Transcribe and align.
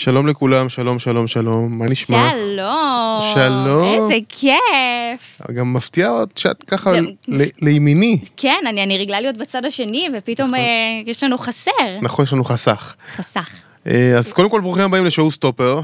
שלום 0.00 0.26
לכולם, 0.26 0.68
שלום, 0.68 0.98
שלום, 0.98 1.26
שלום, 1.28 1.78
מה 1.78 1.84
נשמע? 1.84 2.30
שלום. 2.30 3.20
שלום. 3.34 3.84
איזה 4.02 4.14
כיף. 4.28 5.40
גם 5.54 5.72
מפתיע 5.72 6.08
עוד 6.08 6.28
שאת 6.36 6.62
ככה 6.62 6.92
זה- 6.92 6.98
ל- 7.28 7.64
לימיני. 7.68 8.18
כן, 8.36 8.64
אני, 8.68 8.82
אני 8.82 8.98
רגילה 8.98 9.20
להיות 9.20 9.36
בצד 9.36 9.64
השני, 9.64 10.08
ופתאום 10.18 10.54
אה, 10.54 10.60
יש 11.06 11.24
לנו 11.24 11.38
חסר. 11.38 11.70
נכון, 12.02 12.24
יש 12.24 12.32
לנו 12.32 12.44
חסך. 12.44 12.94
חסך. 13.16 13.50
אה, 13.86 14.18
אז 14.18 14.32
קודם 14.32 14.50
כל 14.50 14.60
ברוכים 14.60 14.84
הבאים 14.84 15.04
לשואו 15.06 15.30
סטופר. 15.30 15.80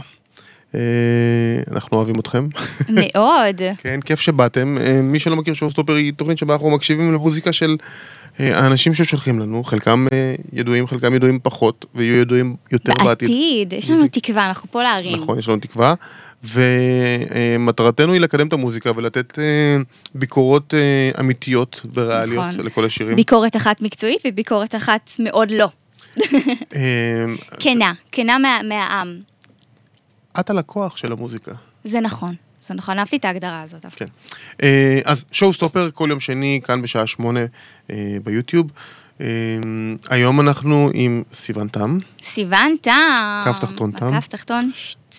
אה, 0.74 0.80
אנחנו 1.72 1.96
אוהבים 1.96 2.18
אתכם. 2.20 2.46
מאוד. 2.88 3.56
כן, 3.82 4.00
כיף 4.04 4.20
שבאתם. 4.20 4.78
אה, 4.80 5.00
מי 5.02 5.18
שלא 5.18 5.36
מכיר 5.36 5.54
שואו 5.54 5.70
סטופר 5.70 5.92
היא 5.94 6.12
תוכנית 6.16 6.38
שבה 6.38 6.54
אנחנו 6.54 6.70
מקשיבים 6.70 7.14
למוזיקה 7.14 7.52
של 7.52 7.76
האנשים 8.38 8.94
ששולחים 8.94 9.38
לנו, 9.38 9.64
חלקם 9.64 10.06
אה, 10.12 10.34
ידועים, 10.52 10.86
חלקם 10.86 11.14
ידועים 11.14 11.38
פחות, 11.42 11.84
ויהיו 11.94 12.16
ידועים 12.16 12.56
יותר 12.72 12.92
בעתיד. 12.92 13.28
בעתיד, 13.28 13.72
יש 13.72 13.90
לנו 13.90 14.06
תקווה, 14.08 14.46
אנחנו 14.46 14.70
פה 14.70 14.82
להרים. 14.82 15.22
נכון, 15.22 15.38
יש 15.38 15.48
לנו 15.48 15.58
תקווה. 15.60 15.94
ומטרתנו 16.44 18.12
היא 18.12 18.20
לקדם 18.20 18.48
את 18.48 18.52
המוזיקה 18.52 18.90
ולתת 18.96 19.38
אה, 19.38 19.76
ביקורות 20.14 20.74
אה, 20.74 21.10
אמיתיות 21.20 21.86
וריאליות 21.94 22.44
נכון. 22.44 22.66
לכל 22.66 22.84
השירים. 22.84 23.16
ביקורת 23.16 23.56
אחת 23.56 23.80
מקצועית 23.80 24.22
וביקורת 24.26 24.74
אחת 24.74 25.10
מאוד 25.18 25.50
לא. 25.50 25.68
אה, 26.74 27.24
כנה, 27.60 27.92
כנה 28.12 28.38
מה, 28.38 28.60
מהעם. 28.68 29.20
את 30.40 30.50
הלקוח 30.50 30.96
של 30.96 31.12
המוזיקה. 31.12 31.52
זה 31.84 32.00
נכון, 32.00 32.34
זה 32.66 32.74
נכון, 32.74 32.98
אהבתי 32.98 33.16
את 33.16 33.24
ההגדרה 33.24 33.62
הזאת. 33.62 33.82
דווקא. 33.82 34.04
כן. 34.04 34.12
אה, 34.62 35.00
אז 35.04 35.24
שואו 35.32 35.52
סטופר 35.52 35.90
כל 35.94 36.08
יום 36.10 36.20
שני, 36.20 36.60
כאן 36.64 36.82
בשעה 36.82 37.06
שמונה 37.06 37.40
אה, 37.90 38.16
ביוטיוב. 38.24 38.70
אה, 39.20 39.26
היום 40.08 40.40
אנחנו 40.40 40.90
עם 40.94 41.22
סיוון 41.34 41.68
תם, 41.68 41.98
סיוון 42.22 42.74
תם. 42.82 43.42
כף 43.44 43.58
תחתון 43.60 43.92
תם. 43.92 44.20
כף 44.20 44.28
תחתון 44.28 44.70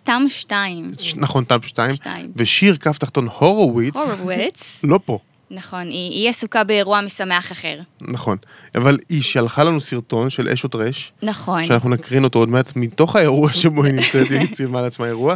תם 0.04 0.24
שתיים. 0.28 0.92
נכון, 1.16 1.44
תם 1.44 1.58
שתיים, 1.62 1.96
שתיים. 1.96 2.32
ושיר 2.36 2.78
כף 2.78 2.98
תחתון 2.98 3.28
הורווויץ, 3.38 3.96
הורוויץ. 3.96 4.80
לא 4.84 5.00
פה. 5.06 5.20
נכון, 5.52 5.88
היא, 5.88 6.12
היא 6.12 6.30
עסוקה 6.30 6.64
באירוע 6.64 7.02
משמח 7.02 7.52
אחר. 7.52 7.80
נכון, 8.02 8.38
אבל 8.76 8.98
היא 9.10 9.24
שלחה 9.24 9.64
לנו 9.64 9.82
סרטון 9.82 10.30
של 10.30 10.50
אש 10.50 10.66
וטרש, 10.66 11.12
נכון. 11.24 11.66
שאנחנו 11.66 11.90
נקרין 11.90 12.24
אותו 12.24 12.40
עוד 12.40 12.50
מעט 12.50 12.76
מתוך 12.76 13.16
האירוע 13.16 13.54
שבו 13.54 13.84
היא 13.84 13.94
נמצאת, 13.94 14.30
היא 14.30 14.54
צילמה 14.54 14.82
לעצמה 14.82 15.06
אירוע, 15.06 15.36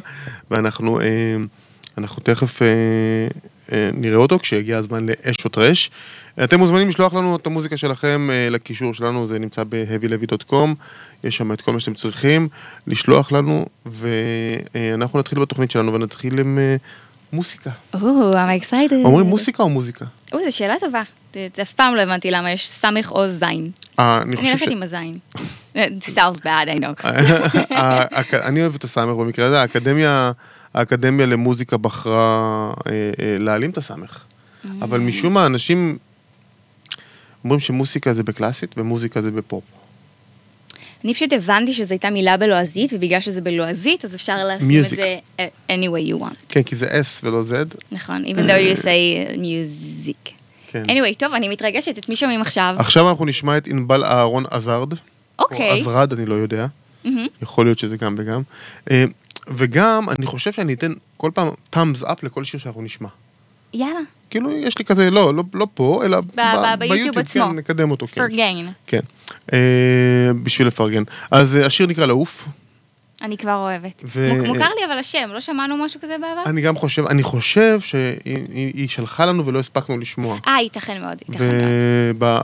ואנחנו 0.51 1.01
אה, 1.01 1.35
אנחנו 1.97 2.21
תכף 2.23 2.61
אה, 2.61 2.67
אה, 3.71 3.89
נראה 3.93 4.17
אותו 4.17 4.39
כשיגיע 4.39 4.77
הזמן 4.77 5.05
לאש 5.05 5.45
או 5.45 5.49
טרש. 5.49 5.91
אתם 6.43 6.59
מוזמנים 6.59 6.89
לשלוח 6.89 7.13
לנו 7.13 7.35
את 7.35 7.47
המוזיקה 7.47 7.77
שלכם 7.77 8.29
אה, 8.31 8.49
לקישור 8.49 8.93
שלנו, 8.93 9.27
זה 9.27 9.39
נמצא 9.39 9.63
ב-heavylevy.com, 9.69 10.69
יש 11.23 11.37
שם 11.37 11.51
את 11.51 11.61
כל 11.61 11.73
מה 11.73 11.79
שאתם 11.79 11.93
צריכים, 11.93 12.47
לשלוח 12.87 13.31
לנו, 13.31 13.65
ואנחנו 13.85 15.19
נתחיל 15.19 15.39
בתוכנית 15.39 15.71
שלנו 15.71 15.93
ונתחיל 15.93 16.39
עם 16.39 16.59
אה, 16.59 16.75
מוסיקה. 17.33 17.69
או, 17.93 18.33
I'm 18.33 18.63
excited. 18.63 18.93
אומרים 19.03 19.25
מוסיקה 19.25 19.63
או 19.63 19.69
מוזיקה? 19.69 20.05
או, 20.33 20.39
זו 20.43 20.57
שאלה 20.57 20.75
טובה. 20.79 21.01
אף 21.61 21.73
פעם 21.73 21.95
לא 21.95 22.01
הבנתי 22.01 22.31
למה 22.31 22.51
יש 22.51 22.69
סמך 22.69 23.11
או 23.11 23.27
זין. 23.27 23.71
אה, 23.99 24.21
אני. 24.21 24.35
הולכת 24.35 24.67
עם 24.67 24.83
הזין. 24.83 25.17
It 25.75 26.03
sounds 26.15 26.39
bad, 26.43 26.67
I 26.67 26.81
know. 26.81 27.07
אני 28.33 28.61
אוהב 28.61 28.75
את 28.75 28.83
הסמך 28.83 29.15
במקרה 29.15 29.45
הזה, 29.45 29.61
האקדמיה, 29.61 30.31
האקדמיה 30.73 31.25
למוזיקה 31.25 31.77
בחרה 31.77 32.73
אה, 32.87 32.91
אה, 32.91 33.37
להעלים 33.39 33.69
את 33.69 33.77
הסמך. 33.77 34.23
אבל 34.81 34.99
משום 34.99 35.33
מה 35.33 35.45
אנשים 35.45 35.97
אומרים 37.43 37.59
שמוסיקה 37.59 38.13
זה 38.13 38.23
בקלאסית 38.23 38.75
ומוזיקה 38.77 39.21
זה 39.21 39.31
בפופ. 39.31 39.63
אני 41.03 41.13
פשוט 41.13 41.33
הבנתי 41.33 41.73
שזו 41.73 41.93
הייתה 41.93 42.09
מילה 42.09 42.37
בלועזית, 42.37 42.93
ובגלל 42.93 43.19
שזה 43.19 43.41
בלועזית, 43.41 44.05
אז 44.05 44.15
אפשר 44.15 44.37
לשים 44.47 44.79
את 44.79 44.85
Music. 44.85 44.95
זה 44.95 45.19
uh, 45.37 45.41
any 45.69 45.89
way 45.93 46.13
you 46.13 46.23
want. 46.23 46.35
כן, 46.49 46.63
כי 46.63 46.75
זה 46.75 46.87
S 46.87 47.25
ולא 47.25 47.41
Z. 47.49 47.75
נכון, 47.91 48.25
even 48.25 48.49
though 48.49 48.77
you 48.79 48.83
say 48.83 49.37
music. 49.37 50.31
כן. 50.67 50.85
anyway, 50.85 51.15
טוב, 51.17 51.33
אני 51.33 51.49
מתרגשת, 51.49 51.97
את 51.97 52.09
מי 52.09 52.15
שומעים 52.15 52.41
עכשיו? 52.41 52.75
עכשיו 52.77 53.09
אנחנו 53.09 53.25
נשמע 53.25 53.57
את 53.57 53.67
ענבל 53.67 54.03
אהרון 54.03 54.43
עזרד. 54.51 54.93
אוקיי. 55.39 55.71
או 55.71 55.75
עזרד, 55.75 56.13
אני 56.13 56.25
לא 56.25 56.35
יודע. 56.35 56.67
מהמם. 57.03 57.27
יכול 57.41 57.65
להיות 57.65 57.79
שזה 57.79 57.97
גם 57.97 58.15
וגם. 58.17 58.41
וגם, 59.47 60.09
אני 60.09 60.25
חושב 60.25 60.51
שאני 60.51 60.73
אתן 60.73 60.93
כל 61.17 61.31
פעם 61.33 61.47
thumbs 61.75 62.03
up 62.03 62.15
לכל 62.23 62.43
שיר 62.43 62.59
שאנחנו 62.59 62.81
נשמע. 62.81 63.07
יאללה, 63.73 63.99
כאילו, 64.29 64.51
יש 64.51 64.77
לי 64.77 64.85
כזה, 64.85 65.11
לא, 65.11 65.33
לא, 65.35 65.43
לא 65.53 65.67
פה, 65.73 66.01
אלא 66.05 66.21
ב- 66.21 66.25
ב- 66.35 66.79
ביוטיוב 66.79 67.17
עצמו. 67.17 67.45
כן, 67.45 67.51
נקדם 67.55 67.91
אותו. 67.91 68.07
כן. 68.07 68.13
פרגן. 68.21 68.65
כן, 68.87 68.99
אה, 69.53 69.57
בשביל 70.43 70.67
לפרגן. 70.67 71.03
אז 71.31 71.55
אה, 71.55 71.65
השיר 71.65 71.87
נקרא 71.87 72.05
לעוף. 72.05 72.47
אני 73.21 73.37
כבר 73.37 73.55
אוהבת. 73.55 74.03
ו- 74.05 74.29
מוכ- 74.33 74.47
מוכר 74.47 74.69
לי 74.79 74.85
אבל 74.85 74.97
השם, 74.99 75.29
לא 75.33 75.39
שמענו 75.39 75.77
משהו 75.77 76.01
כזה 76.01 76.15
בעבר? 76.21 76.43
אני 76.49 76.61
גם 76.61 76.77
חושב, 76.77 77.05
אני 77.05 77.23
חושב 77.23 77.79
שהיא 77.79 78.13
היא- 78.25 78.71
היא 78.73 78.89
שלחה 78.89 79.25
לנו 79.25 79.45
ולא 79.45 79.59
הספקנו 79.59 79.97
לשמוע. 79.97 80.37
אה, 80.47 80.61
ייתכן 80.61 81.01
מאוד, 81.01 81.17
ייתכן 81.29 81.43
מאוד. 81.45 81.63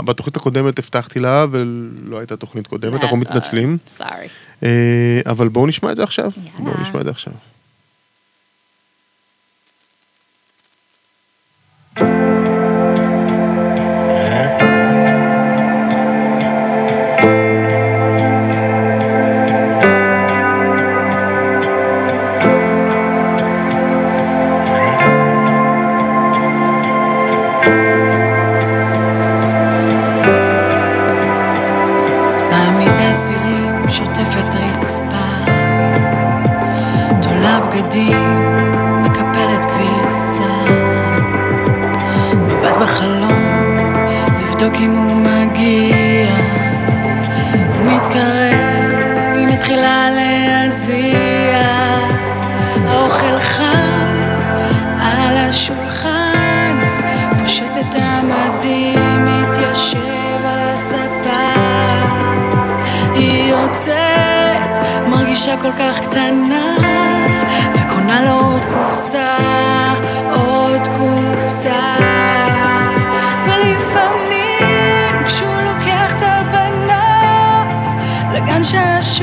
ובתוכנית 0.03 0.35
הקודמת 0.35 0.79
הבטחתי 0.79 1.19
לה 1.19 1.45
ולא 1.51 2.17
הייתה 2.19 2.35
תוכנית 2.37 2.67
קודמת, 2.67 3.03
אנחנו 3.03 3.17
מתנצלים. 3.17 3.77
סארי. 3.87 4.27
אה, 4.63 5.21
אבל 5.25 5.47
בואו 5.47 5.67
נשמע 5.67 5.91
את 5.91 5.97
זה 5.97 6.03
עכשיו. 6.03 6.31
יאללה. 6.37 6.71
בואו 6.71 6.81
נשמע 6.81 6.99
את 6.99 7.05
זה 7.05 7.11
עכשיו. 7.11 7.33
כל 65.67 65.73
כך 65.79 65.99
קטנה, 65.99 66.77
וקונה 67.73 68.25
לו 68.25 68.31
עוד 68.31 68.65
קופסה, 68.65 69.35
עוד 70.33 70.87
קופסה. 70.87 71.95
ולפעמים 73.45 75.23
כשהוא 75.25 75.55
לוקח 75.55 76.13
את 76.17 76.21
הבנות 76.21 77.85
לגן 78.33 78.63
שעשועים, 78.63 79.16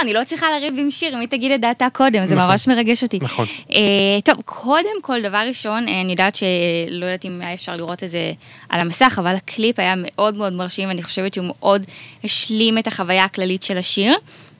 אני 0.00 0.12
לא 0.12 0.24
צריכה 0.24 0.46
לריב 0.50 0.78
עם 0.78 0.90
שיר, 0.90 1.14
אם 1.14 1.20
היא 1.20 1.28
תגיד 1.28 1.52
את 1.52 1.60
דעתה 1.60 1.86
קודם, 1.92 2.26
זה 2.26 2.34
נכון. 2.34 2.50
ממש 2.50 2.68
מרגש 2.68 3.02
אותי. 3.02 3.18
נכון. 3.22 3.46
אה, 3.72 3.80
טוב, 4.24 4.34
קודם 4.44 5.02
כל, 5.02 5.22
דבר 5.22 5.42
ראשון, 5.48 5.88
אה, 5.88 6.00
אני 6.00 6.10
יודעת 6.10 6.34
שלא 6.34 7.04
יודעת 7.04 7.24
אם 7.24 7.40
היה 7.40 7.54
אפשר 7.54 7.76
לראות 7.76 8.04
את 8.04 8.10
זה 8.10 8.32
על 8.68 8.80
המסך, 8.80 9.18
אבל 9.18 9.34
הקליפ 9.34 9.78
היה 9.78 9.94
מאוד 9.96 10.36
מאוד 10.36 10.52
מרשים, 10.52 10.88
ואני 10.88 11.02
חושבת 11.02 11.34
שהוא 11.34 11.46
מאוד 11.48 11.84
השלים 12.24 12.78
את 12.78 12.86
החוויה 12.86 13.24
הכללית 13.24 13.62
של 13.62 13.78
השיר. 13.78 14.14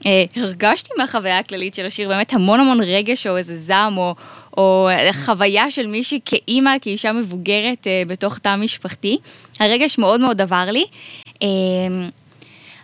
אה, 0.07 0.25
הרגשתי 0.37 0.91
מהחוויה 0.99 1.39
הכללית 1.39 1.75
של 1.75 1.87
השיר 1.87 2.09
באמת 2.09 2.33
המון 2.33 2.61
המון 2.61 2.81
רגש 2.81 3.27
או 3.27 3.37
איזה 3.37 3.57
זעם 3.57 3.99
או, 3.99 4.15
או 4.57 4.89
חוויה 5.13 5.71
של 5.71 5.87
מישהי 5.87 6.21
כאימא, 6.25 6.71
כאישה 6.81 7.13
מבוגרת 7.13 7.87
בתוך 8.07 8.39
תא 8.39 8.57
משפחתי. 8.57 9.19
הרגש 9.61 9.99
מאוד 9.99 10.21
מאוד 10.21 10.41
עבר 10.41 10.65
לי. 10.71 10.85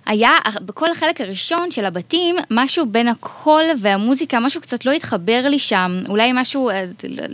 אה, 0.09 0.13
היה 0.13 0.31
בכל 0.61 0.91
החלק 0.91 1.21
הראשון 1.21 1.71
של 1.71 1.85
הבתים, 1.85 2.37
משהו 2.51 2.87
בין 2.87 3.09
הקול 3.09 3.65
והמוזיקה, 3.81 4.41
משהו 4.41 4.61
קצת 4.61 4.85
לא 4.85 4.93
התחבר 4.93 5.43
לי 5.49 5.59
שם, 5.59 5.99
אולי 6.09 6.31
משהו, 6.35 6.71
אה, 6.71 6.85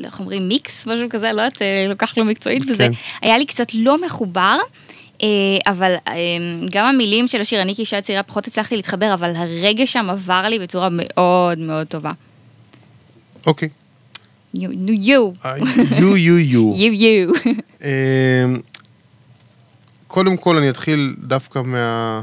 איך 0.04 0.20
אומרים, 0.20 0.48
מיקס, 0.48 0.86
משהו 0.86 1.08
כזה, 1.10 1.32
לא 1.32 1.42
יודעת, 1.42 1.62
אה, 1.62 1.86
לוקח 1.88 2.18
לו 2.18 2.24
מקצועית 2.24 2.66
בזה, 2.66 2.88
כן. 2.92 3.26
היה 3.28 3.38
לי 3.38 3.46
קצת 3.46 3.66
לא 3.74 4.06
מחובר. 4.06 4.58
אה, 5.22 5.28
אבל 5.66 5.94
אה, 6.08 6.14
גם 6.70 6.86
המילים 6.86 7.28
של 7.28 7.40
השיר, 7.40 7.62
אני 7.62 7.74
כאישה 7.74 8.00
צעירה 8.00 8.22
פחות 8.22 8.46
הצלחתי 8.46 8.76
להתחבר, 8.76 9.14
אבל 9.14 9.32
הרגש 9.36 9.92
שם 9.92 10.10
עבר 10.10 10.42
לי 10.48 10.58
בצורה 10.58 10.88
מאוד 10.92 11.58
מאוד 11.58 11.86
טובה. 11.86 12.10
אוקיי. 13.46 13.68
יו, 14.54 14.70
יו, 14.72 15.32
יו 15.98 16.16
יו 16.16 16.38
יו. 16.38 16.72
יו 16.76 16.92
יו. 16.92 17.32
אמ, 17.82 17.88
קודם 20.08 20.36
כל 20.36 20.56
אני 20.56 20.70
אתחיל 20.70 21.14
דווקא 21.18 21.58
מה, 21.64 22.20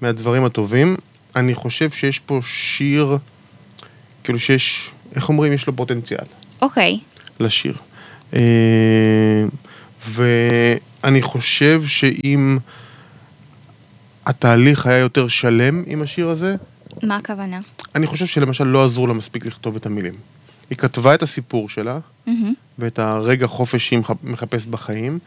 מהדברים 0.00 0.44
הטובים. 0.44 0.96
אני 1.36 1.54
חושב 1.54 1.90
שיש 1.90 2.18
פה 2.18 2.40
שיר, 2.42 3.18
כאילו 4.24 4.38
שיש, 4.40 4.90
איך 5.14 5.28
אומרים? 5.28 5.52
יש 5.52 5.66
לו 5.66 5.76
פוטנציאל 5.76 6.24
אוקיי, 6.62 7.00
לשיר. 7.40 7.74
אמ, 8.32 8.38
ואני 10.08 11.22
חושב 11.22 11.82
שאם 11.86 12.58
התהליך 14.26 14.86
היה 14.86 14.98
יותר 14.98 15.28
שלם 15.28 15.82
עם 15.86 16.02
השיר 16.02 16.28
הזה, 16.28 16.56
מה 17.02 17.16
הכוונה? 17.16 17.60
אני 17.94 18.06
חושב 18.06 18.26
שלמשל 18.26 18.64
לא 18.64 18.84
עזרו 18.84 19.06
לה 19.06 19.12
מספיק 19.14 19.46
לכתוב 19.46 19.76
את 19.76 19.86
המילים. 19.86 20.14
היא 20.70 20.78
כתבה 20.78 21.14
את 21.14 21.22
הסיפור 21.22 21.68
שלה, 21.68 21.98
מהמם. 22.26 22.54
ואת 22.78 22.98
הרגע 22.98 23.46
חופש 23.46 23.88
שהיא 23.88 23.98
מחפ- 23.98 24.14
מחפשת 24.24 24.66
בחיים, 24.66 25.18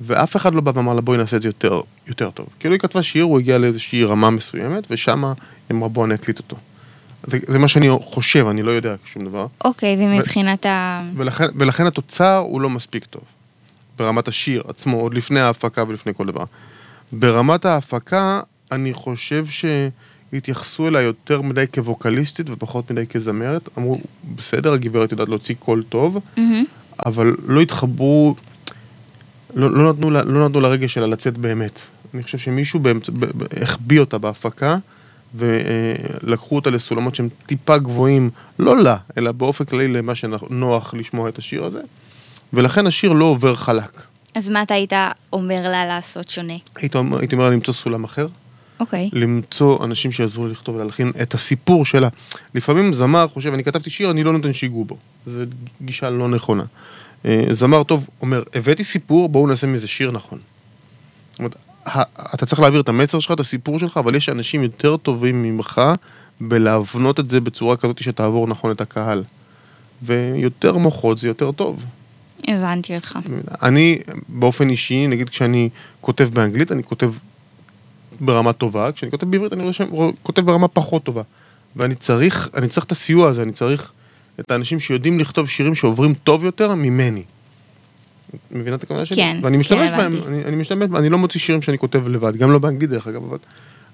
ואף 0.00 0.36
אחד 0.36 0.54
לא 0.54 0.60
בא 0.60 0.72
ואמר 0.74 0.94
לה 0.94 1.00
בואי 1.00 1.18
נעשה 1.18 1.36
את 1.36 1.42
זה 1.42 1.48
יותר, 1.48 1.80
יותר 2.06 2.30
טוב. 2.30 2.46
כאילו 2.60 2.74
היא 2.74 2.80
כתבה 2.80 3.02
שיר, 3.02 3.24
הוא 3.24 3.38
הגיע 3.38 3.58
לאיזושהי 3.58 4.04
רמה 4.04 4.30
מסוימת, 4.30 4.86
ושם 4.90 5.24
היא 5.24 5.34
אמרה 5.70 5.88
בוא 5.88 6.04
אני 6.04 6.14
אקליט 6.14 6.38
אותו. 6.38 6.56
זה, 7.26 7.38
זה 7.46 7.58
מה 7.58 7.68
שאני 7.68 7.88
חושב, 8.02 8.46
אני 8.46 8.62
לא 8.62 8.70
יודע 8.70 8.94
שום 9.04 9.24
דבר. 9.24 9.46
אוקיי, 9.64 9.96
ומבחינת 9.98 10.66
ה... 10.66 11.02
ולכן, 11.16 11.44
ולכן 11.54 11.86
התוצר 11.86 12.36
הוא 12.36 12.60
לא 12.60 12.70
מספיק 12.70 13.04
טוב. 13.04 13.22
ברמת 13.98 14.28
השיר 14.28 14.62
עצמו, 14.68 15.00
עוד 15.00 15.14
לפני 15.14 15.40
ההפקה 15.40 15.84
ולפני 15.88 16.12
כל 16.16 16.26
דבר. 16.26 16.44
ברמת 17.12 17.64
ההפקה, 17.64 18.40
אני 18.72 18.92
חושב 18.94 19.44
שהתייחסו 19.46 20.88
אליה 20.88 21.02
יותר 21.02 21.42
מדי 21.42 21.64
כווקליסטית 21.74 22.50
ופחות 22.50 22.90
מדי 22.90 23.06
כזמרת. 23.06 23.68
אמרו, 23.78 24.00
בסדר, 24.36 24.72
הגברת 24.72 25.12
יודעת 25.12 25.28
להוציא 25.28 25.54
קול 25.58 25.82
טוב, 25.88 26.18
מהמם. 26.36 26.64
אבל 27.06 27.36
לא 27.46 27.60
התחברו, 27.60 28.34
לא, 29.54 29.70
לא, 29.70 29.92
נתנו, 29.92 30.10
לה- 30.10 30.22
לא 30.22 30.48
נתנו 30.48 30.60
לרגש 30.60 30.94
שלה 30.94 31.06
לצאת 31.06 31.38
באמת. 31.38 31.78
אני 32.14 32.22
חושב 32.22 32.38
שמישהו 32.38 32.80
באמצע, 32.80 33.12
ב, 33.18 33.24
החביא 33.62 34.00
אותה 34.00 34.18
בהפקה, 34.18 34.76
ולקחו 35.34 36.56
אותה 36.56 36.70
לסולמות 36.70 37.14
שהם 37.14 37.28
טיפה 37.46 37.78
גבוהים, 37.78 38.30
לא 38.58 38.76
לה, 38.82 38.96
אלא 39.18 39.32
באופן 39.32 39.64
כללי 39.64 39.88
למה 39.88 40.14
שנוח 40.14 40.94
לשמוע 40.94 41.28
את 41.28 41.38
השיר 41.38 41.64
הזה, 41.64 41.80
ולכן 42.52 42.86
השיר 42.86 43.12
לא 43.12 43.24
עובר 43.24 43.54
חלק. 43.54 44.02
אז 44.34 44.50
מה 44.50 44.62
אתה 44.62 44.74
היית 44.74 44.92
אומר 45.32 45.60
לה 45.62 45.86
לעשות 45.86 46.30
שונה? 46.30 46.52
הייתי 46.76 46.98
הייתי 47.18 47.34
אומר 47.34 47.44
לה 47.48 47.50
למצוא 47.54 47.74
סולם 47.74 48.04
אחר, 48.04 48.28
אוקיי. 48.80 49.10
למצוא 49.12 49.84
אנשים 49.84 50.12
שיעזרו 50.12 50.46
לי 50.46 50.52
לכתוב 50.52 50.74
ולהלחין 50.76 51.12
את 51.22 51.34
הסיפור 51.34 51.84
שלה. 51.86 52.08
לפעמים 52.54 52.94
זמר 52.94 53.28
חושב, 53.28 53.52
אני 53.52 53.64
כתבתי 53.64 53.90
שיר, 53.90 54.10
אני 54.10 54.24
לא 54.24 54.32
נותן 54.32 54.52
שיגעו 54.54 54.84
בו. 54.84 54.96
זו 55.26 55.40
גישה 55.82 56.10
לא 56.10 56.28
נכונה. 56.28 56.64
אה, 57.24 57.44
זמר 57.52 57.82
טוב 57.82 58.08
אומר, 58.20 58.42
הבאתי 58.54 58.84
סיפור, 58.84 59.28
בואו 59.28 59.46
נעשה 59.46 59.66
מזה 59.66 59.88
שיר 59.88 60.10
נכון. 60.10 60.38
זאת 61.30 61.38
אומרת, 61.38 61.56
אתה 62.34 62.46
צריך 62.46 62.60
להעביר 62.60 62.80
את 62.80 62.88
המסר 62.88 63.18
שלך, 63.20 63.32
את 63.32 63.40
הסיפור 63.40 63.78
שלך, 63.78 63.96
אבל 63.96 64.14
יש 64.14 64.28
אנשים 64.28 64.62
יותר 64.62 64.96
טובים 64.96 65.42
ממך 65.42 65.80
בלהבנות 66.40 67.20
את 67.20 67.30
זה 67.30 67.40
בצורה 67.40 67.76
כזאת 67.76 68.02
שתעבור 68.02 68.46
נכון 68.46 68.70
את 68.70 68.80
הקהל. 68.80 69.24
ויותר 70.02 70.76
מוחות 70.76 71.18
זה 71.18 71.28
יותר 71.28 71.52
טוב. 71.52 71.84
הבנתי 72.48 72.96
אותך. 72.96 73.18
אני 73.62 73.98
באופן 74.28 74.68
אישי, 74.68 75.06
נגיד 75.06 75.28
כשאני 75.28 75.68
כותב 76.00 76.28
באנגלית, 76.32 76.72
אני 76.72 76.82
כותב 76.82 77.12
ברמה 78.20 78.52
טובה, 78.52 78.92
כשאני 78.92 79.10
כותב 79.10 79.30
בעברית 79.30 79.52
אני 79.52 79.62
רושם, 79.62 79.84
כותב 80.22 80.42
ברמה 80.42 80.68
פחות 80.68 81.02
טובה. 81.02 81.22
ואני 81.76 81.94
צריך, 81.94 82.48
אני 82.54 82.68
צריך 82.68 82.86
את 82.86 82.92
הסיוע 82.92 83.28
הזה, 83.28 83.42
אני 83.42 83.52
צריך 83.52 83.92
את 84.40 84.50
האנשים 84.50 84.80
שיודעים 84.80 85.20
לכתוב 85.20 85.48
שירים 85.48 85.74
שעוברים 85.74 86.14
טוב 86.14 86.44
יותר 86.44 86.74
ממני. 86.74 87.22
מבינה 88.50 88.76
את 88.76 88.82
הכוונה 88.82 89.06
שלי? 89.06 89.16
כן, 89.16 89.36
ואני 89.42 89.56
כן, 89.56 89.60
משתמש 89.60 89.90
בהם, 89.90 90.16
הבנתי. 90.16 90.28
אני, 90.28 90.44
אני 90.44 90.56
משתמש, 90.56 90.90
אני 90.96 91.08
לא 91.08 91.18
מוציא 91.18 91.40
שירים 91.40 91.62
שאני 91.62 91.78
כותב 91.78 92.08
לבד, 92.08 92.36
גם 92.36 92.52
לא 92.52 92.58
באנגלית 92.58 92.90
דרך 92.90 93.06
אגב, 93.06 93.24
אבל, 93.24 93.38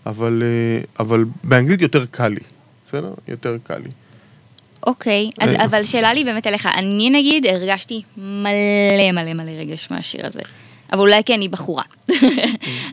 אבל, 0.07 0.43
אה, 0.43 0.85
אבל 1.01 1.25
באנגלית 1.45 1.83
יותר 1.83 2.07
קל 2.07 2.29
לי, 2.29 2.41
בסדר? 2.89 3.15
יותר 3.29 3.57
קל 3.65 3.79
לי. 3.79 3.91
אוקיי, 4.87 5.31
אז 5.41 5.51
אה. 5.51 5.65
אבל 5.65 5.85
שאלה 5.85 6.15
לי 6.15 6.25
באמת 6.25 6.47
אליך, 6.47 6.67
אני 6.67 7.11
נגיד 7.11 7.47
הרגשתי 7.47 8.03
מלא 8.17 9.13
מלא 9.13 9.35
מלא 9.35 9.51
רגש 9.51 9.89
מהשיר 9.91 10.27
הזה. 10.27 10.41
אבל 10.93 11.01
אולי 11.01 11.25
כי 11.25 11.35
אני 11.35 11.49
בחורה. 11.49 11.83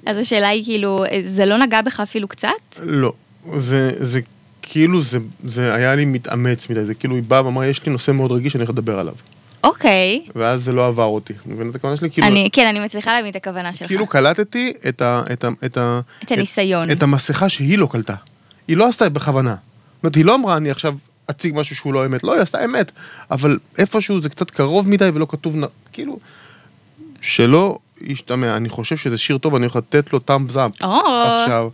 אז 0.08 0.18
השאלה 0.18 0.48
היא 0.48 0.64
כאילו, 0.64 1.04
זה 1.22 1.46
לא 1.46 1.58
נגע 1.58 1.82
בך 1.82 2.00
אפילו 2.00 2.28
קצת? 2.28 2.50
לא, 2.84 3.14
זה, 3.58 3.92
זה 4.00 4.20
כאילו, 4.62 5.02
זה, 5.02 5.20
זה 5.44 5.74
היה 5.74 5.96
לי 5.96 6.06
מתאמץ 6.06 6.70
מדי, 6.70 6.86
זה 6.86 6.94
כאילו 6.94 7.16
היא 7.16 7.24
באה 7.24 7.46
ואמרה, 7.46 7.68
יש 7.68 7.86
לי 7.86 7.92
נושא 7.92 8.12
מאוד 8.12 8.32
רגיש, 8.32 8.56
אני 8.56 8.62
הולך 8.64 8.70
לדבר 8.70 9.00
עליו. 9.00 9.14
אוקיי. 9.64 10.26
ואז 10.36 10.64
זה 10.64 10.72
לא 10.72 10.88
עבר 10.88 11.06
אותי, 11.06 11.34
מבין 11.46 11.70
את 11.70 11.76
הכוונה 11.76 11.98
שלי? 11.98 12.12
כאילו, 12.12 12.28
אני, 12.28 12.50
כן, 12.54 12.68
אני 12.68 12.80
מצליחה 12.80 13.14
להבין 13.14 13.32
את 13.32 13.36
הכוונה 13.36 13.74
שלך. 13.74 13.88
כאילו 13.88 14.08
קלטתי 14.08 14.74
את, 14.90 15.02
ה, 15.02 15.24
את, 15.34 15.44
ה, 15.44 15.50
את, 15.66 15.78
ה, 15.78 16.00
את 16.24 16.32
הניסיון. 16.32 16.92
את, 16.92 16.98
את 16.98 17.04
המסכה 17.04 17.50
שהיא 17.50 17.78
לא 17.78 17.88
קלטה. 17.92 18.16
היא 18.68 18.78
לא 18.78 18.88
עשתה 18.88 19.10
בכוונה. 19.10 19.56
זאת 19.56 20.04
אומרת, 20.04 20.16
היא 20.16 20.26
לא 20.26 20.36
אמרה, 20.36 20.58
אני 20.58 20.72
עכשיו 20.72 20.96
אציג 21.30 21.54
משהו 21.56 21.76
שהוא 21.76 21.94
לא 21.94 22.06
אמת. 22.06 22.24
לא, 22.24 22.34
היא 22.34 22.42
עשתה 22.42 22.66
אמת. 22.66 22.92
אבל 23.32 23.60
איפשהו 23.78 24.22
זה 24.22 24.30
קצת 24.30 24.52
קרוב 24.52 24.90
מדי 24.90 25.10
ולא 25.14 25.28
כתוב, 25.30 25.56
נ- 25.56 25.68
כאילו, 25.94 26.20
שלא 27.22 27.78
ישתמע. 28.02 28.58
אני 28.58 28.70
חושב 28.70 28.98
שזה 28.98 29.18
שיר 29.18 29.38
טוב, 29.38 29.56
אני 29.56 29.66
הולך 29.66 29.76
לתת 29.76 30.14
לו 30.14 30.20
זאפ. 30.50 30.72
או, 30.84 30.98
עכשיו, 30.98 31.70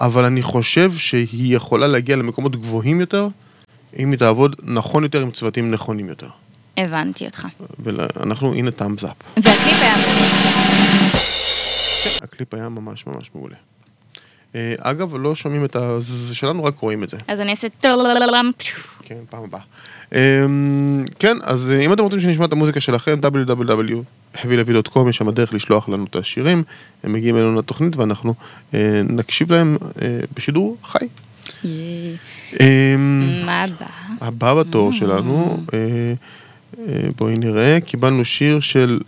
אבל 0.00 0.24
אני 0.24 0.42
חושב 0.42 0.92
שהיא 0.96 1.56
יכולה 1.56 1.86
להגיע 1.86 2.16
למקומות 2.16 2.56
גבוהים 2.56 3.00
יותר, 3.00 3.28
אם 3.98 4.10
היא 4.10 4.18
תעבוד 4.18 4.56
נכון 4.62 5.02
יותר 5.02 5.22
עם 5.22 5.30
צוותים 5.30 5.70
נכונים 5.70 6.08
יותר. 6.08 6.28
הבנתי 6.76 7.24
אותך. 7.24 7.46
ואנחנו, 7.78 8.54
הנה 8.54 8.70
טאם 8.70 8.98
זאפ. 8.98 9.16
והקליפ 9.36 9.80
היה... 9.80 9.94
הקליפ 12.22 12.54
היה 12.54 12.68
ממש 12.68 13.06
ממש 13.06 13.30
מעולה. 13.34 13.56
אה, 14.54 14.74
אגב, 14.78 15.16
לא 15.16 15.34
שומעים 15.34 15.64
את 15.64 15.76
ה... 15.76 16.00
זה 16.00 16.34
שלנו, 16.34 16.64
רק 16.64 16.78
רואים 16.78 17.04
את 17.04 17.08
זה. 17.08 17.16
אז 17.28 17.40
אני 17.40 17.50
אעשה. 17.50 17.68
כן, 19.02 19.18
פעם 19.30 19.44
הבאה. 19.44 19.60
אמ, 20.14 21.04
כן, 21.18 21.36
אז 21.42 21.70
אה, 21.70 21.80
אם 21.80 21.92
אתם 21.92 22.02
רוצים 22.02 22.20
שנשמע 22.20 22.44
את 22.44 22.52
המוזיקה 22.52 22.80
שלכם, 22.80 23.20
www.heavylevy.com, 24.44 25.08
יש 25.08 25.16
שם 25.16 25.30
דרך 25.30 25.54
לשלוח 25.54 25.88
לנו 25.88 26.04
את 26.04 26.16
השירים, 26.16 26.62
הם 27.04 27.12
מגיעים 27.12 27.36
אלינו 27.36 27.58
לתוכנית 27.58 27.96
ואנחנו 27.96 28.34
אה, 28.74 29.02
נקשיב 29.08 29.52
להם 29.52 29.76
אה, 30.02 30.20
בשידור 30.34 30.76
חי. 30.84 31.06
אמ, 32.60 33.42
מה 33.46 33.62
הבא? 33.62 33.86
הבא 34.20 34.54
בתור 34.54 34.92
שלנו, 34.92 35.56
אה, 35.74 35.78
אה, 36.78 37.08
בואי 37.16 37.34
נראה, 37.36 37.78
קיבלנו 37.80 38.24
שיר 38.24 38.60
של 38.60 39.00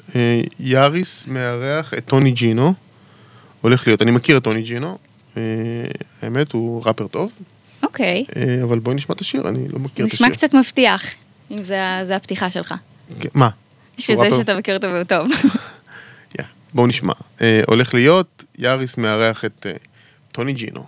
יאריס 0.60 1.24
מארח 1.26 1.94
את 1.94 2.04
טוני 2.04 2.30
ג'ינו, 2.30 2.74
הולך 3.60 3.86
להיות, 3.86 4.02
אני 4.02 4.10
מכיר 4.10 4.36
את 4.36 4.44
טוני 4.44 4.62
ג'ינו, 4.62 4.98
האמת 6.22 6.52
הוא 6.52 6.82
ראפר 6.86 7.06
טוב, 7.06 7.32
אוקיי. 7.82 8.24
אבל 8.62 8.78
בואי 8.78 8.96
נשמע 8.96 9.14
את 9.14 9.20
השיר, 9.20 9.48
אני 9.48 9.68
לא 9.68 9.78
מכיר 9.78 10.06
את 10.06 10.12
השיר. 10.12 10.26
נשמע 10.26 10.36
קצת 10.36 10.54
מבטיח, 10.54 11.04
אם 11.50 11.62
זה 12.02 12.16
הפתיחה 12.16 12.50
שלך. 12.50 12.74
כן, 13.20 13.28
מה? 13.34 13.48
שזה? 14.02 14.30
שאתה 14.37 14.54
מכיר 14.54 14.76
אותו 14.76 14.92
והוא 14.92 15.04
טוב. 15.04 15.28
יא, 16.38 16.44
בואו 16.75 16.87
נשמע. 16.87 17.12
אה, 17.40 17.61
הולך 17.66 17.94
להיות, 17.94 18.44
יאריס 18.59 18.97
מארח 18.97 19.44
את 19.44 19.66
אה, 19.66 19.73
טוני 20.32 20.52
ג'ינו. 20.52 20.85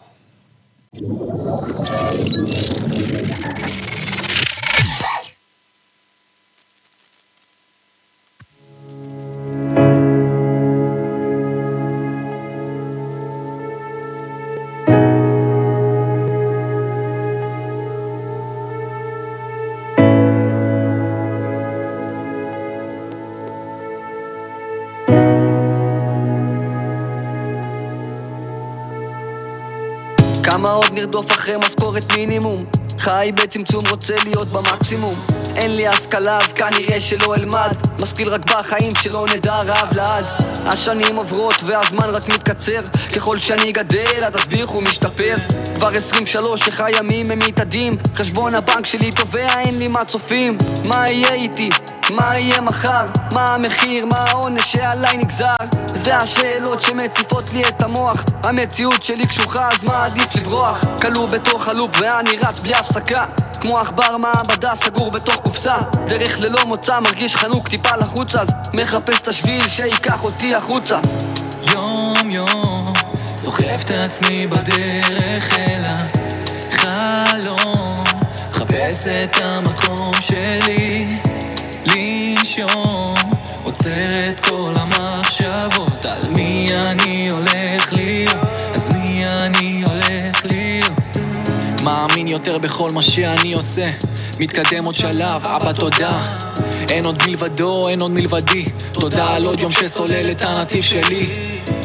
נרדוף 31.04 31.32
אחרי 31.32 31.56
משכורת 31.56 32.02
מינימום? 32.16 32.64
חי 32.99 33.32
בצמצום, 33.34 33.82
רוצה 33.90 34.14
להיות 34.25 34.49
במקסימום. 34.49 35.12
אין 35.56 35.75
לי 35.75 35.88
השכלה 35.88 36.38
אז 36.38 36.52
כנראה 36.52 37.00
שלא 37.00 37.34
אלמד. 37.34 37.73
משכיל 38.02 38.28
רק 38.28 38.40
בחיים 38.50 38.94
שלא 39.02 39.26
נדע 39.34 39.62
רעב 39.62 39.96
לעד 39.96 40.53
השנים 40.66 41.16
עוברות 41.16 41.54
והזמן 41.64 42.04
רק 42.12 42.28
מתקצר 42.28 42.80
ככל 43.16 43.38
שאני 43.38 43.73
גדל 43.73 44.25
התסביך 44.26 44.68
הוא 44.68 44.83
משתפר 44.83 45.37
כבר 45.75 45.88
23 45.88 46.66
איך 46.66 46.80
הימים 46.80 47.30
הם 47.30 47.38
מתאדים 47.38 47.97
חשבון 48.14 48.54
הבנק 48.54 48.87
שלי 48.87 49.11
תובע 49.12 49.59
אין 49.59 49.78
לי 49.78 49.88
מה 49.88 50.04
צופים 50.04 50.59
מה 50.88 51.09
יהיה 51.09 51.33
איתי? 51.33 51.68
מה 52.11 52.38
יהיה 52.38 52.61
מחר? 52.61 53.06
מה 53.33 53.54
המחיר? 53.54 54.06
מה 54.06 54.16
העונש 54.28 54.73
שעליי 54.73 55.16
נגזר? 55.16 55.47
זה 55.87 56.16
השאלות 56.16 56.83
שמציפות 56.83 57.44
לי 57.52 57.62
את 57.68 57.83
המוח 57.83 58.25
המציאות 58.44 59.02
שלי 59.02 59.26
קשוחה 59.26 59.68
אז 59.68 59.85
מה 59.85 60.04
עדיף 60.04 60.37
לברוח? 60.37 60.85
כלוא 61.02 61.26
בתוך 61.26 61.68
הלופ 61.68 61.90
ואני 62.00 62.30
רץ 62.42 62.61
בלי 62.61 62.75
הפסקה 62.75 63.25
כמו 63.64 63.78
עכבר 63.78 64.16
מעבדה 64.16 64.75
סגור 64.75 65.11
בתוך 65.11 65.37
קופסה. 65.37 65.76
דרך 66.06 66.40
ללא 66.40 66.64
מוצא 66.66 67.00
מרגיש 67.00 67.37
חנוק 67.37 67.68
טיפה 67.68 67.97
לחוץ 67.97 68.35
אז 68.37 68.49
מחפש 68.73 69.21
את 69.23 69.28
השביל 69.28 69.68
שייקח 69.68 70.25
אותי 70.25 70.54
החוצה. 70.54 70.99
יום 71.73 72.30
יום 72.30 72.92
סוחף 73.37 73.85
את 73.85 73.90
עצמי 73.90 74.47
בדרך 74.47 75.59
אל 75.59 75.83
החלום. 76.73 78.04
חפש 78.52 79.06
את 79.06 79.37
המקום 79.42 80.12
שלי 80.21 81.18
לנשום 81.87 83.14
עוצר 83.62 84.28
את 84.30 84.40
כל 84.40 84.75
המחשבות 84.76 86.06
על 86.06 86.28
מי 86.28 86.68
אני 86.75 87.28
הולך 87.28 87.92
להיות? 87.92 88.62
אז 88.75 88.94
מי 88.94 89.26
אני 89.26 89.85
הולך 89.87 90.44
להיות 90.44 91.03
מאמין 91.84 92.26
יותר 92.26 92.58
בכל 92.58 92.88
מה 92.94 93.02
שאני 93.02 93.52
עושה. 93.52 93.90
מתקדם 94.40 94.84
עוד 94.84 94.94
שלב, 94.94 95.46
אבא 95.46 95.72
תודה. 95.72 96.22
אין 96.88 97.04
עוד 97.04 97.22
מלבדו, 97.26 97.88
אין 97.88 98.00
עוד 98.00 98.10
מלבדי. 98.10 98.64
תודה 98.92 99.26
על 99.28 99.44
עוד 99.44 99.60
יום 99.60 99.70
שסולל 99.70 100.30
את 100.30 100.42
הנתיב 100.42 100.82
שלי. 100.82 101.26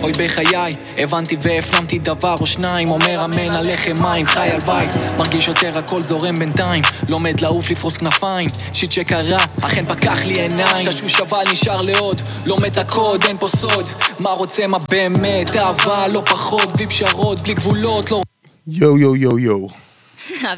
אוי 0.04 0.12
בחיי, 0.12 0.76
הבנתי 0.98 1.38
והפנמתי 1.42 2.00
דבר 2.00 2.36
או 2.42 2.48
שניים. 2.48 2.92
אומר 2.92 3.26
אמן 3.26 3.56
על 3.56 3.74
לחם 3.74 3.94
מים, 4.02 4.26
חי 4.26 4.50
על 4.50 4.60
vibes. 4.66 5.14
מרגיש 5.18 5.48
יותר 5.48 5.78
הכל 5.78 6.02
זורם 6.02 6.36
בינתיים. 6.36 6.84
לומד 7.10 7.42
לעוף 7.42 7.72
לפרוס 7.72 7.98
כנפיים. 7.98 8.48
shit 8.74 8.92
שקרה, 8.92 9.46
אכן 9.62 9.86
פקח 9.88 10.26
לי 10.26 10.42
עיניים. 10.42 10.90
תשוש 10.90 11.22
אבל 11.22 11.44
נשאר 11.52 11.82
לעוד. 11.82 12.22
לומד 12.46 12.66
את 12.66 12.78
הקוד, 12.78 13.24
אין 13.24 13.38
פה 13.40 13.48
סוד. 13.48 13.90
מה 14.20 14.30
רוצה, 14.30 14.68
מה 14.68 14.78
באמת, 14.92 15.58
אהבה 15.58 16.08
לא 16.08 16.22
פחות. 16.26 16.78
בלי 16.78 16.88
פשרות, 16.88 17.42
בלי 17.42 17.54
גבולות, 17.54 18.12
לא 18.12 18.22
יואו 18.68 18.98
יואו 18.98 19.16
יואו 19.16 19.40
יואו. 19.40 19.89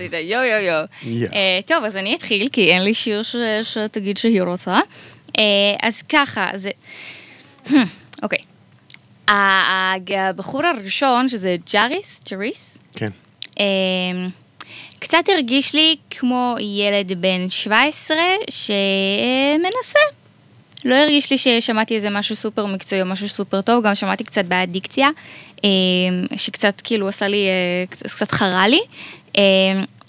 את 0.06 0.14
היו 0.14 0.40
יו 0.40 0.60
יו. 0.60 0.84
אה, 1.34 1.60
טוב, 1.66 1.84
אז 1.84 1.98
אני 1.98 2.16
אתחיל, 2.16 2.48
כי 2.52 2.72
אין 2.72 2.84
לי 2.84 2.94
שיר 2.94 3.22
שתגיד 3.64 4.18
שהיא 4.18 4.42
רוצה. 4.42 4.80
אה, 5.40 5.44
אז 5.84 6.02
ככה, 6.02 6.50
זה... 6.56 6.70
אוקיי. 8.24 8.40
הבחור 9.28 10.66
הראשון, 10.66 11.30
שזה 11.30 11.56
ג'אריס, 11.74 12.22
ג'ריס, 12.32 12.78
כן. 12.96 13.10
אה, 13.60 13.66
קצת 15.00 15.24
הרגיש 15.34 15.76
לי 15.76 15.96
כמו 16.10 16.56
ילד 16.60 17.22
בן 17.22 17.50
17 17.50 18.18
שמנסה. 18.50 20.00
לא 20.86 20.96
הרגיש 20.96 21.32
לי 21.32 21.38
ששמעתי 21.38 21.96
איזה 21.96 22.10
משהו 22.10 22.36
סופר 22.36 22.66
מקצועי 22.66 23.02
או 23.02 23.06
משהו 23.06 23.30
סופר 23.30 23.62
טוב, 23.62 23.84
גם 23.84 23.96
שמעתי 23.96 24.24
קצת 24.24 24.46
בעד 24.46 24.72
דיקציה, 24.72 25.10
אה, 25.64 25.70
שקצת 26.38 26.82
כאילו 26.84 27.08
עשה 27.08 27.28
לי, 27.28 27.48
קצת 27.90 28.32
חרה 28.32 28.68
לי. 28.68 28.82
אה, 29.38 29.42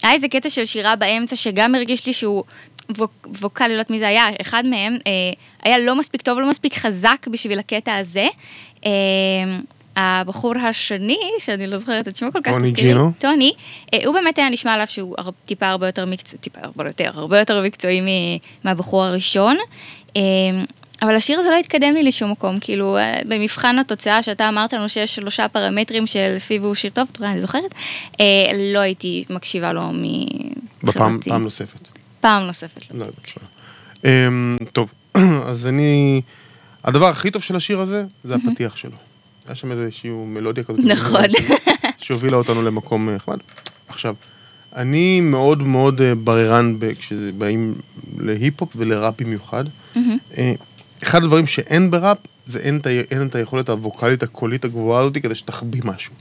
היה 0.03 0.13
איזה 0.13 0.27
קטע 0.27 0.49
של 0.49 0.65
שירה 0.65 0.95
באמצע 0.95 1.35
שגם 1.35 1.75
הרגיש 1.75 2.05
לי 2.05 2.13
שהוא 2.13 2.43
ווק, 2.89 3.27
ווקאלי, 3.41 3.69
לא 3.69 3.73
יודעת 3.73 3.89
מי 3.89 3.99
זה 3.99 4.07
היה, 4.07 4.25
אחד 4.41 4.65
מהם 4.65 4.97
אה, 5.07 5.11
היה 5.63 5.77
לא 5.77 5.95
מספיק 5.95 6.21
טוב, 6.21 6.39
לא 6.39 6.49
מספיק 6.49 6.77
חזק 6.77 7.27
בשביל 7.31 7.59
הקטע 7.59 7.95
הזה. 7.95 8.27
אה, 8.85 8.91
הבחור 9.95 10.53
השני, 10.57 11.19
שאני 11.39 11.67
לא 11.67 11.77
זוכרת 11.77 12.07
את 12.07 12.15
שמו 12.15 12.31
כל 12.31 12.39
כך, 12.43 12.51
טוני 12.51 12.71
ג'ינו? 12.71 13.11
טוני, 13.17 13.53
אה, 13.93 13.99
הוא 14.05 14.13
באמת 14.13 14.37
היה 14.37 14.49
נשמע 14.49 14.73
עליו 14.73 14.87
שהוא 14.87 15.15
טיפה 15.45 15.67
הרבה 15.67 15.85
יותר 15.85 16.05
מקצועי, 16.05 16.39
טיפה 16.39 16.59
הרבה 16.63 16.87
יותר, 16.87 17.11
הרבה 17.13 17.39
יותר 17.39 17.63
מקצועי 17.63 18.01
מהבחור 18.63 19.03
הראשון. 19.03 19.57
אבל 21.03 21.15
השיר 21.15 21.39
הזה 21.39 21.49
לא 21.49 21.55
התקדם 21.55 21.93
לי 21.93 22.03
לשום 22.03 22.31
מקום, 22.31 22.59
כאילו, 22.59 22.97
אה, 22.97 23.19
במבחן 23.25 23.79
התוצאה 23.79 24.23
שאתה 24.23 24.49
אמרת 24.49 24.73
לנו 24.73 24.89
שיש 24.89 25.15
שלושה 25.15 25.47
פרמטרים 25.47 26.07
שלפיו 26.07 26.65
הוא 26.65 26.75
שיר 26.75 26.91
טוב, 26.91 27.07
אתה 27.11 27.19
רואה, 27.19 27.31
אני 27.31 27.41
זוכרת, 27.41 27.73
אה, 28.19 28.25
לא 28.73 28.79
הייתי 28.79 29.25
מקשיבה 29.29 29.73
לו 29.73 29.81
בפעם 29.81 31.15
מבחינתי. 31.15 31.29
פעם 31.29 31.41
נוספת. 31.41 31.87
פעם 32.21 32.43
נוספת. 32.43 32.81
לא. 32.91 32.99
לא 32.99 33.05
יודע. 33.05 33.17
אמ, 34.05 34.57
טוב, 34.71 34.89
אז 35.49 35.67
אני... 35.67 36.21
הדבר 36.83 37.09
הכי 37.09 37.31
טוב 37.31 37.41
של 37.41 37.55
השיר 37.55 37.79
הזה, 37.79 38.05
זה 38.23 38.35
הפתיח 38.35 38.77
שלו. 38.77 38.97
היה 39.47 39.55
שם 39.55 39.71
איזושהי 39.71 40.09
מלודיה 40.09 40.63
כזאת. 40.63 40.79
נכון. 40.83 41.25
שהובילה 41.97 42.37
אותנו 42.37 42.61
למקום 42.61 43.09
אה, 43.09 43.15
נחמד. 43.15 43.37
עכשיו, 43.87 44.15
אני 44.75 45.21
מאוד 45.21 45.61
מאוד 45.61 46.01
אה, 46.01 46.15
בררן 46.15 46.75
כשבאים 46.99 47.75
להיפ-הופ 48.19 48.69
ולראפ 48.75 49.21
במיוחד. 49.21 49.63
אה, 50.37 50.53
אחד 51.03 51.23
הדברים 51.23 51.47
שאין 51.47 51.91
בראפ, 51.91 52.17
זה 52.47 52.59
אין 52.59 52.77
את, 52.77 52.87
אין 52.87 53.27
את 53.27 53.35
היכולת 53.35 53.69
הווקאלית 53.69 54.23
הקולית 54.23 54.65
הגבוהה 54.65 55.01
הזאת 55.01 55.17
כדי 55.17 55.35
שתחביא 55.35 55.81
משהו. 55.85 56.13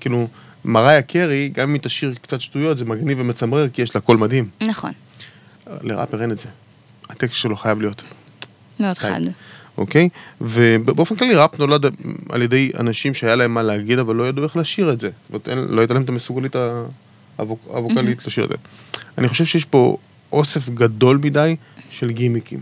כאילו, 0.00 0.28
מריה 0.64 1.02
קרי, 1.02 1.48
גם 1.54 1.68
אם 1.68 1.74
היא 1.74 1.82
תשאיר 1.82 2.14
קצת 2.22 2.40
שטויות, 2.40 2.78
זה 2.78 2.84
מגניב 2.84 3.20
ומצמרר, 3.20 3.68
כי 3.68 3.82
יש 3.82 3.94
לה 3.94 4.00
קול 4.00 4.16
מדהים. 4.16 4.48
נכון, 4.60 4.92
לראפר 5.82 6.22
אין 6.22 6.30
את 6.30 6.38
זה. 6.38 6.48
הטקסט 7.08 7.34
שלו 7.34 7.56
חייב 7.56 7.80
להיות, 7.80 8.02
מאוד. 8.80 8.98
חד. 8.98 9.20
אוקיי? 9.78 10.08
ובאופן 10.40 11.16
כללי 11.16 11.34
ראפ 11.34 11.58
נולד 11.58 11.84
על 12.28 12.42
ידי 12.42 12.70
אנשים 12.78 13.14
שהיה 13.14 13.36
להם 13.36 13.54
מה 13.54 13.62
להגיד, 13.62 13.98
אבל 13.98 14.16
לא 14.16 14.28
ידעו 14.28 14.44
איך 14.44 14.56
לשיר 14.56 14.92
את 14.92 15.00
זה. 15.00 15.10
זאת 15.32 15.48
אומרת, 15.48 15.70
לא 15.70 15.80
הייתה 15.80 15.94
להם 15.94 16.02
את 16.02 16.08
המסוגלית 16.08 16.56
הווקאלית 17.66 18.26
לשיר 18.26 18.44
את 18.44 18.48
זה. 18.48 18.54
אני 19.18 19.28
חושב 19.28 19.44
שיש 19.44 19.64
פה 19.64 19.96
אוסף 20.32 20.68
גדול 20.68 21.18
מדי 21.22 21.56
של 21.90 22.10
גימיקים. 22.10 22.60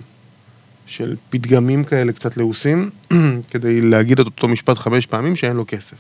של 0.87 1.16
פתגמים 1.31 1.85
כאלה 1.85 2.12
קצת 2.12 2.37
לעוסים, 2.37 2.90
כדי 3.50 3.81
להגיד 3.81 4.21
את 4.21 4.26
אותו 4.26 4.49
משפט 4.49 4.78
חמש 4.78 5.07
פעמים 5.07 5.37
שאין 5.37 5.57
לו 5.57 5.64
כסף. 5.69 5.97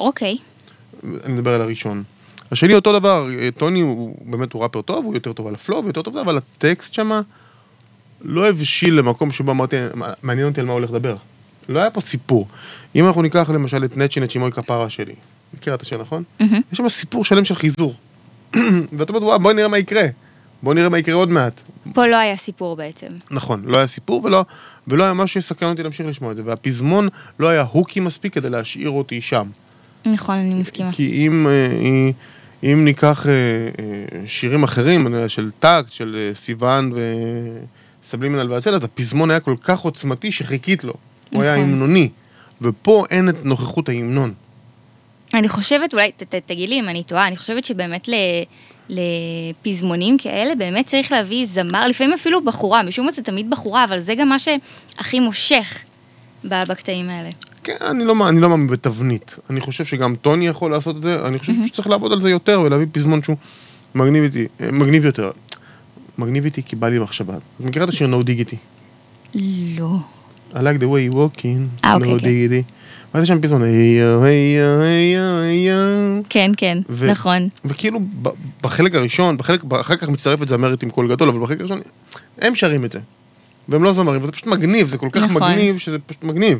אוקיי, 0.00 0.36
אני 1.24 1.32
מדבר 1.32 1.54
על 1.54 1.60
הראשון. 1.60 2.02
השני 2.52 2.74
אותו 2.74 2.92
דבר, 2.98 3.28
טוני 3.58 3.80
הוא 3.80 4.16
באמת 4.24 4.52
הוא 4.52 4.62
ראפר 4.62 4.82
טוב, 4.82 5.04
הוא 5.04 5.14
יותר 5.14 5.32
טוב 5.32 5.46
על 5.46 5.54
הפלואו 5.54 5.84
ויותר 5.84 6.02
טוב, 6.02 6.16
אבל 6.16 6.36
הטקסט 6.36 6.94
שמה 6.94 7.20
לא 8.22 8.48
הבשיל 8.48 8.94
למקום 8.94 9.32
שבו 9.32 9.52
אמרתי, 9.52 9.76
מעניין 10.22 10.46
אותי 10.46 10.60
על 10.60 10.66
מה 10.66 10.72
הוא 10.72 10.78
הולך 10.78 10.90
לדבר. 10.90 11.16
לא 11.68 11.78
היה 11.78 11.90
פה 11.90 12.00
סיפור. 12.00 12.48
אם 12.96 13.06
אנחנו 13.06 13.22
ניקח 13.22 13.50
למשל 13.50 13.84
את 13.84 13.96
נצ'י 13.96 14.20
נצ'ימוי 14.20 14.52
כפרה 14.52 14.90
שלי, 14.90 15.14
מכירה 15.54 15.76
את 15.76 15.82
השיר 15.82 15.98
נכון? 15.98 16.22
יש 16.40 16.78
שם 16.78 16.88
סיפור 16.88 17.24
שלם 17.24 17.44
של 17.44 17.54
חיזור. 17.54 17.94
ואתה 18.98 19.12
אומר, 19.12 19.26
וואו, 19.26 19.40
בוא 19.40 19.52
נראה 19.52 19.68
מה 19.68 19.78
יקרה. 19.78 20.06
בוא 20.62 20.74
נראה 20.74 20.88
מה 20.88 20.98
יקרה 20.98 21.14
עוד 21.14 21.28
מעט. 21.28 21.60
פה 21.94 22.06
לא 22.06 22.16
היה 22.16 22.36
סיפור 22.36 22.76
בעצם. 22.76 23.06
נכון, 23.30 23.62
לא 23.64 23.76
היה 23.76 23.86
סיפור 23.86 24.24
ולא, 24.24 24.44
ולא 24.88 25.04
היה 25.04 25.12
משהו 25.12 25.42
שיסכן 25.42 25.66
אותי 25.66 25.82
להמשיך 25.82 26.06
לשמוע 26.06 26.30
את 26.30 26.36
זה. 26.36 26.42
והפזמון 26.44 27.08
לא 27.38 27.48
היה 27.48 27.62
הוקי 27.62 28.00
מספיק 28.00 28.34
כדי 28.34 28.50
להשאיר 28.50 28.90
אותי 28.90 29.20
שם. 29.20 29.46
נכון, 30.06 30.34
אני 30.34 30.54
מסכימה. 30.54 30.92
כי 30.92 31.26
אם, 31.26 31.46
אה, 31.46 32.10
אם 32.62 32.84
ניקח 32.84 33.26
אה, 33.26 33.32
אה, 33.32 34.26
שירים 34.26 34.62
אחרים, 34.62 35.14
של 35.28 35.50
טאקט, 35.58 35.92
של 35.92 36.16
אה, 36.18 36.34
סיוון 36.34 36.92
וסבלימינל 38.04 38.52
והצל, 38.52 38.74
אז 38.74 38.84
הפזמון 38.84 39.30
היה 39.30 39.40
כל 39.40 39.54
כך 39.62 39.80
עוצמתי 39.80 40.32
שחיכית 40.32 40.84
לו. 40.84 40.94
הוא 41.30 41.42
היה 41.42 41.54
נכון. 41.54 41.64
המנוני. 41.64 42.08
ופה 42.62 43.04
אין 43.10 43.28
את 43.28 43.44
נוכחות 43.44 43.88
ההמנון. 43.88 44.34
אני 45.34 45.48
חושבת, 45.48 45.94
אולי 45.94 46.12
ת, 46.12 46.22
ת, 46.22 46.34
תגיד 46.46 46.68
לי 46.68 46.80
אם 46.80 46.88
אני 46.88 47.04
טועה, 47.04 47.26
אני 47.26 47.36
חושבת 47.36 47.64
שבאמת 47.64 48.08
ל, 48.08 48.14
לפזמונים 48.90 50.18
כאלה 50.18 50.54
באמת 50.54 50.86
צריך 50.86 51.12
להביא 51.12 51.46
זמר, 51.46 51.86
לפעמים 51.86 52.12
אפילו 52.12 52.44
בחורה, 52.44 52.82
משום 52.82 53.06
מה 53.06 53.12
זה 53.12 53.22
תמיד 53.22 53.50
בחורה, 53.50 53.84
אבל 53.84 54.00
זה 54.00 54.14
גם 54.14 54.28
מה 54.28 54.36
שהכי 54.38 55.20
מושך 55.20 55.84
בקטעים 56.44 57.08
האלה. 57.10 57.30
כן, 57.64 57.76
אני 57.80 58.04
לא, 58.04 58.28
אני 58.28 58.40
לא 58.40 58.48
מאמין 58.48 58.66
בתבנית. 58.66 59.36
אני 59.50 59.60
חושב 59.60 59.84
שגם 59.84 60.16
טוני 60.16 60.46
יכול 60.46 60.70
לעשות 60.70 60.96
את 60.96 61.02
זה, 61.02 61.26
אני 61.26 61.38
חושב 61.38 61.52
שצריך 61.66 61.88
לעבוד 61.88 62.12
על 62.12 62.22
זה 62.22 62.30
יותר 62.30 62.60
ולהביא 62.60 62.86
פזמון 62.92 63.22
שהוא 63.22 63.36
מגניב 63.94 64.24
איתי, 64.24 64.46
אה, 64.60 64.72
מגניב 64.72 65.04
יותר. 65.04 65.30
מגניב 66.18 66.44
איתי 66.44 66.62
כי 66.62 66.76
בא 66.76 66.88
לי 66.88 66.98
מחשבה. 66.98 67.36
את 67.36 67.40
מכירה 67.60 67.84
את 67.84 67.88
השיר 67.88 68.08
No 68.08 68.24
Diggity? 68.24 68.56
לא. 69.78 69.96
I 70.52 70.56
like 70.56 70.80
the 70.80 70.86
way 70.86 71.12
you 71.12 71.16
walk 71.16 71.40
in, 71.40 71.84
אה, 71.84 71.94
אוקיי, 71.94 72.16
no 72.16 72.20
כן. 72.20 72.26
diggity. 72.26 72.79
מה 73.14 73.20
זה 73.20 73.26
שם 73.26 73.40
יו. 75.66 76.22
כן, 76.28 76.52
כן, 76.56 76.78
ו- 76.88 77.10
נכון. 77.10 77.48
וכאילו 77.64 78.00
בחלק 78.62 78.94
הראשון, 78.94 79.36
בחלק, 79.36 79.60
אחר 79.80 79.96
כך 79.96 80.08
מצטרפת 80.08 80.48
זמרת 80.48 80.82
עם 80.82 80.90
קול 80.90 81.08
גדול, 81.08 81.28
אבל 81.28 81.40
בחלק 81.40 81.60
הראשון 81.60 81.80
הם 82.38 82.54
שרים 82.54 82.84
את 82.84 82.92
זה. 82.92 82.98
והם 83.68 83.84
לא 83.84 83.92
זמרים, 83.92 84.22
וזה 84.22 84.32
פשוט 84.32 84.46
מגניב, 84.46 84.88
זה 84.88 84.98
כל 84.98 85.08
כך 85.12 85.22
נכון. 85.22 85.42
מגניב 85.42 85.78
שזה 85.78 85.98
פשוט 85.98 86.24
מגניב. 86.24 86.58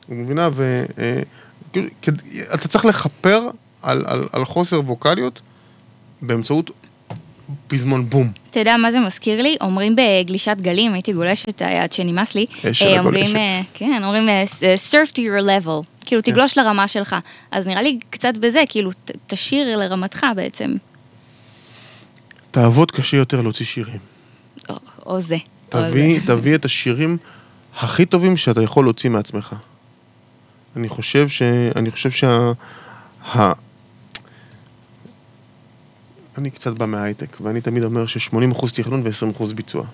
את 0.00 0.10
מבינה? 0.10 0.48
ו... 0.52 0.84
אה, 0.98 1.20
כאילו, 1.72 1.88
אתה 2.54 2.68
צריך 2.68 2.84
לכפר 2.84 3.48
על, 3.82 4.04
על, 4.06 4.28
על 4.32 4.44
חוסר 4.44 4.80
ווקאליות 4.80 5.40
באמצעות 6.22 6.70
פזמון 7.66 8.10
בום. 8.10 8.30
אתה 8.50 8.60
יודע 8.60 8.76
מה 8.76 8.92
זה 8.92 9.00
מזכיר 9.00 9.42
לי? 9.42 9.56
אומרים 9.60 9.96
בגלישת 9.96 10.56
גלים, 10.60 10.92
הייתי 10.94 11.12
גולשת 11.12 11.62
עד 11.62 11.92
שנמאס 11.92 12.34
לי. 12.34 12.46
אש 12.70 12.82
על 12.82 12.88
אה, 12.88 13.00
הגולשת. 13.00 13.34
אה, 13.36 13.60
כן, 13.74 14.00
אומרים 14.04 14.28
אה, 14.28 14.44
surf 14.90 15.10
to 15.12 15.16
your 15.18 15.46
level. 15.64 15.86
כאילו, 16.04 16.22
כן. 16.22 16.32
תגלוש 16.32 16.58
לרמה 16.58 16.88
שלך. 16.88 17.16
אז 17.50 17.68
נראה 17.68 17.82
לי 17.82 17.98
קצת 18.10 18.36
בזה, 18.36 18.62
כאילו, 18.68 18.92
ת- 18.92 19.10
תשאיר 19.26 19.76
לרמתך 19.78 20.26
בעצם. 20.36 20.74
תעבוד 22.50 22.90
קשה 22.90 23.16
יותר 23.16 23.40
להוציא 23.42 23.66
שירים. 23.66 23.98
או, 24.68 24.74
או 25.06 25.20
זה. 25.20 25.34
או 25.34 25.40
תביא, 25.68 26.20
זה. 26.20 26.26
תביא 26.26 26.54
את 26.54 26.64
השירים 26.64 27.16
הכי 27.78 28.06
טובים 28.06 28.36
שאתה 28.36 28.62
יכול 28.62 28.84
להוציא 28.84 29.10
מעצמך. 29.10 29.54
אני 30.76 30.88
חושב 30.88 31.28
ש... 31.28 31.42
אני 31.76 31.90
חושב 31.90 32.10
שה... 32.10 32.52
אני 36.38 36.50
קצת 36.50 36.72
בא 36.78 36.86
מההייטק, 36.86 37.36
ואני 37.40 37.60
תמיד 37.60 37.84
אומר 37.84 38.06
ש-80% 38.06 38.66
תכנון 38.74 39.02
ו-20% 39.04 39.54
ביצוע. 39.54 39.84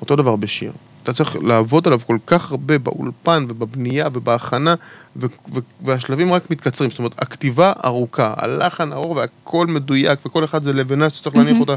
אותו 0.00 0.16
דבר 0.16 0.36
בשיר. 0.36 0.72
אתה 1.02 1.12
צריך 1.12 1.36
לעבוד 1.42 1.86
עליו 1.86 2.00
כל 2.06 2.18
כך 2.26 2.50
הרבה 2.50 2.78
באולפן 2.78 3.46
ובבנייה 3.48 4.08
ובהכנה, 4.12 4.74
ו- 5.16 5.26
ו- 5.54 5.58
והשלבים 5.84 6.32
רק 6.32 6.50
מתקצרים. 6.50 6.90
זאת 6.90 6.98
אומרת, 6.98 7.22
הכתיבה 7.22 7.72
ארוכה, 7.84 8.34
הלחן 8.36 8.92
ארוך 8.92 9.16
והכל 9.16 9.66
מדויק, 9.66 10.26
וכל 10.26 10.44
אחד 10.44 10.64
זה 10.64 10.72
לבנה 10.72 11.10
שצריך 11.10 11.36
להניח 11.36 11.60
אותה 11.60 11.74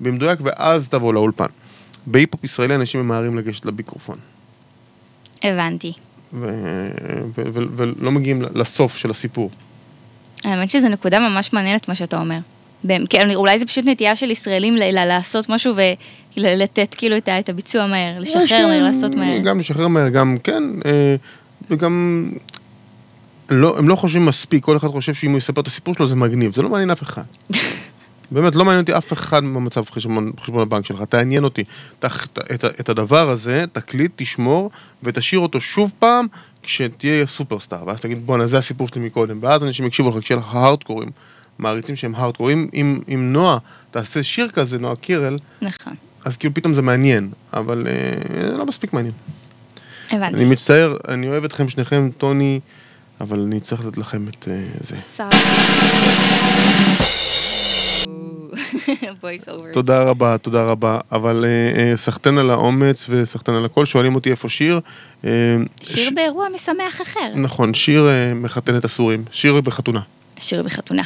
במדויק, 0.00 0.38
ואז 0.42 0.88
תבוא 0.88 1.14
לאולפן. 1.14 1.46
בהיפ-הופ 2.06 2.44
ישראלי 2.44 2.74
אנשים 2.74 3.00
ממהרים 3.00 3.38
לגשת 3.38 3.66
למיקרופון, 3.66 4.18
הבנתי. 5.42 5.92
ו- 6.32 6.90
ו- 7.34 7.42
ו- 7.52 7.76
ולא 7.76 8.12
מגיעים 8.12 8.42
לסוף 8.54 8.96
של 8.96 9.10
הסיפור. 9.10 9.50
האמת 10.44 10.70
שזו 10.70 10.88
נקודה 10.88 11.18
ממש 11.18 11.52
מעניינת 11.52 11.88
מה 11.88 11.94
שאתה 11.94 12.20
אומר. 12.20 12.38
כן, 13.10 13.34
אולי 13.34 13.58
זה 13.58 13.66
פשוט 13.66 13.84
נטייה 13.86 14.16
של 14.16 14.30
ישראלים 14.30 14.76
ל- 14.76 15.04
לעשות 15.04 15.48
משהו 15.48 15.74
ולתת 16.36 16.94
כאילו 16.98 17.16
את 17.16 17.48
הביצוע 17.48 17.86
מהר, 17.86 18.18
לשחרר 18.18 18.66
מהר, 18.66 18.82
לעשות 18.82 19.14
מהר. 19.14 19.38
גם 19.38 19.58
לשחרר 19.58 19.88
מהר, 19.88 20.08
גם 20.08 20.36
כן, 20.44 20.62
אה, 20.86 21.16
וגם... 21.70 22.28
לא, 23.50 23.78
הם 23.78 23.88
לא 23.88 23.96
חושבים 23.96 24.26
מספיק, 24.26 24.64
כל 24.64 24.76
אחד 24.76 24.88
חושב 24.88 25.14
שאם 25.14 25.30
הוא 25.30 25.38
יספר 25.38 25.60
את 25.60 25.66
הסיפור 25.66 25.94
שלו 25.94 26.06
זה 26.06 26.16
מגניב, 26.16 26.54
זה 26.54 26.62
לא 26.62 26.68
מעניין 26.68 26.90
אף 26.90 27.02
אחד. 27.02 27.22
באמת, 28.30 28.54
לא 28.54 28.64
מעניין 28.64 28.80
אותי 28.82 28.98
אף 28.98 29.12
אחד 29.12 29.44
במצב 29.44 29.84
חשבון, 29.90 30.32
חשבון 30.40 30.62
הבנק 30.62 30.86
שלך, 30.86 31.02
תעניין 31.02 31.44
אותי. 31.44 31.64
ת, 31.98 32.04
ת, 32.04 32.38
את, 32.38 32.64
את 32.64 32.88
הדבר 32.88 33.30
הזה, 33.30 33.64
תקליט, 33.72 34.12
תשמור, 34.16 34.70
ותשאיר 35.02 35.40
אותו 35.40 35.60
שוב 35.60 35.92
פעם 35.98 36.26
כשתהיה 36.62 37.26
סופרסטאר, 37.26 37.86
ואז 37.86 38.00
תגיד, 38.00 38.26
בואנה, 38.26 38.46
זה 38.46 38.58
הסיפור 38.58 38.88
שלי 38.88 39.00
מקודם, 39.00 39.38
ואז 39.40 39.64
אנשים 39.64 39.86
יקשיבו 39.86 40.10
לך 40.10 40.24
כשיהיה 40.24 40.40
לך 40.40 40.54
הארדקורים, 40.54 41.10
מעריצים 41.58 41.96
שהם 41.96 42.14
הארדקורים. 42.14 42.68
אם, 42.74 43.00
אם 43.14 43.32
נועה 43.32 43.58
תעשה 43.90 44.22
שיר 44.22 44.48
כזה, 44.48 44.78
נועה 44.78 44.96
קירל, 44.96 45.38
נכון, 45.62 45.94
אז 46.24 46.36
כאילו 46.36 46.54
פתאום 46.54 46.74
זה 46.74 46.82
מעניין, 46.82 47.30
אבל 47.52 47.86
אה, 47.90 48.56
לא 48.56 48.66
מספיק 48.66 48.92
מעניין. 48.92 49.14
אני 50.12 50.18
הבנתי. 50.26 50.44
מצטער, 50.44 50.96
אני 51.08 51.28
אוהב 51.28 51.44
אתכם 51.44 51.68
שניכם, 51.68 52.10
טוני, 52.18 52.60
אבל 53.20 53.40
אני 53.40 53.60
צריך 53.60 53.84
לתת 53.84 53.98
לכם 53.98 54.28
את 54.28 54.48
אה, 54.48 54.64
זה. 54.88 54.96
תודה 59.72 60.02
רבה, 60.02 60.38
תודה 60.38 60.64
רבה, 60.64 60.98
אבל 61.12 61.44
אה, 61.44 61.82
אה, 61.82 61.96
סחטיין 61.96 62.38
על 62.38 62.50
האומץ 62.50 63.06
וסחטיין 63.08 63.56
על 63.56 63.64
הכל, 63.64 63.86
שואלים 63.86 64.14
אותי 64.14 64.30
איפה 64.30 64.48
שיר. 64.48 64.80
אה, 65.24 65.30
שיר 65.82 66.10
באירוע 66.14 66.46
משמח 66.54 67.02
אחר. 67.02 67.34
נכון, 67.34 67.74
שיר 67.74 68.08
מחתן 68.34 68.76
את 68.76 68.84
הסורים, 68.84 69.24
שיר 69.32 69.60
בחתונה. 69.60 70.00
שיר 70.38 70.62
בחתונה. 70.62 71.02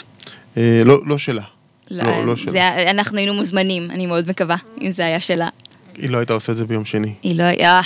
אה, 0.58 0.82
לא 0.84 1.00
לא 1.06 1.18
שלה, 1.18 1.42
לא, 1.90 2.26
לא 2.26 2.34
זה- 2.34 2.40
שלה. 2.40 2.90
אנחנו 2.90 3.18
היינו 3.18 3.34
מוזמנים, 3.34 3.90
אני 3.90 4.06
מאוד 4.06 4.28
מקווה, 4.28 4.56
אם 4.80 4.90
זה 4.90 5.04
היה 5.06 5.20
שלה. 5.20 5.48
היא 5.96 6.10
לא 6.10 6.18
הייתה 6.18 6.32
עושה 6.32 6.52
את 6.52 6.56
זה 6.56 6.64
ביום 6.64 6.84
שני. 6.84 7.14
היא 7.22 7.38
לא... 7.38 7.42
היה... 7.42 7.80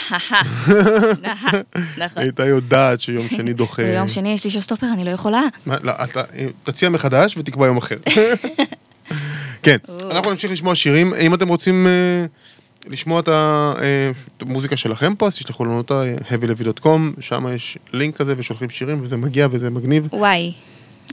נכון. 1.99 2.23
הייתה 2.23 2.47
יודעת 2.47 3.01
שיום 3.01 3.29
שני 3.29 3.53
דוחה. 3.53 3.83
ביום 3.93 4.09
שני 4.09 4.33
יש 4.33 4.45
לי 4.45 4.51
שוסטופר, 4.51 4.87
אני 4.93 5.05
לא 5.05 5.11
יכולה. 5.11 5.43
לא, 5.67 5.93
אה, 5.93 6.07
תציע 6.65 6.89
מחדש 6.89 7.37
ותקבע 7.39 7.67
יום 7.67 7.77
אחר. 7.77 7.97
כן, 9.63 9.77
אנחנו 10.11 10.31
נמשיך 10.31 10.53
לשמוע 10.53 10.75
שירים. 10.75 11.15
אם 11.15 11.35
אתם 11.35 11.49
רוצים 11.49 11.87
אה, 11.87 12.25
לשמוע 12.91 13.21
את 13.21 13.29
המוזיקה 14.41 14.77
שלכם 14.77 15.15
פה, 15.15 15.27
אז 15.27 15.35
תשלחו 15.37 15.65
לנו 15.65 15.77
אותה, 15.79 16.03
heavylevy.com, 16.31 17.21
שם 17.21 17.47
יש 17.55 17.79
לינק 17.93 18.17
כזה 18.17 18.35
ושולחים 18.37 18.71
שירים 18.71 18.99
וזה 19.03 19.17
מגיע 19.17 19.49
וזה 19.51 19.71
מגניב. 19.71 20.09
וואי, 20.13 20.53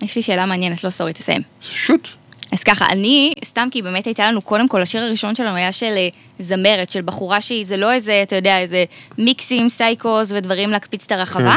יש 0.01 0.15
לי 0.15 0.21
שאלה 0.21 0.45
מעניינת, 0.45 0.83
לא 0.83 0.89
סורי, 0.89 1.13
תסיים. 1.13 1.41
שוט. 1.61 2.07
אז 2.51 2.63
ככה, 2.63 2.85
אני, 2.89 3.33
סתם 3.45 3.67
כי 3.71 3.81
באמת 3.81 4.05
הייתה 4.05 4.27
לנו, 4.27 4.41
קודם 4.41 4.67
כל, 4.67 4.81
השיר 4.81 5.03
הראשון 5.03 5.35
שלנו 5.35 5.55
היה 5.55 5.71
של 5.71 5.93
אה, 5.97 6.07
זמרת, 6.39 6.89
של 6.91 7.01
בחורה 7.01 7.41
שהיא, 7.41 7.65
זה 7.65 7.77
לא 7.77 7.91
איזה, 7.93 8.19
אתה 8.23 8.35
יודע, 8.35 8.59
איזה 8.59 8.83
מיקסים, 9.17 9.69
סייקוז 9.69 10.33
ודברים 10.33 10.69
להקפיץ 10.69 11.05
את 11.05 11.11
הרחבה. 11.11 11.55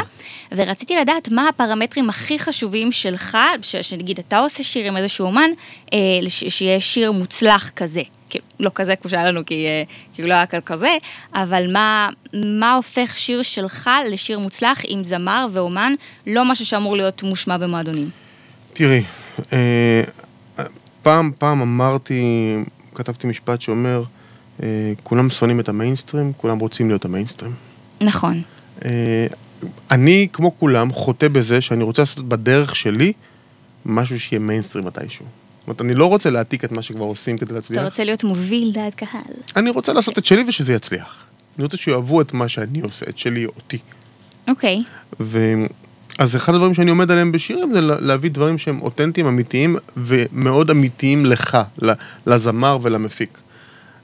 ורציתי 0.51 0.95
לדעת 0.95 1.29
מה 1.29 1.49
הפרמטרים 1.49 2.09
הכי 2.09 2.39
חשובים 2.39 2.91
שלך, 2.91 3.37
ש- 3.61 3.75
שנגיד 3.75 4.19
אתה 4.19 4.39
עושה 4.39 4.63
שיר 4.63 4.87
עם 4.87 4.97
איזשהו 4.97 5.25
אומן, 5.25 5.49
אה, 5.93 5.97
לש- 6.21 6.43
שיהיה 6.47 6.79
שיר 6.79 7.11
מוצלח 7.11 7.69
כזה. 7.69 8.01
כאילו, 8.29 8.45
לא 8.59 8.71
כזה 8.75 8.95
כמו 8.95 9.09
שהיה 9.09 9.25
לנו, 9.25 9.45
כי 9.45 9.65
כאילו 10.13 10.29
לא 10.29 10.33
היה 10.33 10.45
כאן 10.45 10.59
כזה, 10.65 10.97
אבל 11.33 11.71
מה, 11.73 12.09
מה 12.33 12.73
הופך 12.73 13.13
שיר 13.17 13.41
שלך 13.41 13.89
לשיר 14.11 14.39
מוצלח 14.39 14.81
עם 14.87 15.03
זמר 15.03 15.47
ואומן, 15.51 15.93
לא 16.27 16.45
משהו 16.45 16.65
שאמור 16.65 16.97
להיות 16.97 17.23
מושמע 17.23 17.57
במועדונים. 17.57 18.09
תראי, 18.73 19.03
אה, 19.53 20.03
פעם, 21.01 21.31
פעם 21.37 21.61
אמרתי, 21.61 22.55
כתבתי 22.95 23.27
משפט 23.27 23.61
שאומר, 23.61 24.03
אה, 24.63 24.93
כולם 25.03 25.29
שונאים 25.29 25.59
את 25.59 25.69
המיינסטרים, 25.69 26.33
כולם 26.37 26.59
רוצים 26.59 26.87
להיות 26.87 27.05
המיינסטרים. 27.05 27.51
נכון. 28.01 28.41
אה, 28.85 29.27
אני, 29.91 30.27
כמו 30.33 30.59
כולם, 30.59 30.93
חוטא 30.93 31.27
בזה 31.27 31.61
שאני 31.61 31.83
רוצה 31.83 32.01
לעשות 32.01 32.29
בדרך 32.29 32.75
שלי 32.75 33.13
משהו 33.85 34.19
שיהיה 34.19 34.39
מיינסטרים 34.39 34.85
מתישהו. 34.85 35.25
זאת 35.25 35.67
אומרת, 35.67 35.81
אני 35.81 35.93
לא 35.93 36.05
רוצה 36.05 36.29
להעתיק 36.29 36.65
את 36.65 36.71
מה 36.71 36.81
שכבר 36.81 37.05
עושים 37.05 37.37
כדי 37.37 37.45
אתה 37.45 37.53
להצליח. 37.53 37.83
רוצה 37.83 38.03
להיות 38.03 38.23
מוביל 38.23 38.71
דעת 38.73 38.95
קהל. 38.95 39.21
אני 39.55 39.69
רוצה 39.69 39.93
לעשות 39.93 40.17
את 40.17 40.25
שלי 40.25 40.43
ושזה 40.47 40.73
יצליח. 40.73 41.15
אני 41.57 41.63
רוצה 41.63 41.77
שיאהבו 41.77 42.21
את 42.21 42.33
מה 42.33 42.47
שאני 42.47 42.81
עושה, 42.81 43.05
את 43.09 43.17
שלי, 43.17 43.45
אותי. 43.45 43.77
אוקיי. 44.47 44.83
ו... 45.19 45.39
אז 46.19 46.35
אחד 46.35 46.53
הדברים 46.53 46.73
שאני 46.73 46.89
עומד 46.89 47.11
עליהם 47.11 47.31
בשירים 47.31 47.73
זה 47.73 47.81
לה- 47.81 47.99
להביא 47.99 48.31
דברים 48.31 48.57
שהם 48.57 48.81
אותנטיים, 48.81 49.27
אמיתיים, 49.27 49.75
ומאוד 49.97 50.69
אמיתיים 50.69 51.25
לך, 51.25 51.57
לזמר 52.27 52.77
ולמפיק. 52.81 53.37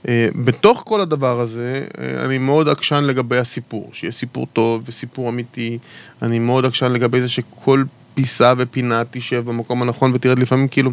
אה, 0.07 0.29
בתוך 0.35 0.83
כל 0.85 1.01
הדבר 1.01 1.39
הזה, 1.39 1.85
אה, 1.99 2.25
אני 2.25 2.37
מאוד 2.37 2.69
עקשן 2.69 3.03
לגבי 3.03 3.37
הסיפור, 3.37 3.89
שיהיה 3.93 4.11
סיפור 4.11 4.47
טוב 4.53 4.83
וסיפור 4.87 5.29
אמיתי. 5.29 5.77
אני 6.21 6.39
מאוד 6.39 6.65
עקשן 6.65 6.91
לגבי 6.91 7.21
זה 7.21 7.29
שכל 7.29 7.83
פיסה 8.15 8.53
ופינה 8.57 9.03
תשב 9.11 9.45
במקום 9.45 9.81
הנכון 9.81 10.11
ותרד 10.15 10.39
לפעמים 10.39 10.67
כאילו 10.67 10.91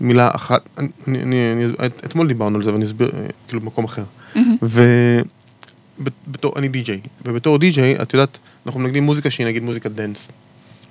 מילה 0.00 0.30
אחת, 0.34 0.62
אני, 0.78 0.88
אני, 1.06 1.22
אני, 1.22 1.64
אני, 1.64 1.86
אתמול 1.86 2.28
דיברנו 2.28 2.58
על 2.58 2.64
זה 2.64 2.72
ואני 2.72 2.84
אסביר, 2.84 3.10
אה, 3.14 3.26
כאילו 3.48 3.60
במקום 3.60 3.84
אחר. 3.84 4.04
ובתור, 4.62 6.52
אני 6.56 6.68
די-ג'יי, 6.68 7.00
ובתור 7.24 7.58
די-ג'יי, 7.58 8.02
את 8.02 8.14
יודעת, 8.14 8.38
אנחנו 8.66 8.80
מנגנים 8.80 9.04
מוזיקה 9.04 9.30
שהיא 9.30 9.46
נגיד 9.46 9.62
מוזיקת 9.62 9.90
dance. 9.90 10.28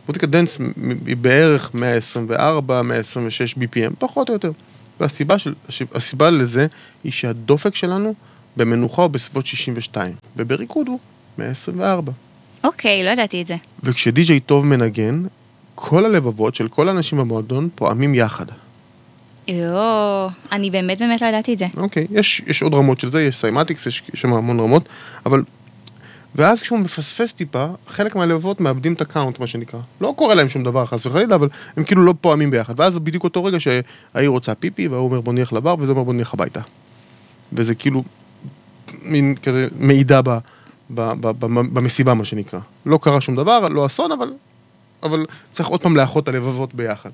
מוזיקת 0.07 0.29
dance 0.29 0.57
היא 1.05 1.17
בערך 1.17 1.71
124, 1.73 2.81
126 2.81 3.53
BPM, 3.53 3.93
פחות 3.99 4.29
או 4.29 4.33
יותר. 4.33 4.51
והסיבה 4.99 5.39
של, 5.39 5.53
הסיבה 5.93 6.29
לזה 6.29 6.67
היא 7.03 7.11
שהדופק 7.11 7.75
שלנו 7.75 8.13
במנוחה 8.57 9.01
הוא 9.01 9.11
בסביבות 9.11 9.45
62, 9.45 10.13
ובריקוד 10.37 10.87
הוא 10.87 10.99
124. 11.37 12.11
אוקיי, 12.63 13.03
לא 13.03 13.09
ידעתי 13.09 13.41
את 13.41 13.47
זה. 13.47 13.55
וכשדי-ג'יי 13.83 14.39
טוב 14.39 14.65
מנגן, 14.65 15.23
כל 15.75 16.05
הלבבות 16.05 16.55
של 16.55 16.67
כל 16.67 16.87
האנשים 16.87 17.17
במועדון 17.17 17.69
פועמים 17.75 18.15
יחד. 18.15 18.45
יואו, 19.47 20.29
אני 20.51 20.71
באמת 20.71 20.99
באמת 20.99 21.21
לא 21.21 21.27
ידעתי 21.27 21.53
את 21.53 21.57
זה. 21.57 21.67
אוקיי, 21.77 22.07
יש, 22.11 22.41
יש 22.47 22.61
עוד 22.61 22.73
רמות 22.73 22.99
של 22.99 23.11
זה, 23.11 23.23
יש 23.23 23.37
cymatics, 23.37 23.87
יש 23.87 24.03
שם 24.13 24.33
המון 24.33 24.59
רמות, 24.59 24.89
אבל... 25.25 25.43
ואז 26.35 26.61
כשהוא 26.61 26.79
מפספס 26.79 27.33
טיפה, 27.33 27.65
חלק 27.87 28.15
מהלבבות 28.15 28.59
מאבדים 28.61 28.93
את 28.93 29.01
ה 29.01 29.07
count, 29.07 29.39
מה 29.39 29.47
שנקרא. 29.47 29.79
לא 30.01 30.13
קורה 30.17 30.33
להם 30.35 30.49
שום 30.49 30.63
דבר, 30.63 30.85
חס 30.85 31.05
וחלילה, 31.05 31.35
אבל 31.35 31.49
הם 31.77 31.83
כאילו 31.83 32.05
לא 32.05 32.13
פועמים 32.21 32.51
ביחד. 32.51 32.73
ואז 32.79 32.93
זה 32.93 32.99
בדיוק 32.99 33.23
אותו 33.23 33.43
רגע 33.43 33.57
שההיא 33.59 34.27
רוצה 34.29 34.55
פיפי, 34.55 34.87
וההוא 34.87 35.05
אומר 35.05 35.21
בוא 35.21 35.33
נלך 35.33 35.53
לבר, 35.53 35.75
וזה 35.79 35.91
אומר 35.91 36.03
בוא 36.03 36.13
נלך 36.13 36.33
הביתה. 36.33 36.61
וזה 37.53 37.75
כאילו 37.75 38.03
מין 39.01 39.35
כזה 39.43 39.67
מעידה 39.79 40.21
ב, 40.21 40.29
ב, 40.29 40.37
ב, 40.95 41.27
ב, 41.27 41.45
במסיבה, 41.45 42.13
מה 42.13 42.25
שנקרא. 42.25 42.59
לא 42.85 42.99
קרה 43.01 43.21
שום 43.21 43.35
דבר, 43.35 43.59
לא 43.69 43.85
אסון, 43.85 44.11
אבל, 44.11 44.33
אבל 45.03 45.25
צריך 45.53 45.69
עוד 45.69 45.81
פעם 45.83 45.95
לאחות 45.95 46.23
את 46.23 46.29
הלבבות 46.29 46.73
ביחד. 46.75 47.09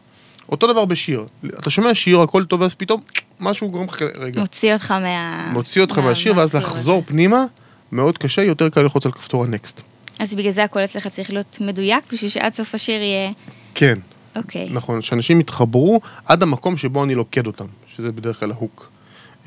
אותו 0.51 0.67
דבר 0.73 0.85
בשיר. 0.85 1.25
אתה 1.59 1.69
שומע 1.69 1.93
שיר, 1.95 2.21
הכל 2.21 2.45
טוב, 2.45 2.61
ואז 2.61 2.73
פתאום 2.75 3.01
משהו 3.39 3.71
גורם 3.71 3.85
לך 3.85 4.01
רגע. 4.01 4.41
מוציא 4.41 4.73
אותך 4.73 4.91
מה... 4.91 5.49
מוציא 5.53 5.81
אותך 5.81 5.97
מה- 5.97 6.03
מהשיר, 6.05 6.33
ואז 6.37 6.55
לחזור. 6.55 7.01
פנימה, 7.05 7.45
מאוד 7.91 8.17
קשה, 8.17 8.43
יותר 8.43 8.69
קל 8.69 8.81
ללחוץ 8.81 9.05
על 9.05 9.11
כפתור 9.11 9.43
הנקסט. 9.43 9.81
אז 10.19 10.35
בגלל 10.35 10.51
זה 10.51 10.63
הכל 10.63 10.83
אצלך 10.83 11.07
צריך 11.07 11.29
להיות 11.29 11.57
מדויק, 11.61 12.13
בשביל 12.13 12.29
שעד 12.31 12.53
סוף 12.53 12.75
השיר 12.75 13.01
יהיה... 13.01 13.31
כן. 13.75 13.99
אוקיי. 14.35 14.69
נכון, 14.71 15.01
שאנשים 15.01 15.39
יתחברו 15.39 16.01
עד 16.25 16.43
המקום 16.43 16.77
שבו 16.77 17.03
אני 17.03 17.15
לוקד 17.15 17.47
אותם, 17.47 17.65
שזה 17.95 18.11
בדרך 18.11 18.39
כלל 18.39 18.51
ההוק. 18.51 18.91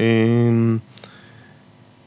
אמ, 0.01 0.79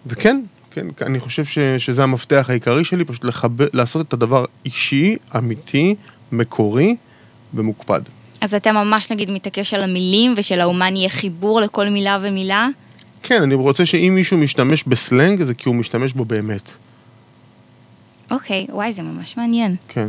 וכן, 0.05 0.41
כן, 0.71 0.87
אני 1.01 1.19
חושב 1.19 1.45
ש, 1.45 1.59
שזה 1.59 2.03
המפתח 2.03 2.45
העיקרי 2.49 2.85
שלי, 2.85 3.05
פשוט 3.05 3.23
לחבר, 3.23 3.67
לעשות 3.73 4.07
את 4.07 4.13
הדבר 4.13 4.45
אישי, 4.65 5.15
אמיתי, 5.37 5.95
מקורי 6.31 6.95
ומוקפד. 7.53 8.01
אז 8.41 8.53
אתה 8.53 8.71
ממש 8.71 9.11
נגיד 9.11 9.31
מתעקש 9.31 9.73
על 9.73 9.83
המילים 9.83 10.33
ושלאומן 10.37 10.95
יהיה 10.95 11.09
חיבור 11.09 11.61
לכל 11.61 11.89
מילה 11.89 12.17
ומילה? 12.21 12.67
כן, 13.23 13.41
אני 13.41 13.55
רוצה 13.55 13.85
שאם 13.85 14.11
מישהו 14.15 14.37
משתמש 14.37 14.83
בסלנג, 14.83 15.43
זה 15.43 15.53
כי 15.53 15.69
הוא 15.69 15.75
משתמש 15.75 16.13
בו 16.13 16.25
באמת. 16.25 16.61
אוקיי, 18.31 18.67
וואי, 18.69 18.93
זה 18.93 19.03
ממש 19.03 19.37
מעניין. 19.37 19.75
כן. 19.87 20.07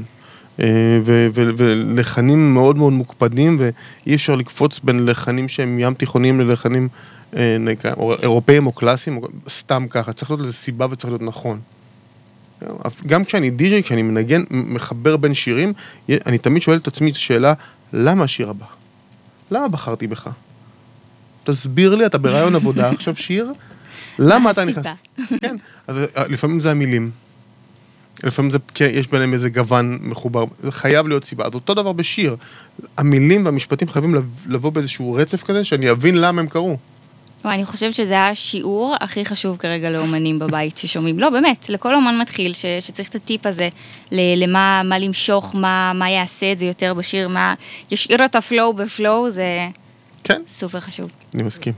אה, 0.60 0.98
ולחנים 1.34 2.54
מאוד 2.54 2.76
מאוד 2.76 2.92
מוקפדים, 2.92 3.60
ואי 3.60 4.14
אפשר 4.14 4.36
לקפוץ 4.36 4.80
בין 4.84 5.06
לחנים 5.06 5.48
שהם 5.48 5.78
ים 5.78 5.94
תיכוניים 5.94 6.40
ללחנים 6.40 6.88
אה, 7.36 7.56
אירופאים 8.22 8.66
או 8.66 8.72
קלאסיים, 8.72 9.20
סתם 9.48 9.86
ככה, 9.90 10.12
צריך 10.12 10.30
להיות 10.30 10.40
לזה 10.40 10.52
סיבה 10.52 10.86
וצריך 10.90 11.10
להיות 11.10 11.22
נכון. 11.22 11.60
גם 13.06 13.24
כשאני 13.24 13.50
די-ג'יי, 13.50 13.82
כשאני 13.82 14.02
מנגן, 14.02 14.42
מחבר 14.50 15.16
בין 15.16 15.34
שירים, 15.34 15.72
אני 16.08 16.38
תמיד 16.38 16.62
שואל 16.62 16.76
את 16.76 16.86
עצמי 16.86 17.10
את 17.10 17.16
השאלה, 17.16 17.54
למה 17.92 18.24
השיר 18.24 18.50
הבא? 18.50 18.66
למה 19.50 19.68
בחרתי 19.68 20.06
בך? 20.06 20.28
תסביר 21.44 21.94
לי, 21.94 22.06
אתה 22.06 22.18
ברעיון 22.18 22.54
עבודה 22.54 22.90
עכשיו 22.90 23.16
שיר, 23.16 23.52
למה 24.18 24.50
אתה 24.50 24.64
נכנס? 24.64 24.86
כן, 25.40 25.56
אז 25.86 25.96
אה, 26.16 26.24
לפעמים 26.28 26.60
זה 26.60 26.70
המילים. 26.70 27.10
לפעמים 28.24 28.50
זה, 28.50 28.58
כן, 28.74 28.90
יש 28.92 29.06
ביניהם 29.08 29.32
איזה 29.32 29.50
גוון 29.50 29.98
מחובר, 30.02 30.44
זה 30.62 30.72
חייב 30.72 31.08
להיות 31.08 31.24
סיבה. 31.24 31.44
אז 31.46 31.54
אותו 31.54 31.74
דבר 31.74 31.92
בשיר, 31.92 32.36
המילים 32.96 33.44
והמשפטים 33.44 33.88
חייבים 33.88 34.14
לב- 34.14 34.28
לבוא 34.46 34.70
באיזשהו 34.72 35.12
רצף 35.14 35.42
כזה, 35.42 35.64
שאני 35.64 35.90
אבין 35.90 36.14
למה 36.20 36.40
הם 36.40 36.46
קרו. 36.48 36.76
אני 37.44 37.64
חושבת 37.64 37.94
שזה 37.94 38.20
השיעור 38.20 38.96
הכי 39.00 39.24
חשוב 39.24 39.56
כרגע 39.56 39.90
לאומנים 39.90 40.38
בבית 40.38 40.76
ששומעים. 40.76 41.18
לא, 41.18 41.30
באמת, 41.30 41.66
לכל 41.68 41.94
אומן 41.94 42.18
מתחיל 42.20 42.54
ש, 42.54 42.64
שצריך 42.80 43.08
את 43.08 43.14
הטיפ 43.14 43.46
הזה 43.46 43.68
למה 44.12 44.82
מה 44.84 44.98
למשוך, 44.98 45.54
מה, 45.54 45.92
מה 45.94 46.10
יעשה 46.10 46.52
את 46.52 46.58
זה 46.58 46.66
יותר 46.66 46.94
בשיר, 46.94 47.28
מה 47.28 47.54
ישאיר 47.90 48.24
את 48.24 48.36
ה 48.36 48.42
flow 48.42 48.66
ב 48.66 48.72
flow, 48.72 49.30
זה 49.30 49.68
כן, 50.24 50.42
סופר 50.52 50.80
חשוב. 50.80 51.10
אני 51.34 51.42
מסכים. 51.42 51.72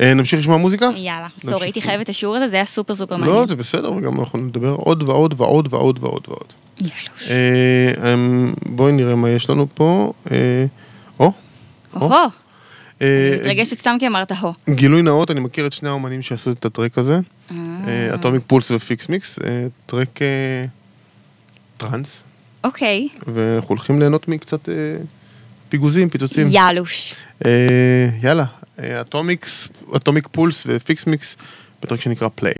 אה, 0.00 0.14
נמשיך 0.14 0.40
לשמוע 0.40 0.56
מוזיקה? 0.56 0.90
יאללה. 0.96 1.28
Sorry, 1.38 1.66
הייתי 1.66 1.82
חייבת 1.82 2.04
את 2.04 2.08
השיעור 2.08 2.36
הזה, 2.36 2.48
זה 2.48 2.56
היה 2.56 2.64
סופר 2.64 2.94
סופר 2.94 3.16
מעניין. 3.16 3.36
לא, 3.36 3.46
זה 3.46 3.56
בסדר, 3.56 3.92
וגם 3.92 4.20
אנחנו 4.20 4.38
נדבר 4.38 4.70
עוד 4.70 5.02
ועוד 5.02 5.34
ועוד 5.36 5.68
ועוד 5.72 5.98
ועוד 6.02 6.26
ועוד. 6.28 6.52
יאללה. 6.80 6.92
אה, 7.30 8.14
אמ, 8.14 8.52
בואי 8.66 8.92
נראה 8.92 9.14
מה 9.14 9.30
יש 9.30 9.50
לנו 9.50 9.66
פה. 9.74 10.12
אה, 10.30 10.64
או, 11.20 11.32
אה, 13.02 13.36
מתרגשת 13.40 13.78
סתם 13.78 13.96
כי 14.00 14.06
אמרת 14.06 14.32
הו. 14.32 14.52
גילוי 14.70 15.02
נאות, 15.02 15.30
אני 15.30 15.40
מכיר 15.40 15.66
את 15.66 15.72
שני 15.72 15.88
האומנים 15.88 16.22
שעשו 16.22 16.52
את 16.52 16.64
ה 16.64 16.70
track 16.70 16.98
הזה, 16.98 17.18
אטומיק 18.14 18.42
פולס 18.46 18.70
ופיקס 18.70 19.08
מיקס, 19.08 19.38
track 19.86 20.18
טראנס, 21.76 22.16
אוקיי, 22.64 23.08
ואנחנו 23.26 23.68
הולכים 23.68 23.98
ליהנות 24.00 24.28
מקצת 24.28 24.68
פיגוזים, 25.68 26.08
פיצוצים. 26.08 26.46
יאלוש. 26.50 27.14
אה, 27.46 28.08
יאללה, 28.22 28.44
אטומיקס, 28.80 29.68
אטומיק 29.96 30.28
פולס 30.32 30.64
ופיקס 30.66 31.06
מיקס, 31.06 31.36
ב 31.82 31.85
track 31.85 32.00
שנקרא 32.00 32.28
Play. 32.34 32.54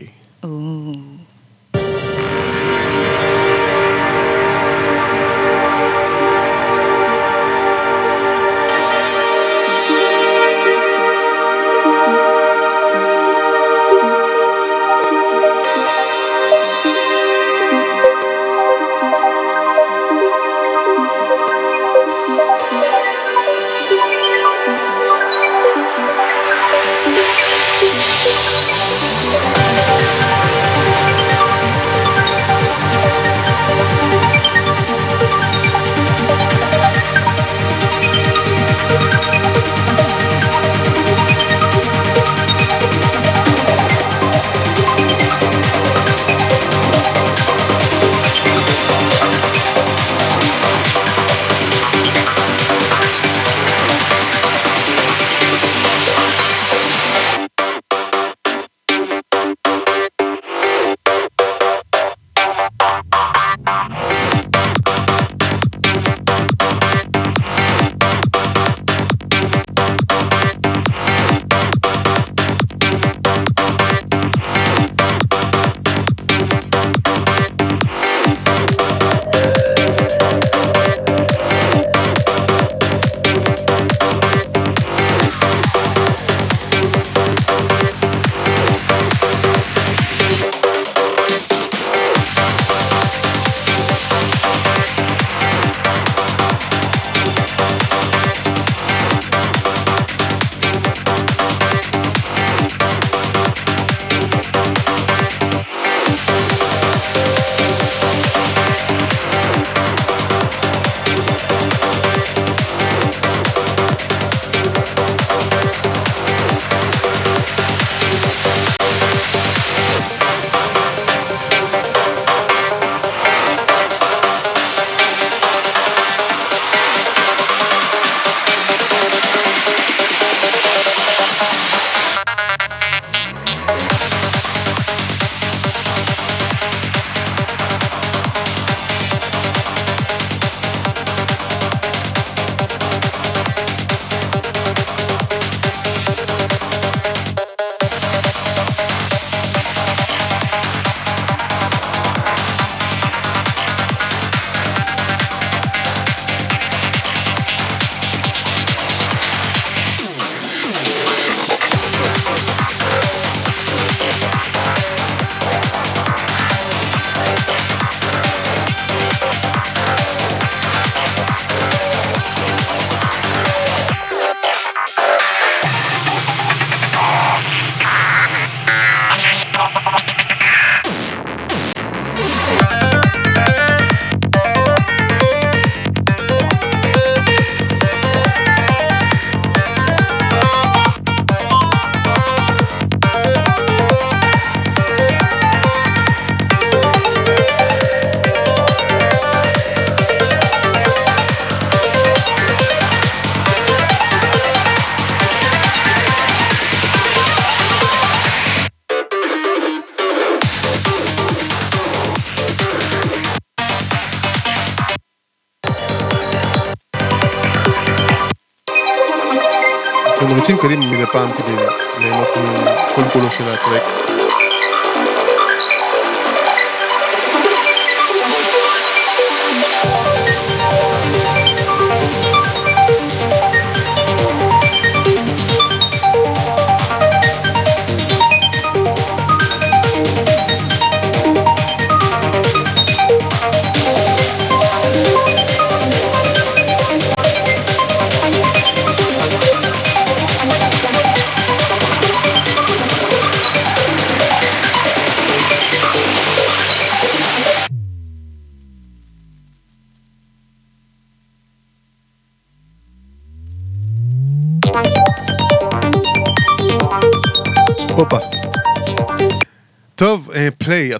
ומריצים 220.23 220.57
קדימה 220.59 220.87
מדי 220.87 221.07
פעם 221.07 221.33
כדי 221.33 221.57
ליהנות 221.99 222.29
מכל 222.29 223.03
כולו 223.13 223.31
של 223.31 223.45
הטרק. 223.45 224.20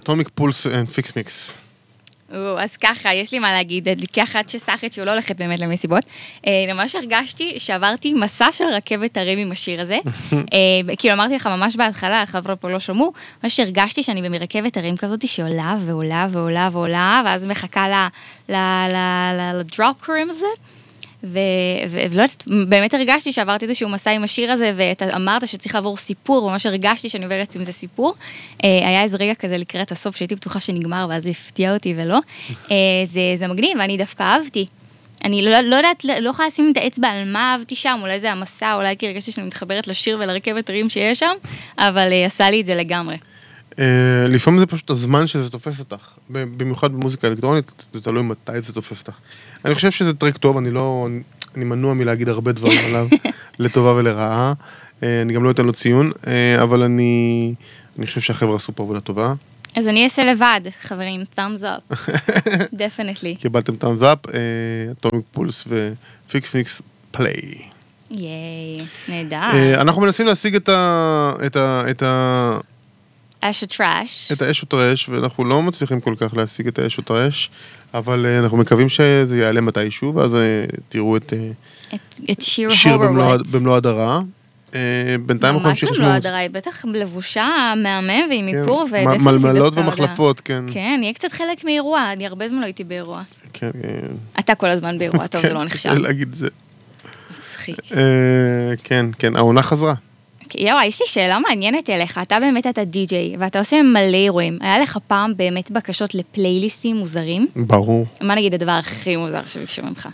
אטומיק 0.03 0.29
פולס 0.35 0.67
פיקס 0.93 1.15
מיקס. 1.15 1.53
אז 2.57 2.77
ככה, 2.77 3.13
יש 3.13 3.31
לי 3.31 3.39
מה 3.39 3.51
להגיד, 3.51 3.87
כאחת 4.13 4.49
שסך 4.49 4.93
הכל 4.93 5.05
לא 5.05 5.11
הולכת 5.11 5.37
באמת 5.37 5.61
למסיבות. 5.61 6.05
אה, 6.47 6.65
ממש 6.73 6.95
הרגשתי 6.95 7.59
שעברתי 7.59 8.13
מסע 8.13 8.51
של 8.51 8.63
רכבת 8.63 9.17
הרים 9.17 9.39
עם 9.39 9.51
השיר 9.51 9.81
הזה. 9.81 9.97
אה, 10.33 10.95
כאילו 10.97 11.13
אמרתי 11.13 11.35
לך 11.35 11.47
ממש 11.47 11.75
בהתחלה, 11.75 12.21
החבר'ה 12.21 12.55
פה 12.55 12.69
לא 12.69 12.79
שמעו, 12.79 13.13
ממש 13.43 13.59
הרגשתי 13.59 14.03
שאני 14.03 14.29
ברכבת 14.29 14.77
הרים 14.77 14.97
כזאת 14.97 15.27
שעולה 15.27 15.77
ועולה 15.85 16.27
ועולה 16.31 16.69
ועולה, 16.71 17.21
ואז 17.25 17.47
מחכה 17.47 18.07
ל 19.53 19.63
drop 19.63 20.05
קוראים 20.05 20.29
הזה. 20.29 20.47
ולא 21.23 22.21
יודעת, 22.21 22.43
באמת 22.67 22.93
הרגשתי 22.93 23.33
שעברתי 23.33 23.65
איזשהו 23.65 23.89
מסע 23.89 24.11
עם 24.11 24.23
השיר 24.23 24.51
הזה, 24.51 24.73
ואתה 24.75 25.15
אמרת 25.15 25.47
שצריך 25.47 25.75
לעבור 25.75 25.97
סיפור, 25.97 26.51
ממש 26.51 26.65
הרגשתי 26.65 27.09
שאני 27.09 27.23
עוברת 27.23 27.55
עם 27.55 27.63
זה 27.63 27.71
סיפור. 27.71 28.13
אה, 28.63 28.87
היה 28.87 29.03
איזה 29.03 29.17
רגע 29.17 29.33
כזה 29.33 29.57
לקראת 29.57 29.91
הסוף 29.91 30.15
שהייתי 30.15 30.35
בטוחה 30.35 30.59
שנגמר, 30.59 31.05
ואז 31.09 31.27
הפתיע 31.27 31.73
אותי 31.73 31.93
ולא. 31.97 32.19
אה, 32.71 32.75
זה, 33.03 33.21
זה 33.35 33.47
מגניב, 33.47 33.77
ואני 33.79 33.97
דווקא 33.97 34.23
אהבתי. 34.23 34.65
אני 35.23 35.45
לא, 35.45 35.61
לא 35.61 35.75
יודעת, 35.75 36.05
לא 36.21 36.29
יכולה 36.29 36.47
לשים 36.47 36.71
את 36.71 36.77
האצבע 36.77 37.07
על 37.07 37.31
מה 37.31 37.53
אהבתי 37.53 37.75
שם, 37.75 37.99
אולי 38.01 38.19
זה 38.19 38.31
המסע, 38.31 38.73
אולי 38.73 38.97
כי 38.97 39.07
הרגשתי 39.07 39.31
שאני 39.31 39.47
מתחברת 39.47 39.87
לשיר 39.87 40.17
ולרכבת 40.19 40.69
הרים 40.69 40.89
שיש 40.89 41.19
שם, 41.19 41.35
אבל 41.77 42.09
uh, 42.09 42.25
עשה 42.25 42.49
לי 42.49 42.61
את 42.61 42.65
זה 42.65 42.75
לגמרי. 42.75 43.17
Uh, 43.71 43.75
לפעמים 44.29 44.59
זה 44.59 44.65
פשוט 44.65 44.89
הזמן 44.89 45.27
שזה 45.27 45.49
תופס 45.49 45.79
אותך, 45.79 46.13
במיוחד 46.29 46.91
במוזיקה 46.91 47.27
אלקטרונית, 47.27 47.71
זה 47.93 48.01
תלוי 48.01 48.23
מתי 48.23 48.61
זה 48.61 48.73
תופס 48.73 48.99
אותך. 48.99 49.13
אני 49.65 49.75
חושב 49.75 49.91
שזה 49.91 50.13
טרק 50.13 50.37
טוב, 50.37 50.57
אני 50.57 50.71
לא... 50.71 51.07
אני 51.55 51.65
מנוע 51.65 51.93
מלהגיד 51.93 52.29
הרבה 52.29 52.51
דברים 52.51 52.79
עליו, 52.87 53.07
לטובה 53.59 53.93
ולרעה. 53.93 54.53
אה, 55.03 55.21
אני 55.21 55.33
גם 55.33 55.43
לא 55.43 55.51
אתן 55.51 55.65
לו 55.65 55.73
ציון, 55.73 56.11
אה, 56.27 56.63
אבל 56.63 56.83
אני, 56.83 57.53
אני 57.97 58.07
חושב 58.07 58.21
שהחבר'ה 58.21 58.55
עשו 58.55 58.75
פה 58.75 58.83
עבודה 58.83 58.99
טובה. 58.99 59.33
אז 59.75 59.87
אני 59.87 60.03
אעשה 60.03 60.25
לבד, 60.25 60.61
חברים, 60.81 61.23
thumbs 61.35 61.63
up, 61.63 61.93
definitely. 62.81 63.41
קיבלתם 63.41 63.73
thumbs 63.81 64.03
up, 64.03 64.29
אטומיק 64.91 65.25
פולס 65.31 65.67
ופיקס 66.27 66.55
מיקס 66.55 66.81
Play. 67.11 67.41
ייי, 68.11 68.85
נהדר. 69.07 69.81
אנחנו 69.81 70.01
מנסים 70.01 70.25
להשיג 70.25 70.55
את 70.55 70.69
ה... 70.69 71.33
את 71.45 71.55
ה... 71.55 71.83
את 71.89 72.03
ה... 72.03 72.59
אש 73.41 73.63
וטראש. 73.63 74.31
את 74.31 74.41
האש 74.41 74.63
וטראש, 74.63 75.09
ואנחנו 75.09 75.45
לא 75.45 75.61
מצליחים 75.61 75.99
כל 75.99 76.15
כך 76.17 76.33
להשיג 76.33 76.67
את 76.67 76.79
האש 76.79 76.99
וטראש, 76.99 77.49
אבל 77.93 78.25
uh, 78.25 78.43
אנחנו 78.43 78.57
מקווים 78.57 78.89
שזה 78.89 79.37
יעלה 79.37 79.61
מתישהו, 79.61 80.15
ואז 80.15 80.33
uh, 80.33 80.37
תראו 80.89 81.17
את, 81.17 81.33
uh, 81.33 81.95
את, 81.95 82.19
את 82.31 82.41
שיר, 82.41 82.69
שיר 82.69 82.97
במלוא, 82.97 83.35
במלוא 83.51 83.75
הדרה. 83.77 84.21
בינתיים 85.25 85.55
אנחנו 85.55 85.69
נמשיך 85.69 85.91
לשמוע... 85.91 86.07
ממש 86.07 86.17
במלוא 86.17 86.29
הדרה, 86.29 86.37
היא 86.37 86.49
בטח 86.49 86.85
לבושה 86.85 87.73
מהמם 87.77 88.29
ועם 88.29 88.51
כן. 88.51 88.61
איפור, 88.61 88.87
מלמלות 89.19 89.73
ומחלפות, 89.77 90.41
כן. 90.41 90.63
כן, 90.73 90.99
יהיה 91.03 91.13
קצת 91.13 91.31
חלק 91.31 91.63
מאירוע, 91.63 92.11
אני 92.13 92.27
הרבה 92.27 92.47
זמן 92.47 92.59
לא 92.59 92.65
הייתי 92.65 92.83
באירוע. 92.83 93.21
כן, 93.53 93.71
כן. 93.81 94.07
אתה 94.39 94.55
כל 94.55 94.71
הזמן 94.71 94.97
באירוע, 94.97 95.27
טוב, 95.27 95.41
זה 95.41 95.53
לא 95.53 95.63
נחשב. 95.63 95.89
כן, 95.89 95.97
להגיד 95.97 96.33
זה. 96.33 96.47
מצחיק. 97.37 97.77
כן, 98.83 99.05
כן, 99.19 99.35
העונה 99.35 99.61
חזרה. 99.61 99.93
יואו, 100.57 100.77
יש 100.87 101.01
לי 101.01 101.07
שאלה 101.07 101.39
מעניינת 101.39 101.89
אליך, 101.89 102.19
אתה 102.21 102.39
באמת 102.39 102.67
אתה 102.67 102.83
די-ג'יי, 102.83 103.35
ואתה 103.39 103.59
עושה 103.59 103.81
מלא 103.81 104.15
אירועים. 104.15 104.57
היה 104.61 104.79
לך 104.79 104.97
פעם 105.07 105.33
באמת 105.35 105.71
בקשות 105.71 106.15
לפלייליסטים 106.15 106.95
מוזרים? 106.95 107.47
ברור. 107.55 108.05
מה 108.21 108.35
נגיד 108.35 108.53
הדבר 108.53 108.71
הכי 108.71 109.15
מוזר 109.15 109.41
שביקשו 109.47 109.81
ממך? 109.81 110.07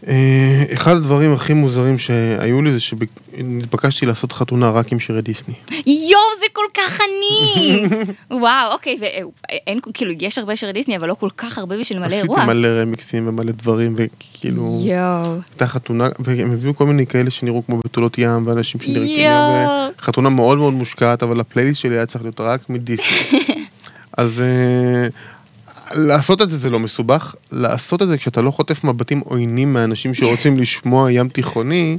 אחד 0.74 0.96
הדברים 0.96 1.34
הכי 1.34 1.54
מוזרים 1.54 2.00
שהיו 2.00 2.62
לי 2.62 2.72
זה 2.72 2.80
שנתבקשתי 2.80 4.06
לעשות 4.06 4.34
חתונה 4.34 4.70
רק 4.70 4.92
עם 4.92 5.00
שירי 5.00 5.22
דיסני. 5.22 5.54
יואו, 5.86 6.22
זה 6.40 6.46
כל 6.54 6.66
כך 6.74 7.02
אני! 7.02 7.84
וואו, 8.42 8.74
אוקיי, 8.74 8.98
ואין, 9.00 9.80
כאילו, 9.94 10.14
יש 10.22 10.38
הרבה 10.38 10.56
שירי 10.56 10.74
דיסני, 10.74 10.98
אבל 10.98 11.08
לא 11.08 11.14
כל 11.14 11.30
כך 11.38 11.58
הרבה 11.58 11.78
בשביל 11.78 12.00
מלא 12.00 12.16
אירוע. 12.16 12.38
עשיתי 12.38 12.54
מלא 12.54 12.68
רמיקסים 12.68 13.28
ומלא 13.28 13.52
דברים, 13.52 13.96
וכאילו... 13.98 14.82
יואו. 14.84 15.34
הייתה 15.52 15.68
חתונה, 15.68 16.10
והם 16.20 16.52
הביאו 16.52 16.76
כל 16.76 16.86
מיני 16.86 17.08
כאלה 17.08 17.32
שנראו 17.32 17.66
כמו 17.66 17.80
בתולות 17.86 18.18
ים, 18.18 18.48
ואנשים 18.48 18.82
שנראו 18.82 19.06
כאילו... 19.06 19.98
חתונה 20.00 20.27
מאוד 20.30 20.58
מאוד 20.58 20.74
מושקעת, 20.74 21.24
אבל 21.24 21.40
הפלייליסט 21.40 21.80
שלי 21.80 21.96
היה 21.96 22.06
צריך 22.06 22.24
להיות 22.24 22.40
רק 22.40 22.70
מדיסני. 22.70 23.40
אז 24.18 24.44
uh, 24.44 25.96
לעשות 25.96 26.42
את 26.42 26.50
זה 26.50 26.58
זה 26.58 26.70
לא 26.70 26.80
מסובך, 26.80 27.36
לעשות 27.52 28.02
את 28.02 28.08
זה 28.08 28.18
כשאתה 28.18 28.42
לא 28.42 28.52
חוטף 28.52 28.84
מבטים 28.84 29.20
עוינים 29.20 29.74
מאנשים 29.74 30.14
שרוצים 30.14 30.58
לשמוע 30.62 31.12
ים 31.12 31.30
תיכוני, 31.30 31.98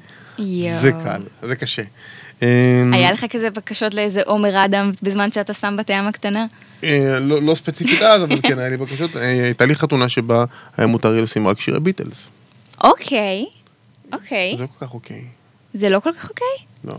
זה 0.81 0.93
קל, 1.05 1.23
זה 1.43 1.57
קשה. 1.57 1.83
היה 2.93 3.13
לך 3.13 3.25
כזה 3.31 3.51
בקשות 3.51 3.95
לאיזה 3.95 4.23
עומר 4.27 4.65
אדם 4.65 4.91
בזמן 5.03 5.33
שאתה 5.33 5.55
שם 5.55 5.77
בת 5.79 5.91
הים 5.91 6.07
הקטנה? 6.07 6.47
לא, 7.21 7.43
לא 7.43 7.55
ספציפית 7.55 8.03
אז, 8.03 8.25
אבל 8.25 8.41
כן, 8.43 8.59
היה 8.59 8.69
לי 8.69 8.77
בקשות. 8.77 9.17
הייתה 9.17 9.67
לי 9.67 9.75
חתונה 9.75 10.09
שבה 10.09 10.45
היה 10.77 10.87
מותר 10.87 11.13
לי 11.13 11.23
לשים 11.23 11.49
רק 11.49 11.61
שירי 11.61 11.81
ביטלס. 11.81 12.29
אוקיי, 12.85 13.47
אוקיי. 14.13 14.57
זה 14.57 14.63
לא 14.63 14.69
כל 14.79 14.87
כך 14.87 14.95
אוקיי. 14.95 15.25
זה 15.75 15.89
לא 15.89 16.01
כל 16.01 16.11
כך 16.13 16.29
אוקיי? 16.29 16.67
לא. 16.85 16.99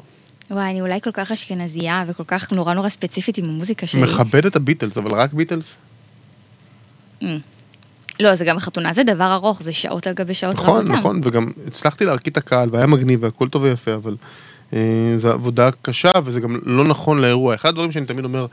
וואי, 0.52 0.72
אני 0.72 0.82
אולי 0.82 1.02
כל 1.02 1.12
כך 1.12 1.32
אשכנזייה 1.32 2.04
וכל 2.08 2.24
כך 2.28 2.52
נורא 2.52 2.74
נורא 2.74 2.90
ספציפית 2.90 3.38
עם 3.38 3.46
המוזיקה 3.46 3.88
שלי. 3.88 4.02
מכבד 4.02 4.46
את 4.46 4.56
הביטלס, 4.56 4.98
אבל 4.98 5.12
רק 5.12 5.34
ביטלס? 5.34 5.66
Mm. 7.22 7.26
לא, 8.20 8.36
זה 8.36 8.46
גם 8.46 8.58
החתונה, 8.58 8.94
זה 8.94 9.04
דבר 9.04 9.34
ארוך, 9.34 9.62
זה 9.62 9.74
שעות 9.74 10.08
על 10.08 10.14
גבי 10.14 10.34
שעות 10.34 10.56
נכון, 10.56 10.70
רבות. 10.70 10.84
נכון, 10.84 10.98
נכון, 10.98 11.22
וגם 11.24 11.48
הצלחתי 11.68 12.06
להרקיד 12.06 12.32
את 12.32 12.38
הקהל, 12.38 12.70
והיה 12.72 12.88
מגניב, 12.88 13.24
והכל 13.24 13.50
טוב 13.50 13.64
ויפה, 13.64 13.94
אבל 13.94 14.16
אה, 14.74 15.16
זו 15.18 15.32
עבודה 15.32 15.70
קשה, 15.82 16.12
וזה 16.24 16.40
גם 16.40 16.60
לא 16.66 16.84
נכון 16.84 17.22
לאירוע. 17.22 17.56
אחד 17.56 17.70
הדברים 17.70 17.92
שאני 17.92 18.06
תמיד 18.06 18.26
אומר 18.26 18.46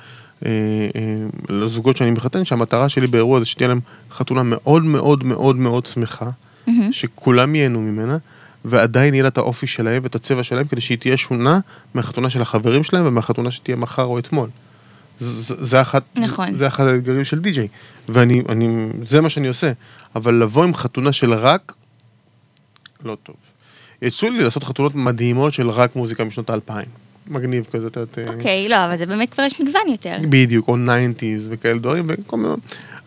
אה, 0.47 0.51
אה, 0.97 1.27
לזוגות 1.49 1.97
שאני 1.97 2.11
מחתן, 2.11 2.45
שהמטרה 2.45 2.89
שלי 2.89 3.07
באירוע 3.07 3.41
זה 3.41 3.47
שתהיה 3.47 3.69
להם 3.69 3.81
חתונה 4.13 4.43
מאוד 4.43 4.85
מאוד 4.85 5.25
מאוד 5.25 5.57
מאוד 5.57 5.87
שמחה, 5.87 6.31
mm-hmm. 6.69 6.71
שכולם 6.91 7.55
ייהנו 7.55 7.81
ממנה. 7.81 8.19
ועדיין 8.67 9.15
יהיה 9.15 9.23
לה 9.23 9.29
את 9.29 9.39
האופי 9.39 9.67
שלהם 9.67 10.03
ואת 10.03 10.15
הצבע 10.15 10.43
שלהם, 10.43 10.67
כדי 10.67 10.81
שהיא 10.81 10.99
תהיה 10.99 11.17
שונה 11.17 11.61
מהחתונה 11.95 12.31
של 12.31 12.43
החברים 12.43 12.85
שלהם 12.85 13.07
ומהחתונה 13.07 13.51
שתהיה 13.51 13.77
מחר 13.77 14.05
או 14.05 14.19
אתמול. 14.19 14.49
זה, 15.21 15.55
זה, 15.65 15.81
אחת, 15.81 16.03
נכון. 16.17 16.55
זה 16.55 16.67
אחד 16.67 16.87
האתגרים 16.87 17.25
של 17.25 17.39
די-ג'יי, 17.39 17.69
ואני, 18.09 18.43
אני, 18.49 18.89
זה 19.09 19.21
מה 19.21 19.29
שאני 19.29 19.49
עושה. 19.49 19.73
אבל 20.15 20.35
לבוא 20.35 20.65
עם 20.65 20.75
חתונה 20.75 21.13
של 21.13 21.35
רק, 21.35 21.73
לא 23.05 23.17
טוב. 23.23 23.37
יצאו 24.03 24.31
לי 24.31 24.45
לעשות 24.45 24.65
חתונות 24.65 24.95
מדהימות 24.95 25.53
של 25.53 25.71
רק 25.71 25.97
מוזיקה 25.97 26.25
משנות 26.25 26.51
האלפיים. 26.51 26.89
מגניב 27.29 27.67
כזה, 27.73 27.87
אתה 27.87 28.01
יודע. 28.01 28.33
אוקיי, 28.33 28.69
לא, 28.69 28.85
אבל 28.87 28.97
זה 28.97 29.07
באמת 29.07 29.31
כבר 29.31 29.43
יש 29.43 29.61
מגוון 29.61 29.83
יותר. 29.89 30.17
בדיוק, 30.31 30.69
או 30.69 30.77
nineties 30.77 31.47
וכאלה 31.51 31.79
דברים, 31.79 32.05
וכל 32.09 32.37
מיני... 32.37 32.55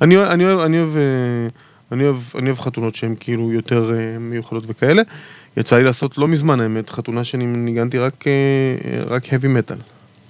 אני, 0.02 0.18
אני 0.18 0.34
אני 0.34 0.80
אוהב, 0.80 0.98
אני 1.92 2.04
אוהב, 2.04 2.18
אני 2.36 2.50
אוהב 2.50 2.60
חתונות 2.60 2.96
שהן 2.96 3.16
כאילו 3.20 3.54
יותר 3.54 3.92
מיוחדות 4.20 4.64
וכאלה. 4.68 5.02
יצא 5.58 5.76
לי 5.78 5.84
לעשות 5.84 6.18
לא 6.18 6.28
מזמן 6.28 6.60
האמת, 6.60 6.90
חתונה 6.90 7.24
שאני 7.24 7.46
ניגנתי 7.46 7.98
רק, 7.98 8.26
רק 9.08 9.26
heavy 9.26 9.46
metal. 9.72 9.82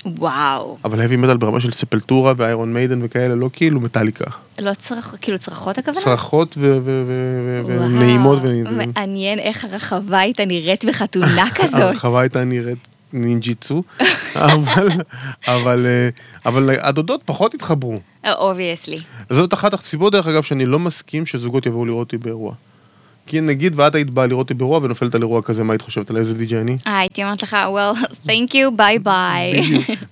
וואו. 0.05 0.77
אבל 0.86 1.05
heavy 1.05 1.25
metal 1.25 1.38
ברמה 1.38 1.60
של 1.60 1.71
ספולטורה 1.71 2.33
ואיירון 2.38 2.73
מיידן 2.73 2.99
וכאלה, 3.03 3.36
לא 3.36 3.49
כאילו 3.53 3.79
מטאליקה. 3.79 4.25
לא 4.60 4.73
צרח, 4.73 5.15
כאילו 5.21 5.39
צרחות 5.39 5.77
הכוונה? 5.77 6.01
צרחות 6.01 6.58
ונעימות. 7.65 8.39
מעניין 8.95 9.39
איך 9.39 9.65
הרחבה 9.65 10.19
הייתה 10.19 10.45
נראית 10.45 10.86
בחתונה 10.86 11.45
כזאת. 11.55 11.82
הרחבה 11.82 12.21
הייתה 12.21 12.43
נראית 12.43 12.77
נינג'יצו, 13.13 13.84
אבל, 14.36 14.88
אבל, 15.47 15.88
אבל 16.45 16.69
הדודות 16.82 17.21
פחות 17.25 17.53
התחברו. 17.53 17.99
Obviously. 18.27 18.99
זאת 19.29 19.53
אחת 19.53 19.73
הסיבות 19.73 20.13
דרך 20.13 20.27
אגב 20.27 20.43
שאני 20.43 20.65
לא 20.65 20.79
מסכים 20.79 21.25
שזוגות 21.25 21.65
יבואו 21.65 21.86
לראות 21.86 22.08
אותי 22.08 22.17
באירוע. 22.17 22.53
כי 23.29 23.41
נגיד 23.41 23.79
ואת 23.79 23.95
היית 23.95 24.09
באה 24.09 24.25
לראות 24.25 24.43
אותי 24.43 24.53
באירוע 24.53 24.79
ונופלת 24.83 25.15
על 25.15 25.21
אירוע 25.21 25.41
כזה, 25.41 25.63
מה 25.63 25.73
היית 25.73 25.81
חושבת 25.81 26.09
על 26.09 26.17
איזה 26.17 26.33
די.ג'יי 26.33 26.61
אני? 26.61 26.77
אה, 26.87 26.99
הייתי 26.99 27.23
אומרת 27.23 27.43
לך, 27.43 27.53
well, 27.53 27.97
thank 28.27 28.51
you, 28.51 28.71
ביי 28.75 28.99
ביי. 28.99 29.61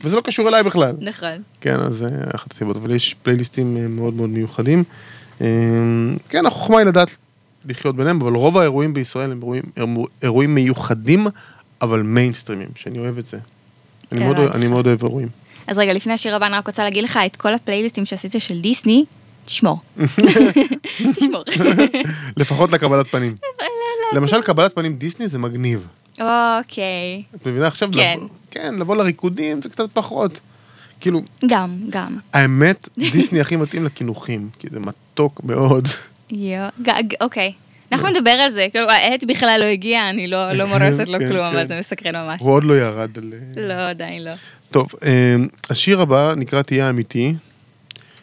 וזה 0.03 0.15
לא 0.15 0.21
קשור 0.21 0.47
אליי 0.47 0.63
בכלל. 0.63 0.95
נכון. 1.01 1.41
כן, 1.61 1.79
אז 1.79 1.95
זה 1.95 2.07
אחת 2.35 2.51
הסיבות, 2.51 2.77
אבל 2.77 2.95
יש 2.95 3.15
פלייליסטים 3.23 3.77
אה, 3.77 3.87
מאוד 3.87 4.13
מאוד 4.13 4.29
מיוחדים. 4.29 4.83
אה, 5.41 5.47
כן, 6.29 6.45
החוכמה 6.45 6.77
היא 6.77 6.85
לדעת 6.85 7.09
לחיות 7.65 7.95
ביניהם, 7.95 8.21
אבל 8.21 8.33
רוב 8.33 8.57
האירועים 8.57 8.93
בישראל 8.93 9.31
הם 9.31 9.39
אירועים, 9.41 9.63
אירועים 10.23 10.55
מיוחדים, 10.55 11.27
אבל 11.81 12.01
מיינסטרימים, 12.01 12.69
שאני 12.75 12.99
אוהב 12.99 13.17
את 13.17 13.25
זה. 13.25 13.37
אני 14.11 14.19
מאוד. 14.19 14.37
אני 14.37 14.67
מאוד 14.67 14.87
אוהב 14.87 15.03
אירועים. 15.03 15.27
אז 15.67 15.77
רגע, 15.77 15.93
לפני 15.93 16.13
השיר 16.13 16.35
הבא, 16.35 16.45
אני 16.45 16.55
רק 16.55 16.67
רוצה 16.67 16.83
להגיד 16.83 17.03
לך, 17.03 17.19
את 17.25 17.35
כל 17.35 17.53
הפלייליסטים 17.53 18.05
שעשית 18.05 18.31
של 18.39 18.61
דיסני, 18.61 19.05
תשמור. 19.47 19.79
תשמור. 21.15 21.43
לפחות 22.37 22.71
לקבלת 22.71 23.07
פנים. 23.07 23.35
למשל, 24.15 24.41
קבלת 24.41 24.75
פנים 24.75 24.95
דיסני 24.95 25.27
זה 25.27 25.39
מגניב. 25.39 25.87
אוקיי. 26.11 27.23
את 27.35 27.47
מבינה 27.47 27.67
עכשיו? 27.67 27.89
כן. 27.93 28.19
כן, 28.51 28.75
לבוא 28.75 28.95
לריקודים 28.95 29.61
זה 29.61 29.69
קצת 29.69 29.91
פחות. 29.93 30.39
כאילו, 30.99 31.21
גם, 31.47 31.77
גם. 31.89 32.17
האמת, 32.33 32.89
דיסני 32.97 33.41
הכי 33.41 33.55
מתאים 33.55 33.85
לקינוחים, 33.85 34.49
כי 34.59 34.67
זה 34.71 34.79
מתוק 34.79 35.41
מאוד. 35.43 35.87
אוקיי. 37.21 37.53
אנחנו 37.91 38.09
נדבר 38.09 38.31
על 38.31 38.49
זה, 38.49 38.67
כאילו, 38.71 38.89
העט 38.89 39.23
בכלל 39.23 39.57
לא 39.61 39.65
הגיע, 39.65 40.09
אני 40.09 40.27
לא 40.27 40.51
לא 40.51 40.67
מורסת 40.67 41.07
לו 41.07 41.19
כן, 41.19 41.27
כלום, 41.27 41.51
כן. 41.51 41.55
אבל 41.55 41.67
זה 41.67 41.79
מסקרן 41.79 42.15
ממש. 42.15 42.41
הוא 42.41 42.53
עוד 42.53 42.63
לא 42.63 42.73
ירד 42.73 43.17
על... 43.17 43.33
לא, 43.55 43.73
עדיין 43.73 44.23
לא. 44.23 44.31
טוב, 44.71 44.87
אה, 45.03 45.35
השיר 45.69 46.01
הבא 46.01 46.33
נקרא 46.37 46.61
תהיה 46.61 46.89
אמיתי, 46.89 47.33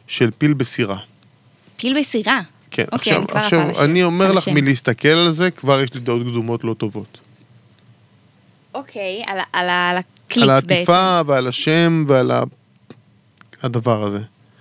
של 0.06 0.30
פיל 0.38 0.54
בסירה. 0.54 0.96
פיל 1.76 1.98
בסירה. 2.00 2.40
כן, 2.70 2.84
אוקיי, 2.92 3.12
עכשיו, 3.12 3.16
אני 3.32 3.40
עכשיו 3.44 3.60
על 3.60 3.70
השם. 3.70 3.84
אני 3.84 4.02
אומר 4.02 4.26
על 4.30 4.37
לך. 4.37 4.48
מלהסתכל 4.48 5.08
על 5.08 5.32
זה, 5.32 5.50
כבר 5.50 5.80
יש 5.80 5.94
לי 5.94 6.00
דעות 6.00 6.22
קדומות 6.22 6.64
לא 6.64 6.74
טובות. 6.74 7.18
אוקיי, 8.74 9.22
על 9.26 9.38
ה- 9.38 9.42
על 9.52 9.68
ה- 9.68 9.90
על 9.90 9.96
הקליפ 9.96 10.48
על 10.50 10.60
בעצם. 10.60 10.72
העטיפה 10.74 11.20
ועל 11.26 11.46
השם 11.46 12.04
ועל 12.06 12.30
ה- 12.30 12.42
הדבר 13.62 14.02
הזה. 14.04 14.18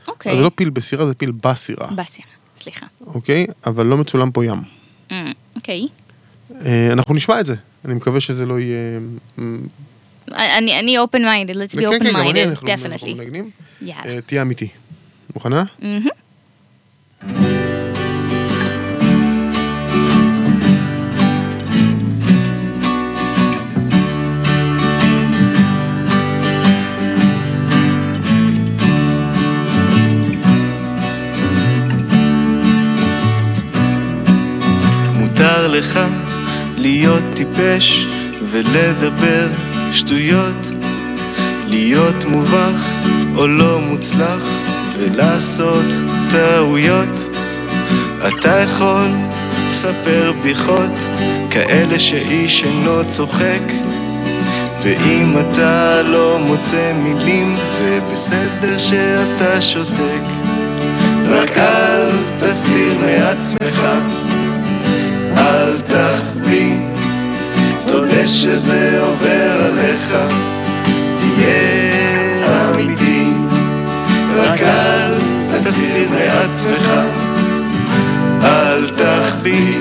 אוקיי. 0.07 0.31
אז 0.31 0.37
זה 0.37 0.43
לא 0.43 0.51
פיל 0.55 0.69
בסירה, 0.69 1.05
זה 1.05 1.13
פיל 1.13 1.31
בסירה, 1.31 1.87
בסירה, 1.87 2.27
סליחה. 2.57 2.85
אוקיי? 3.05 3.45
אבל 3.65 3.85
לא 3.85 3.97
מצולם 3.97 4.31
פה 4.31 4.45
ים. 4.45 4.61
אמ, 5.11 5.31
אוקיי. 5.55 5.87
אה, 6.65 6.89
אנחנו 6.93 7.13
נשמע 7.15 7.39
את 7.39 7.45
זה. 7.45 7.55
אני 7.85 7.93
מקווה 7.93 8.21
שזה 8.21 8.45
לא 8.45 8.59
יהיה... 8.59 8.99
אמ, 9.39 9.61
אני 10.31 10.79
אני 10.79 10.97
open 10.99 11.17
minded, 11.19 11.53
let's 11.55 11.75
be 11.75 11.79
כן, 11.79 11.87
open 11.87 12.03
כן, 12.03 12.15
אני, 12.15 12.43
minded, 12.45 12.57
definitely. 12.57 13.87
אה, 14.05 14.21
תהיה 14.25 14.41
אמיתי. 14.41 14.67
מוכנה? 15.35 15.63
מהמם. 15.79 16.05
להיות 36.83 37.23
טיפש 37.33 38.07
ולדבר 38.51 39.47
שטויות, 39.91 40.71
להיות 41.67 42.25
מובך 42.25 42.89
או 43.35 43.47
לא 43.47 43.79
מוצלח 43.79 44.41
ולעשות 44.97 45.85
טעויות. 46.29 47.29
אתה 48.27 48.59
יכול 48.59 49.07
לספר 49.69 50.33
בדיחות 50.39 50.91
כאלה 51.51 51.99
שאיש 51.99 52.63
אינו 52.63 53.07
צוחק. 53.07 53.61
ואם 54.81 55.35
אתה 55.39 56.01
לא 56.01 56.39
מוצא 56.45 56.93
מילים 57.03 57.55
זה 57.67 57.99
בסדר 58.11 58.77
שאתה 58.77 59.61
שותק. 59.61 60.23
רק 61.29 61.57
אל 61.57 62.09
תסתיר 62.39 62.97
מעצמך. 63.01 63.87
אל 65.37 65.81
תחביא, 65.81 66.32
תודה 67.93 68.27
שזה 68.27 68.99
עובר 69.01 69.65
עליך, 69.65 70.15
תהיה 71.19 72.69
אמיתי, 72.69 73.27
רק 74.35 74.61
אל 74.61 75.13
תסתיר 75.47 76.09
מעצמך, 76.09 76.91
אל 78.43 78.89
תחביא, 78.89 79.77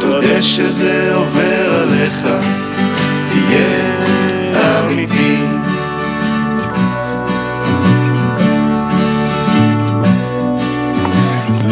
תודה 0.00 0.42
שזה 0.42 1.14
עובר 1.14 1.82
עליך, 1.82 2.28
תהיה 3.30 4.80
אמיתי. 4.80 5.36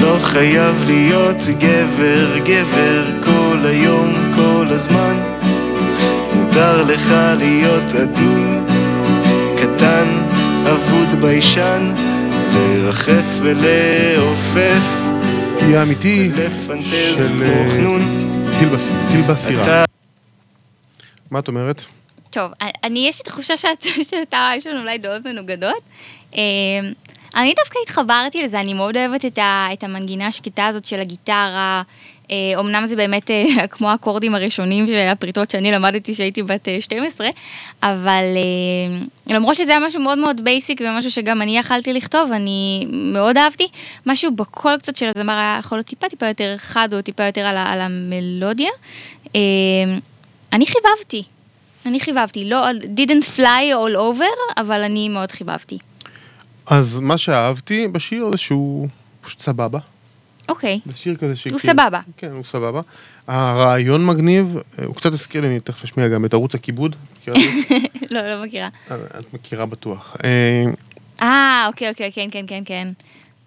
לא 0.01 0.19
חייב 0.23 0.85
להיות 0.87 1.45
גבר, 1.59 2.39
גבר 2.39 3.05
כל 3.25 3.59
היום, 3.65 4.26
כל 4.37 4.67
הזמן. 4.71 5.37
מותר 6.35 6.83
לך 6.83 7.13
להיות 7.39 7.91
עדין, 7.91 8.67
קטן, 9.57 10.09
אבוד 10.73 11.21
ביישן, 11.21 11.91
לרחף 12.55 13.41
ולעופף, 13.43 14.85
תהיה 15.59 15.83
אמיתי. 15.83 16.31
ולפנטז 16.35 17.29
של, 17.29 17.35
כמו 18.61 19.23
אה, 19.23 19.29
בסירה. 19.29 19.85
מה 21.31 21.39
את 21.39 21.49
אומרת? 21.49 21.85
טוב, 22.31 22.53
אני, 22.85 23.09
יש 23.09 23.19
לי 23.19 23.25
תחושה 23.25 23.57
שאת, 23.57 23.87
שאתה, 24.11 24.51
יש 24.57 24.67
לנו 24.67 24.81
אולי 24.81 24.99
דעות 24.99 25.27
מנוגדות. 25.27 25.83
אה, 26.35 26.41
אני 27.37 27.55
דווקא 27.57 27.79
התחברתי 27.83 28.43
לזה, 28.43 28.61
אני 28.61 28.75
מאוד 28.75 28.97
אוהבת 28.97 29.25
את, 29.25 29.39
ה, 29.39 29.69
את 29.73 29.85
המנגינה 29.85 30.27
השקטה 30.27 30.67
הזאת 30.67 30.85
של 30.85 31.01
הגיטרה. 31.01 31.83
אה, 32.31 32.61
אמנם 32.61 32.87
זה 32.87 32.97
באמת 32.97 33.31
אה, 33.31 33.45
כמו 33.71 33.91
האקורדים 33.91 34.35
הראשונים 34.35 34.87
של 34.87 34.97
הפריטות 34.97 35.51
שאני 35.51 35.73
למדתי 35.73 36.13
כשהייתי 36.13 36.43
בת 36.43 36.69
אה, 36.69 36.81
12, 36.81 37.29
אבל 37.83 38.25
אה, 38.37 39.35
למרות 39.35 39.57
שזה 39.57 39.71
היה 39.71 39.81
משהו 39.87 40.01
מאוד 40.01 40.19
מאוד 40.19 40.45
basic 40.45 40.81
ומשהו 40.81 41.11
שגם 41.11 41.43
אני 41.43 41.59
יכלתי 41.59 41.93
לכתוב, 41.93 42.33
אני 42.33 42.87
מאוד 42.91 43.37
אהבתי. 43.37 43.69
משהו 44.07 44.31
בקול 44.37 44.77
קצת 44.79 44.97
של 44.97 45.09
הזמר 45.09 45.33
היה 45.33 45.57
יכול 45.61 45.79
להיות 45.79 45.87
טיפה 45.87 46.09
טיפה 46.09 46.27
יותר 46.27 46.55
חד 46.59 46.89
או 46.95 47.03
טיפה 47.03 47.25
יותר 47.25 47.41
על, 47.41 47.57
על 47.57 47.81
המלודיה. 47.81 48.71
אה, 49.37 49.41
אני 50.53 50.67
חיבבתי. 50.67 51.23
אני 51.87 52.01
חיבבתי, 52.01 52.51
לא, 52.51 52.71
didn't 52.71 53.37
fly 53.37 53.73
all 53.73 54.19
over, 54.19 54.61
אבל 54.61 54.83
אני 54.83 55.09
מאוד 55.09 55.33
חיבבתי. 55.33 55.79
אז 56.67 56.99
מה 57.01 57.19
שאהבתי 57.19 57.89
בשיר 57.89 58.31
זה 58.31 58.37
שהוא 58.37 58.89
פשוט 59.21 59.41
סבבה. 59.41 59.79
אוקיי, 60.49 60.81
זה 60.87 60.97
שיר 60.97 61.17
כזה 61.17 61.37
שכאילו... 61.37 61.57
הוא 61.57 61.61
סבבה. 61.61 62.01
כן, 62.17 62.31
הוא 62.31 62.45
סבבה. 62.45 62.81
הרעיון 63.27 64.07
מגניב, 64.07 64.57
אה, 64.79 64.85
הוא 64.85 64.95
קצת 64.95 65.13
הזכיר 65.13 65.41
לי, 65.41 65.49
אני 65.49 65.61
תכף 65.61 65.85
אשמיע 65.85 66.09
גם 66.09 66.25
את 66.25 66.35
ערוץ 66.35 66.55
הכיבוד. 66.55 66.97
לא, 68.11 68.21
לא 68.21 68.45
מכירה. 68.45 68.69
אה, 68.91 68.97
את 69.19 69.35
מכירה 69.35 69.67
בטוח. 69.67 70.17
אה, 70.25 70.65
אה, 71.23 71.65
אוקיי, 71.69 71.91
אוקיי, 71.91 72.13
כן, 72.13 72.29
כן, 72.31 72.45
כן, 72.47 72.63
כן. 72.65 72.89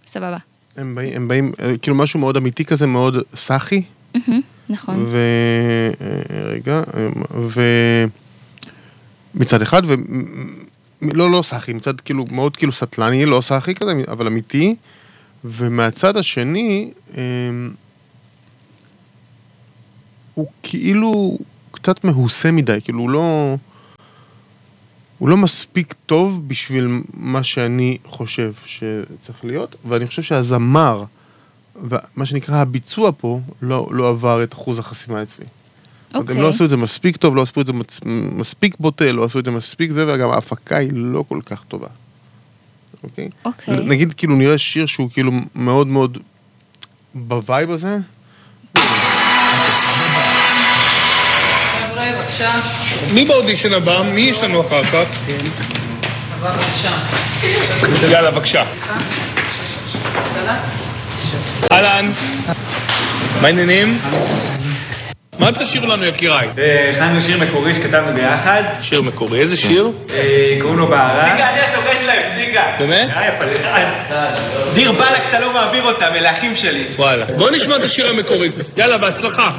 סבבה. 0.05 0.37
הם 0.77 0.95
באים, 0.95 1.15
הם 1.15 1.27
באים, 1.27 1.51
כאילו 1.81 1.95
משהו 1.95 2.19
מאוד 2.19 2.37
אמיתי 2.37 2.65
כזה, 2.65 2.87
מאוד 2.87 3.17
סאחי. 3.35 3.81
נכון. 4.69 5.05
ו... 5.07 5.17
רגע, 6.45 6.83
אה, 6.97 7.07
ו... 7.33 7.61
מצד 9.35 9.61
אחד, 9.61 9.81
ו... 9.85 9.93
לא, 11.01 11.31
לא 11.31 11.41
סאחי, 11.41 11.73
מצד 11.73 12.01
כאילו, 12.01 12.25
מאוד 12.31 12.57
כאילו 12.57 12.71
סטלני, 12.71 13.25
לא 13.25 13.41
סאחי 13.41 13.75
כזה, 13.75 13.91
אבל 14.07 14.27
אמיתי. 14.27 14.75
ומהצד 15.45 16.17
השני, 16.17 16.91
אה, 17.17 17.21
הוא 20.33 20.47
כאילו 20.63 21.37
קצת 21.71 22.03
מהוסה 22.03 22.51
מדי, 22.51 22.79
כאילו 22.83 22.99
הוא 22.99 23.09
לא... 23.09 23.55
הוא 25.17 25.29
לא 25.29 25.37
מספיק 25.37 25.95
טוב 26.05 26.47
בשביל 26.47 27.01
מה 27.13 27.43
שאני 27.43 27.97
חושב 28.05 28.53
שצריך 28.65 29.45
להיות, 29.45 29.75
ואני 29.87 30.07
חושב 30.07 30.21
שהזמר, 30.21 31.03
ומה 31.75 32.25
שנקרא 32.25 32.55
הביצוע 32.55 33.11
פה, 33.17 33.39
לא, 33.61 33.87
לא 33.91 34.09
עבר 34.09 34.43
את 34.43 34.53
אחוז 34.53 34.79
החסימה 34.79 35.23
אצלי. 35.23 35.45
אוקיי. 36.15 36.35
הם 36.35 36.41
לא 36.41 36.49
עשו 36.49 36.65
את 36.65 36.69
זה 36.69 36.77
מספיק 36.77 37.17
טוב, 37.17 37.35
לא 37.35 37.41
עשו 37.41 37.61
את 37.61 37.67
זה. 37.67 37.73
מספיק 38.35 38.75
בוטה, 38.79 39.11
לא 39.11 39.23
עשו 39.23 39.39
את 39.39 39.45
זה 39.45 39.51
מספיק 39.51 39.91
זה, 39.91 40.13
וגם 40.13 40.29
ההפקה 40.29 40.77
היא 40.77 40.89
לא 40.93 41.23
כל 41.27 41.39
כך 41.45 41.63
טובה. 41.67 41.87
אוקיי? 43.03 43.29
אוקיי. 43.45 43.75
נגיד 43.75 44.13
כאילו 44.17 44.35
נראה 44.35 44.57
שיר 44.57 44.85
שהוא 44.85 45.09
כאילו 45.13 45.31
מאוד 45.55 45.87
מאוד 45.87 46.17
ב 47.13 47.25
vibe 47.25 47.71
הזה. 47.71 47.97
מי 53.13 53.25
באודישן 53.25 53.73
הבא? 53.73 54.01
מי 54.01 54.21
יש 54.21 54.43
לנו 54.43 54.61
אחר 54.61 54.83
כך? 54.83 55.03
סבבה, 56.39 56.51
בבקשה. 56.53 56.97
יאללה, 58.11 58.31
בבקשה. 58.31 58.63
אהלן. 61.71 62.11
מה 63.41 63.47
העניינים? 63.47 63.99
מה 65.39 65.51
תשאירו 65.51 65.87
לנו 65.87 66.05
יקיריי? 66.05 66.47
הכנו 66.91 67.21
שיר 67.21 67.37
מקורי 67.37 67.73
שכתבנו 67.73 68.13
ביחד, 68.15 68.63
שיר 68.81 69.01
מקורי, 69.01 69.41
איזה 69.41 69.57
שיר? 69.57 69.89
אה, 70.15 70.57
קוראים 70.61 70.79
לו 70.79 70.87
בערה. 70.87 71.33
אני 71.33 71.59
הסוכן 71.59 71.95
שלהם, 72.01 72.21
ציגה. 72.35 72.63
באמת? 72.79 73.09
דיר 74.73 74.91
באלק, 74.91 75.21
אתה 75.29 75.39
לא 75.39 75.53
מעביר 75.53 75.83
אותם, 75.83 76.11
אלה 76.15 76.31
אחים 76.31 76.55
שלי. 76.55 76.83
וואלה. 76.95 77.25
בוא 77.37 77.51
נשמע 77.51 77.75
את 77.75 77.83
השיר 77.83 78.07
המקורי. 78.09 78.49
יאללה, 78.77 78.97
בהצלחה. 78.97 79.49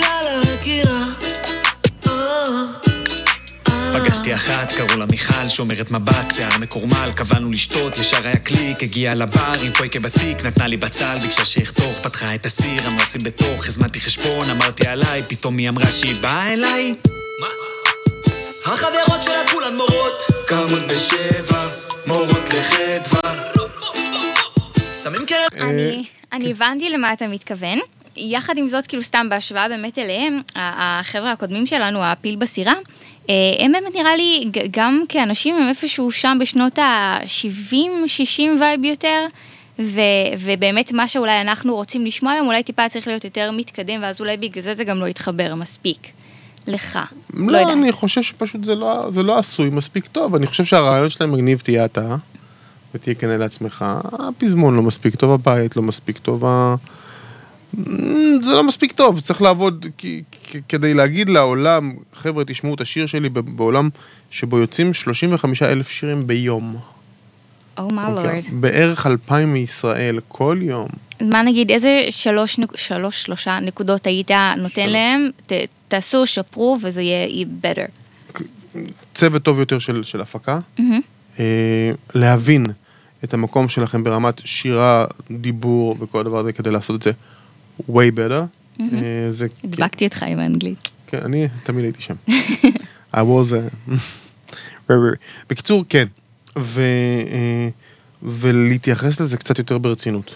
שזה 0.00 0.06
בגלל 0.06 0.48
ההגירה. 0.48 1.04
אה, 2.06 2.12
אה. 3.68 4.00
פגשתי 4.00 4.34
אחת, 4.34 4.72
קראו 4.72 4.96
לה 4.98 5.06
מיכל, 5.06 5.48
שומרת 5.48 5.90
מבט, 5.90 6.30
שיער 6.34 6.58
מקורמל, 6.60 7.10
קבענו 7.16 7.50
לשתות, 7.50 7.98
ישר 7.98 8.26
היה 8.26 8.36
קליק, 8.36 8.82
הגיעה 8.82 9.14
לבר 9.14 9.52
עם 9.66 9.72
פויקה 9.78 10.00
בתיק, 10.00 10.44
נתנה 10.44 10.66
לי 10.66 10.76
בצל, 10.76 11.18
ביקשה 11.18 11.44
שאחתוך, 11.44 11.98
פתחה 12.02 12.34
את 12.34 12.46
הסיר, 12.46 12.86
אמרה 12.86 13.06
שים 13.06 13.22
בתוך, 13.24 13.68
הזמנתי 13.68 14.00
חשבון, 14.00 14.50
אמרתי 14.50 14.86
עליי, 14.86 15.22
פתאום 15.22 15.58
היא 15.58 15.68
אמרה 15.68 15.90
שהיא 15.90 16.16
באה 16.20 16.52
אליי. 16.52 16.94
החברות 18.66 19.22
שלה 19.22 19.52
כולן 19.52 19.76
מורות, 19.76 20.22
קמות 20.46 20.82
בשבע, 20.88 21.68
מורות 22.06 22.50
לחדווה. 22.54 23.34
שמים 25.02 25.26
קרן... 25.26 25.60
אני, 25.60 26.04
אני 26.32 26.50
הבנתי 26.50 26.88
למה 26.88 27.12
אתה 27.12 27.28
מתכוון. 27.28 27.78
יחד 28.20 28.58
עם 28.58 28.68
זאת, 28.68 28.86
כאילו 28.86 29.02
סתם 29.02 29.26
בהשוואה 29.30 29.68
באמת 29.68 29.98
אליהם, 29.98 30.40
החבר'ה 30.56 31.32
הקודמים 31.32 31.66
שלנו, 31.66 32.04
הפיל 32.04 32.36
בסירה, 32.36 32.74
אה, 33.30 33.34
הם 33.58 33.72
באמת 33.72 33.94
נראה 33.94 34.16
לי, 34.16 34.50
גם 34.70 35.02
כאנשים 35.08 35.56
הם 35.56 35.68
איפשהו 35.68 36.12
שם 36.12 36.38
בשנות 36.40 36.78
ה-70-60 36.78 38.42
vibe 38.60 38.84
יותר, 38.84 39.26
ו- 39.78 40.00
ובאמת 40.38 40.92
מה 40.92 41.08
שאולי 41.08 41.40
אנחנו 41.40 41.74
רוצים 41.74 42.06
לשמוע 42.06 42.32
היום, 42.32 42.46
אולי 42.46 42.62
טיפה 42.62 42.88
צריך 42.88 43.06
להיות 43.06 43.24
יותר 43.24 43.50
מתקדם, 43.50 44.02
ואז 44.02 44.20
אולי 44.20 44.36
בגלל 44.36 44.62
זה 44.62 44.74
זה 44.74 44.84
גם 44.84 45.00
לא 45.00 45.06
יתחבר 45.06 45.54
מספיק. 45.54 45.98
לך. 46.66 46.98
לא, 47.34 47.52
לא 47.52 47.58
יודעת. 47.58 47.76
אני 47.76 47.92
חושב 47.92 48.22
שפשוט 48.22 48.64
זה 48.64 48.74
לא, 48.74 49.10
זה 49.10 49.22
לא 49.22 49.38
עשוי 49.38 49.70
מספיק 49.70 50.06
טוב, 50.06 50.34
אני 50.34 50.46
חושב 50.46 50.64
שהרעיון 50.64 51.10
שלהם 51.10 51.32
מגניב 51.32 51.58
תהיה 51.58 51.84
אתה, 51.84 52.16
ותהיה 52.94 53.14
כנה 53.14 53.36
לעצמך, 53.36 53.84
הפזמון 54.12 54.76
לא 54.76 54.82
מספיק 54.82 55.16
טוב, 55.16 55.30
הבית 55.30 55.76
לא 55.76 55.82
מספיק 55.82 56.18
טוב, 56.18 56.44
ה... 56.44 56.74
זה 58.42 58.52
לא 58.52 58.64
מספיק 58.64 58.92
טוב, 58.92 59.20
צריך 59.20 59.42
לעבוד 59.42 59.86
כדי 60.68 60.94
להגיד 60.94 61.30
לעולם, 61.30 61.92
חבר'ה 62.14 62.44
תשמעו 62.44 62.74
את 62.74 62.80
השיר 62.80 63.06
שלי 63.06 63.28
בעולם 63.28 63.88
שבו 64.30 64.58
יוצאים 64.58 64.94
35 64.94 65.62
אלף 65.62 65.88
שירים 65.88 66.26
ביום. 66.26 66.76
Oh 67.76 67.80
my 67.80 67.82
אוקיי? 68.08 68.42
lord. 68.48 68.52
בערך 68.52 69.06
אלפיים 69.06 69.52
מישראל 69.52 70.20
כל 70.28 70.58
יום. 70.62 70.88
מה 71.20 71.42
נגיד, 71.42 71.70
איזה 71.70 72.04
שלוש, 72.10 72.60
שלוש, 72.76 73.22
שלושה 73.22 73.60
נקודות 73.60 74.06
היית 74.06 74.30
נותן 74.56 74.90
להם? 74.90 75.30
ת, 75.46 75.52
תעשו, 75.88 76.26
שפרו, 76.26 76.78
וזה 76.82 77.02
יהיה 77.02 77.46
better. 77.62 77.90
צוות 79.14 79.42
טוב 79.42 79.58
יותר 79.58 79.78
של, 79.78 80.02
של 80.04 80.20
הפקה, 80.20 80.58
מהמם. 80.78 81.00
אה, 81.38 81.90
להבין 82.14 82.66
את 83.24 83.34
המקום 83.34 83.68
שלכם 83.68 84.04
ברמת 84.04 84.40
שירה, 84.44 85.04
דיבור 85.30 85.96
וכל 86.00 86.20
הדבר 86.20 86.38
הזה 86.38 86.52
כדי 86.52 86.70
לעשות 86.70 86.96
את 86.96 87.02
זה 87.02 87.12
way 87.88 88.16
better. 88.16 88.42
מהמם. 88.78 88.94
אה, 88.94 89.32
זה, 89.32 89.46
הדבקתי 89.64 90.04
אותך 90.04 90.22
עם 90.22 90.38
האנגלית. 90.38 90.90
כן, 91.06 91.18
אני 91.24 91.48
תמיד 91.62 91.84
הייתי 91.84 92.02
שם. 92.02 92.14
I 93.14 93.18
was 93.18 93.52
a... 93.52 93.90
very, 94.88 94.90
very. 94.90 95.16
בקיצור, 95.50 95.84
כן. 95.88 96.06
ו, 96.58 96.80
אה, 97.30 97.68
ולהתייחס 98.22 99.20
לזה 99.20 99.36
קצת 99.36 99.58
יותר 99.58 99.78
ברצינות. 99.78 100.34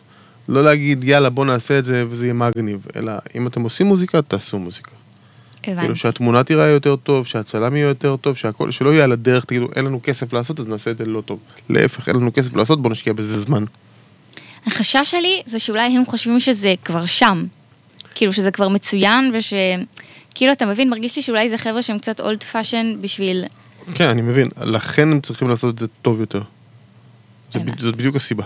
לא 0.48 0.64
להגיד, 0.64 1.04
יאללה, 1.04 1.30
בוא 1.30 1.44
נעשה 1.44 1.78
את 1.78 1.84
זה 1.84 2.04
וזה 2.08 2.26
יהיה 2.26 2.34
מגניב, 2.34 2.86
אלא 2.96 3.12
אם 3.34 3.46
אתם 3.46 3.62
עושים 3.62 3.86
מוזיקה, 3.86 4.22
תעשו 4.22 4.58
מוזיקה. 4.58 4.90
כאילו 5.62 5.80
הבנתי. 5.80 5.98
שהתמונה 5.98 6.44
תיראה 6.44 6.66
יותר 6.66 6.96
טוב, 6.96 7.26
שהצלם 7.26 7.76
יהיה 7.76 7.88
יותר 7.88 8.16
טוב, 8.16 8.36
שהכל, 8.36 8.70
שלא 8.70 8.90
יהיה 8.90 9.04
על 9.04 9.12
הדרך, 9.12 9.44
תגידו, 9.44 9.66
אין 9.76 9.84
לנו 9.84 10.00
כסף 10.02 10.32
לעשות, 10.32 10.60
אז 10.60 10.68
נעשה 10.68 10.90
את 10.90 10.98
זה 10.98 11.06
לא 11.06 11.20
טוב. 11.20 11.38
להפך, 11.68 12.08
אין 12.08 12.16
לנו 12.16 12.32
כסף 12.32 12.56
לעשות, 12.56 12.82
בוא 12.82 12.90
נשקיע 12.90 13.12
בזה 13.12 13.40
זמן. 13.40 13.64
החשש 14.66 15.10
שלי 15.10 15.42
זה 15.46 15.58
שאולי 15.58 15.96
הם 15.96 16.04
חושבים 16.06 16.40
שזה 16.40 16.74
כבר 16.84 17.06
שם. 17.06 17.46
כאילו 18.14 18.32
שזה 18.32 18.50
כבר 18.50 18.68
מצוין 18.68 19.30
וש... 19.34 19.54
כאילו 20.34 20.52
אתה 20.52 20.66
מבין, 20.66 20.90
מרגיש 20.90 21.16
לי 21.16 21.22
שאולי 21.22 21.50
זה 21.50 21.58
חבר'ה 21.58 21.82
שהם 21.82 21.98
קצת 21.98 22.20
old 22.20 22.42
fashion 22.42 22.92
בשביל... 23.00 23.44
כן, 23.94 24.08
אני 24.08 24.22
מבין, 24.22 24.48
לכן 24.60 25.12
הם 25.12 25.20
צריכים 25.20 25.48
לעשות 25.48 25.74
את 25.74 25.78
זה 25.78 25.86
טוב 26.02 26.20
יותר. 26.20 26.42
זאת 27.78 27.96
בדיוק 27.96 28.16
הסיבה. 28.16 28.44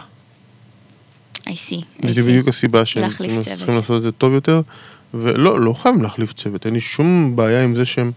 I 1.39 1.51
see, 1.51 1.85
זה. 2.14 2.23
בדיוק 2.23 2.49
הסיבה 2.49 2.87
שהם 2.87 3.11
צריכים- 3.11 3.75
לעשות 3.75 3.97
את 3.97 4.03
זה 4.03 4.12
טוב 4.12 4.33
יותר, 4.33 4.61
ולא, 5.14 5.61
לא 5.61 5.73
חייבים 5.73 6.03
להחליף 6.03 6.33
צוות, 6.33 6.66
אין 6.66 6.75
לי 6.75 6.81
שום 6.81 7.37
בעיה 7.37 7.64
עם 7.64 7.77
זה 7.77 7.85
שהם 7.85 8.12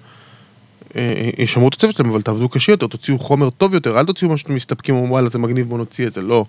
אה, 0.95 1.29
ישמרו 1.37 1.67
את 1.67 1.73
הצוות 1.73 1.95
שלהם, 1.95 2.09
אבל 2.09 2.21
תעבדו 2.21 2.49
קשה 2.49 2.71
יותר, 2.71 2.87
תוציאו 2.87 3.19
חומר 3.19 3.49
טוב 3.49 3.73
יותר, 3.73 3.99
אל 3.99 4.05
תוציאו 4.05 4.31
מה 4.31 4.37
שאתם 4.37 4.55
מסתפקים, 4.55 4.95
אומרים 4.95 5.11
וואלה 5.11 5.29
זה 5.29 5.39
מגניב 5.39 5.69
בוא 5.69 5.77
נוציא 5.77 6.07
את 6.07 6.13
זה, 6.13 6.21
לא. 6.21 6.45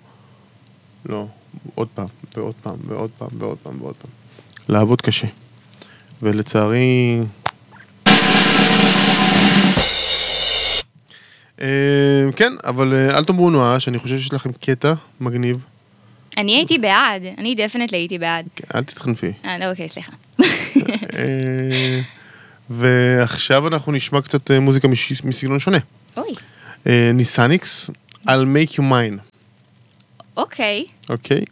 לא, 1.09 1.27
עוד 1.75 1.87
פעם, 1.93 2.07
ועוד 2.37 2.53
פעם, 2.63 2.75
ועוד 2.87 3.09
פעם, 3.17 3.29
ועוד 3.37 3.57
פעם, 3.63 3.81
ועוד 3.81 3.95
פעם. 3.95 4.11
לעבוד 4.69 5.01
קשה. 5.01 5.27
ולצערי... 6.21 7.19
אה, 11.61 11.67
כן, 12.35 12.53
אבל 12.63 12.93
אה, 12.93 13.17
אל 13.17 13.23
תאמרו 13.23 13.49
נואש, 13.49 13.87
אני 13.87 13.99
חושב 13.99 14.19
שיש 14.19 14.33
לכם 14.33 14.51
קטע 14.51 14.93
מגניב. 15.21 15.57
אני 16.37 16.55
הייתי 16.55 16.77
בעד, 16.77 17.21
אני 17.37 17.55
definitely 17.55 17.97
הייתי 17.97 18.19
בעד. 18.19 18.45
אל 18.75 18.83
תתחנפי. 18.83 19.31
אה, 19.45 19.57
לא, 19.57 19.69
אוקיי, 19.69 19.89
סליחה. 19.89 20.11
ועכשיו 22.69 23.67
אנחנו 23.67 23.91
נשמע 23.91 24.21
קצת 24.21 24.51
מוזיקה 24.51 24.87
מסגנון 25.23 25.59
שונה. 25.59 25.77
אוי, 26.17 26.33
ניסניקס, 27.13 27.89
I'll 28.27 28.47
make 28.55 28.71
you 28.71 28.79
mine, 28.79 29.32
אוקיי. 30.37 30.85
אוקיי? 31.09 31.43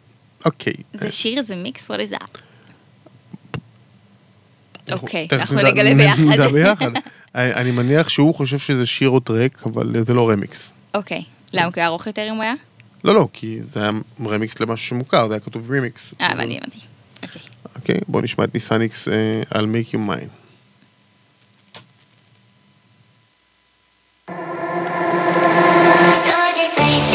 אוקיי. 0.45 0.73
זה 0.93 1.11
שיר, 1.11 1.41
זה 1.41 1.55
מיקס? 1.55 1.91
what 1.91 2.09
is 2.09 2.13
that? 2.13 2.39
אוקיי, 4.91 5.27
אנחנו 5.31 5.61
נגלה 5.61 5.95
ביחד. 5.95 6.23
נדע 6.23 6.47
ביחד. 6.47 6.91
אני 7.35 7.71
מניח 7.71 8.09
שהוא 8.09 8.35
חושב 8.35 8.59
שזה 8.59 8.85
שיר 8.85 9.09
או 9.09 9.19
track, 9.19 9.63
אבל 9.65 10.03
זה 10.07 10.13
לא 10.13 10.29
רמיקס. 10.29 10.71
אוקיי. 10.93 11.23
למה? 11.53 11.71
כי 11.71 11.79
הוא 11.79 11.81
היה 11.81 11.87
ארוך 11.87 12.07
יותר 12.07 12.29
אם 12.29 12.35
הוא 12.35 12.43
היה? 12.43 12.53
לא, 13.03 13.15
לא, 13.15 13.27
כי 13.33 13.59
זה 13.73 13.79
היה 13.79 13.91
רמיקס 14.25 14.59
למשהו 14.59 14.87
שמוכר, 14.87 15.27
זה 15.27 15.33
היה 15.33 15.39
כתוב 15.39 15.71
רמיקס. 15.71 16.13
אה, 16.21 16.31
הבנתי, 16.31 16.57
הבנתי. 16.57 16.79
אוקיי. 17.23 17.41
אוקיי, 17.75 17.99
בואו 18.07 18.23
נשמע 18.23 18.43
את 18.43 18.53
ניסניקס, 18.53 19.07
אה, 19.07 19.41
I'll 19.51 19.55
make 19.55 19.93
you 19.93 19.97
mine. 19.97 20.41
So 26.11 26.35
just 26.57 26.77
lay 26.79 27.10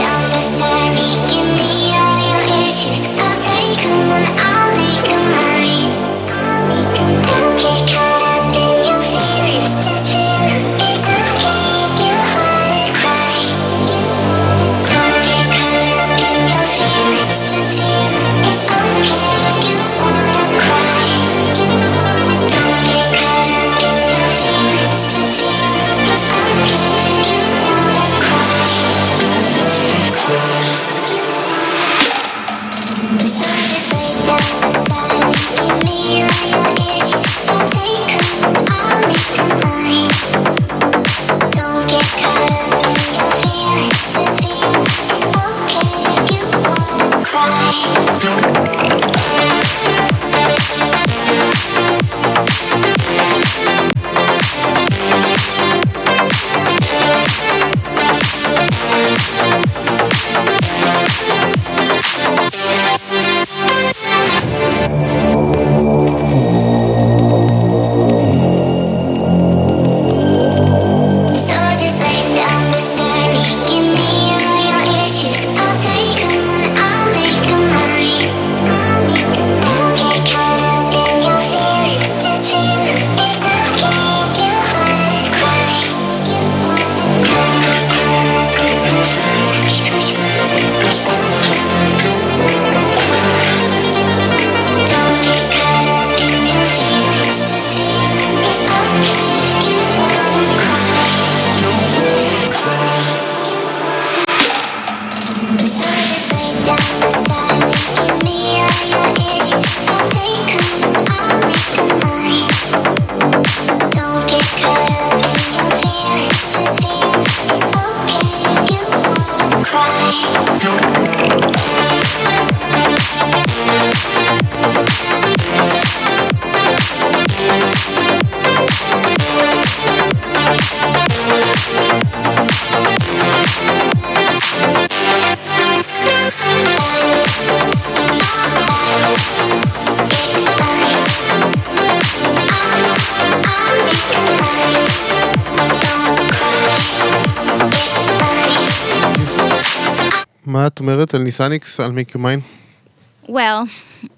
אומרת 151.06 151.14
על 151.14 151.22
ניסניקס, 151.22 151.80
על 151.80 151.90
make 151.90 152.10
your 152.10 152.18
mind? 152.18 153.30
Well, 153.30 153.68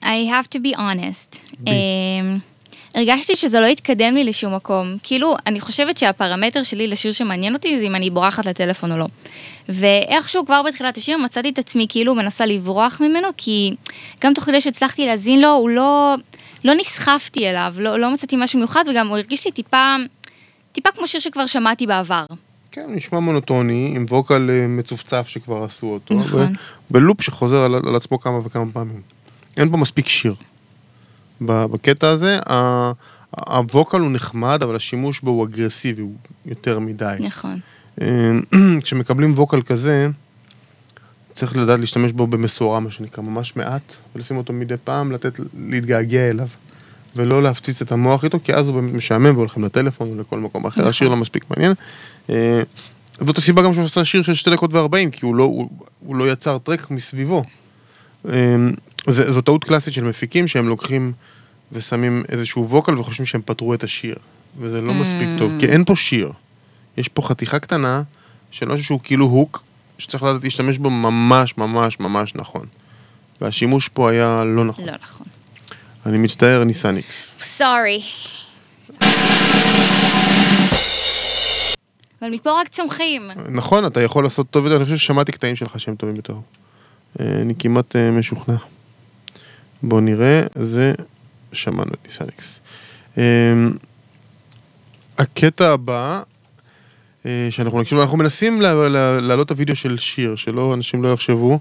I 0.03 0.24
have 0.30 0.49
to 0.55 0.59
be 0.59 0.78
honest. 0.78 1.36
Um, 1.66 1.70
הרגשתי 2.95 3.36
שזה 3.36 3.61
לא 3.61 3.66
התקדם 3.66 4.14
לי 4.14 4.24
לשום 4.24 4.55
מקום. 4.55 4.97
כאילו, 5.03 5.36
אני 5.47 5.61
חושבת 5.61 5.99
שהפרמטר 5.99 6.62
שלי 6.62 6.86
לשיר 6.86 7.12
שמעניין 7.12 7.55
אותי 7.55 7.78
זה 7.78 7.84
אם 7.84 7.95
אני 7.95 8.11
בורחת 8.11 8.47
לטלפון 8.47 8.93
או 8.93 8.99
לא. 8.99 9.07
ואיכשהו 9.68 10.47
כבר 10.47 10.62
בתחילת 10.62 10.97
השיר 10.97 11.18
מצאתי 11.18 11.49
את 11.49 11.59
עצמי 11.59 11.86
כאילו 11.89 12.14
מנסה 12.14 12.47
לברוח 12.47 13.01
ממנו, 13.01 13.28
כי 13.36 13.74
גם 14.20 14.34
תוך 14.34 14.45
כדי 14.45 14.61
שהצלחתי 14.61 15.07
להאזין 15.07 15.41
לו, 15.41 15.49
הוא 15.49 15.68
לא, 15.68 16.14
לא 16.64 16.74
נסחפתי 16.74 17.51
אליו, 17.51 17.74
לא, 17.78 17.99
לא 17.99 18.12
מצאתי 18.12 18.36
משהו 18.39 18.59
מיוחד, 18.59 18.84
וגם 18.91 19.09
הוא 19.09 19.16
הרגיש 19.16 19.45
לי 19.45 19.53
טיפה, 19.53 19.97
טיפה 20.72 20.91
כמו 20.91 21.07
שיר 21.07 21.20
שכבר 21.20 21.47
שמעתי 21.47 21.86
בעבר. 21.86 22.24
כן, 22.73 22.87
נשמע 22.89 23.19
מונוטוני, 23.19 23.93
עם 23.97 24.07
ווקל 24.09 24.51
אה, 24.51 24.66
מצופצף 24.69 25.29
שכבר 25.29 25.64
עשו 25.64 25.87
אותו. 25.87 26.14
נכון. 26.14 26.55
בלופ 26.91 27.23
שחוזר 27.23 27.57
על, 27.57 27.75
על 27.75 27.97
עצמו 27.97 28.21
כמה 28.21 28.39
וכמה 28.45 28.64
פעמים. 28.73 29.01
אין 29.57 29.71
פה 29.71 29.77
מספיק 29.77 30.09
שיר. 30.09 30.35
בקטע 31.41 32.09
הזה, 32.09 32.39
ה- 32.51 32.93
הווקל 33.31 34.01
הוא 34.01 34.11
נחמד, 34.11 34.62
אבל 34.62 34.77
השימוש 34.77 35.21
בו 35.21 35.31
הוא 35.31 35.45
אגרסיבי, 35.45 36.03
הוא 36.03 36.12
יותר 36.47 36.79
מדי. 36.79 37.16
נכון. 37.21 37.59
אה, 38.01 38.31
כשמקבלים 38.83 39.33
ווקל 39.33 39.62
כזה, 39.62 40.09
צריך 41.35 41.57
לדעת 41.57 41.81
להשתמש 41.81 42.12
בו 42.12 42.27
במשורה, 42.27 42.81
מה 42.81 42.91
שנקרא, 42.91 43.23
ממש 43.25 43.57
מעט, 43.57 43.83
ולשים 44.16 44.37
אותו 44.37 44.53
מדי 44.53 44.75
פעם, 44.85 45.12
לתת, 45.12 45.41
להתגעגע 45.59 46.31
אליו. 46.31 46.49
ולא 47.16 47.43
להפציץ 47.43 47.83
את 47.83 47.93
המוח 47.93 48.25
איתו, 48.25 48.39
כי 48.45 48.55
אז 48.55 48.66
הוא 48.66 48.75
באמת 48.81 48.95
משעמם 48.95 49.37
והולכים 49.37 49.64
לטלפון 49.64 50.09
או 50.09 50.21
לכל 50.21 50.39
מקום 50.39 50.66
אחר, 50.66 50.81
נכון. 50.81 50.91
השיר 50.91 51.09
לא 51.09 51.16
מספיק 51.16 51.45
מעניין. 51.51 51.75
אה, 52.31 52.62
זאת 53.26 53.39
הסיבה 53.39 53.62
גם 53.62 53.74
שהוא 53.74 53.85
עשה 53.85 54.05
שיר 54.05 54.22
של 54.22 54.35
שתי 54.35 54.51
דקות 54.51 54.72
וארבעים, 54.72 55.11
כי 55.11 55.26
הוא 55.26 55.35
לא, 55.35 55.45
הוא, 55.45 55.70
הוא 56.01 56.16
לא 56.16 56.33
יצר 56.33 56.59
טרק 56.59 56.91
מסביבו. 56.91 57.45
אה, 58.29 58.57
זה, 59.09 59.33
זו 59.33 59.41
טעות 59.41 59.64
קלאסית 59.64 59.95
של 59.95 60.05
מפיקים, 60.05 60.49
שהם 60.49 60.68
לוקחים 60.68 61.12
ושמים 61.72 62.24
איזשהו 62.29 62.68
ווקל 62.70 62.99
וחושבים 62.99 63.26
שהם 63.26 63.43
פתרו 63.45 63.74
את 63.74 63.85
השיר. 63.85 64.16
וזה 64.59 64.81
לא 64.81 64.95
מספיק 64.95 65.29
טוב, 65.39 65.53
כי 65.61 65.66
אין 65.66 65.85
פה 65.85 65.97
שיר. 65.97 66.33
יש 66.97 67.09
פה 67.09 67.22
חתיכה 67.22 67.59
קטנה 67.59 68.03
של 68.51 68.68
משהו 68.68 68.85
שהוא 68.85 69.01
כאילו 69.03 69.26
הוק, 69.26 69.62
שצריך 69.99 70.22
לדעת 70.22 70.45
להשתמש 70.45 70.79
בו 70.79 70.91
ממש 70.91 71.59
ממש 71.59 72.01
ממש 72.01 72.35
נכון. 72.35 72.66
והשימוש 73.41 73.89
פה 73.89 74.11
היה 74.11 74.45
לא 74.45 74.64
נכון. 74.64 74.85
לא 74.85 74.93
נכון. 75.03 75.26
אני 76.07 76.18
מצטער, 76.18 76.64
ניסניקס. 76.64 77.31
סורי. 77.41 78.03
אבל 82.23 82.31
מפה 82.31 82.61
רק 82.61 82.69
צומחים. 82.69 83.23
נכון, 83.49 83.87
אתה 83.87 84.03
יכול 84.03 84.25
לעשות 84.25 84.47
טוב 84.51 84.64
יותר, 84.64 84.77
אני 84.77 84.85
חושב 84.85 84.97
ששמעתי 84.97 85.33
קטעים 85.33 85.57
שלך 85.57 85.81
שהם 85.81 85.95
טובים 85.97 86.16
יותר. 86.16 86.35
אה, 87.21 87.27
אני 87.43 87.55
כמעט 87.59 87.97
אה, 87.97 88.11
משוכנע. 88.11 88.55
בוא 89.83 90.01
נראה, 90.01 90.43
זה 90.55 90.93
שמענו 91.53 91.91
את 91.91 91.99
ניסניקס. 92.05 92.61
אה, 93.19 93.23
הקטע 95.19 95.73
הבא, 95.73 96.23
שאנחנו 97.51 97.81
נקשיב, 97.81 97.99
אנחנו 97.99 98.19
מנסים 98.19 98.61
לה- 98.61 98.89
לה- 98.89 99.21
להעלות 99.21 99.47
את 99.47 99.57
הוידאו 99.57 99.77
של 99.77 99.99
שיר, 99.99 100.37
שלא, 100.37 100.75
אנשים 100.75 101.03
לא 101.03 101.12
יחשבו, 101.12 101.59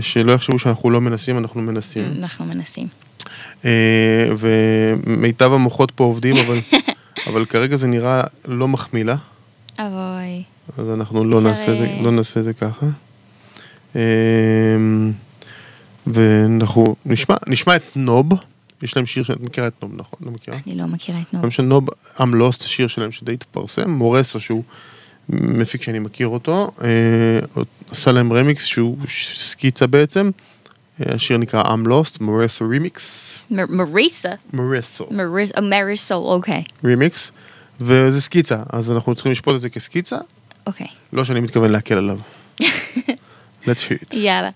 שלא 0.00 0.32
יחשבו 0.32 0.58
שאנחנו 0.58 0.90
לא 0.90 1.00
מנסים, 1.00 1.38
אנחנו 1.38 1.62
מנסים. 1.62 2.14
אנחנו 2.20 2.44
מנסים. 2.44 2.88
ומיטב 4.38 5.52
המוחות 5.52 5.90
פה 5.90 6.04
עובדים, 6.04 6.36
אבל, 6.36 6.58
אבל 7.30 7.44
כרגע 7.44 7.76
זה 7.76 7.86
נראה 7.86 8.22
לא 8.44 8.68
מחמיא 8.68 9.04
לה. 9.04 9.16
אבוי. 9.78 10.42
אז 10.78 10.90
אנחנו 10.94 11.24
לא 11.24 11.40
נעשה, 11.42 11.64
זה, 11.66 11.84
אה, 11.86 12.02
לא 12.02 12.10
נעשה 12.10 12.42
זה 12.42 12.52
ככה. 12.52 12.86
אמ, 13.96 15.12
ואנחנו 16.06 16.96
נשמע, 17.06 17.34
נשמע 17.46 17.76
את 17.76 17.82
נוב, 17.96 18.26
יש 18.82 18.96
להם 18.96 19.06
שיר 19.06 19.24
שאת 19.24 19.40
מכירה 19.40 19.66
את 19.66 19.72
נוב, 19.82 19.92
נכון? 19.94 20.18
לא 20.22 20.30
מכירה? 20.30 20.56
אני 20.66 20.74
לא 20.74 20.86
מכירה 20.86 21.18
את 21.28 21.34
נוב. 21.34 21.42
גם 21.42 21.50
של 21.50 21.62
נוב, 21.62 21.86
I'm 22.16 22.20
Lost, 22.20 22.62
שיר 22.66 22.88
שלהם 22.88 23.12
שדי 23.12 23.32
התפרסם, 23.32 23.90
מורסו 23.90 24.40
שהוא 24.40 24.62
מפיק 25.28 25.82
שאני 25.82 25.98
מכיר 25.98 26.28
אותו, 26.28 26.70
אה, 26.84 27.62
עשה 27.90 28.12
להם 28.12 28.32
רמיקס 28.32 28.64
שהוא 28.64 28.96
סקיצה 29.34 29.86
בעצם, 29.86 30.30
אה, 31.00 31.14
השיר 31.14 31.36
נקרא 31.38 31.62
I'm 31.62 31.86
Lost, 31.88 32.16
מורסו 32.20 32.68
רימיקס, 32.68 33.22
מ- 33.50 33.76
מריסה. 33.76 34.28
מורסו 34.52 35.06
מריס- 35.10 35.52
אה, 35.56 35.60
מריסו, 35.60 36.14
אוקיי. 36.14 36.62
רימיקס, 36.84 37.32
וזה 37.80 38.20
סקיצה, 38.20 38.62
אז 38.70 38.92
אנחנו 38.92 39.14
צריכים 39.14 39.32
לשפוט 39.32 39.54
את 39.54 39.60
זה 39.60 39.70
כסקיצה, 39.70 40.18
אוקיי. 40.66 40.86
לא 41.12 41.24
שאני 41.24 41.40
מתכוון 41.40 41.70
להקל 41.70 41.98
עליו. 41.98 42.18
Let's 43.66 43.82
hear 43.88 44.12
it. 44.12 44.16
יאללה. 44.16 44.50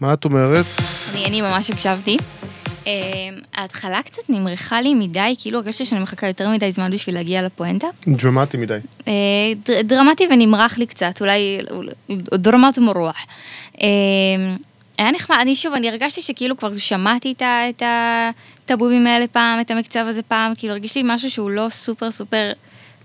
מה 0.00 0.12
את 0.12 0.24
אומרת? 0.24 0.64
אני, 1.12 1.24
אני 1.24 1.40
ממש 1.40 1.70
הקשבתי. 1.70 2.16
אה, 2.86 2.92
ההתחלה 3.54 4.02
קצת 4.02 4.22
נמרחה 4.28 4.80
לי 4.80 4.94
מדי, 4.94 5.34
כאילו 5.38 5.58
הרגשתי 5.58 5.84
שאני 5.86 6.00
מחכה 6.00 6.26
יותר 6.26 6.48
מדי 6.50 6.72
זמן 6.72 6.90
בשביל 6.90 7.14
להגיע 7.14 7.42
לפואנטה. 7.42 7.86
דרמטי 8.08 8.56
מדי. 8.56 8.78
אה, 9.08 9.12
דר- 9.64 9.82
דרמטי 9.82 10.26
ונמרח 10.30 10.78
לי 10.78 10.86
קצת, 10.86 11.20
אולי 11.20 11.58
דרמטי 12.34 12.80
מרוח. 12.80 13.16
אה, 13.82 13.86
היה 14.98 15.10
נחמד, 15.10 15.36
אני 15.40 15.54
שוב, 15.54 15.74
אני 15.74 15.88
הרגשתי 15.88 16.22
שכאילו 16.22 16.56
כבר 16.56 16.78
שמעתי 16.78 17.34
את 17.40 17.82
הטבובים 18.64 19.06
האלה 19.06 19.26
פעם, 19.26 19.60
את 19.60 19.70
המקצב 19.70 20.04
הזה 20.08 20.22
פעם, 20.22 20.52
כאילו 20.54 20.72
הרגיש 20.72 20.96
לי 20.96 21.02
משהו 21.06 21.30
שהוא 21.30 21.50
לא 21.50 21.66
סופר 21.70 22.10
סופר 22.10 22.52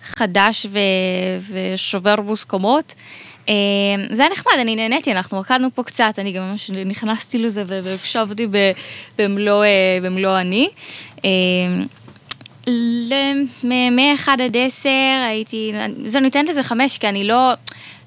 חדש 0.04 0.66
ו- 0.70 0.80
ושובר 1.54 2.22
מוסכמות. 2.22 2.94
אה, 3.50 3.54
זה 4.12 4.22
היה 4.22 4.32
נחמד, 4.32 4.54
אני 4.62 4.76
נהניתי, 4.76 5.12
אנחנו 5.12 5.40
רקדנו 5.40 5.68
פה 5.76 5.84
קצת, 5.84 6.14
אני 6.18 6.32
גם 6.32 6.52
ממש 6.52 6.72
נכנסתי 6.72 7.38
לזה 7.38 7.64
והקשבתי 7.68 8.48
במלוא, 9.18 9.64
אה, 9.64 10.00
במלוא 10.02 10.40
אני. 10.40 10.68
אה, 11.26 11.32
מ-1 13.64 14.28
עד 14.28 14.58
10 14.58 14.90
הייתי, 15.28 15.74
זה 16.06 16.20
נותנת 16.20 16.50
לזה 16.50 16.64
5 16.64 16.98
כי 16.98 17.10
אני 17.10 17.28
לא, 17.28 17.54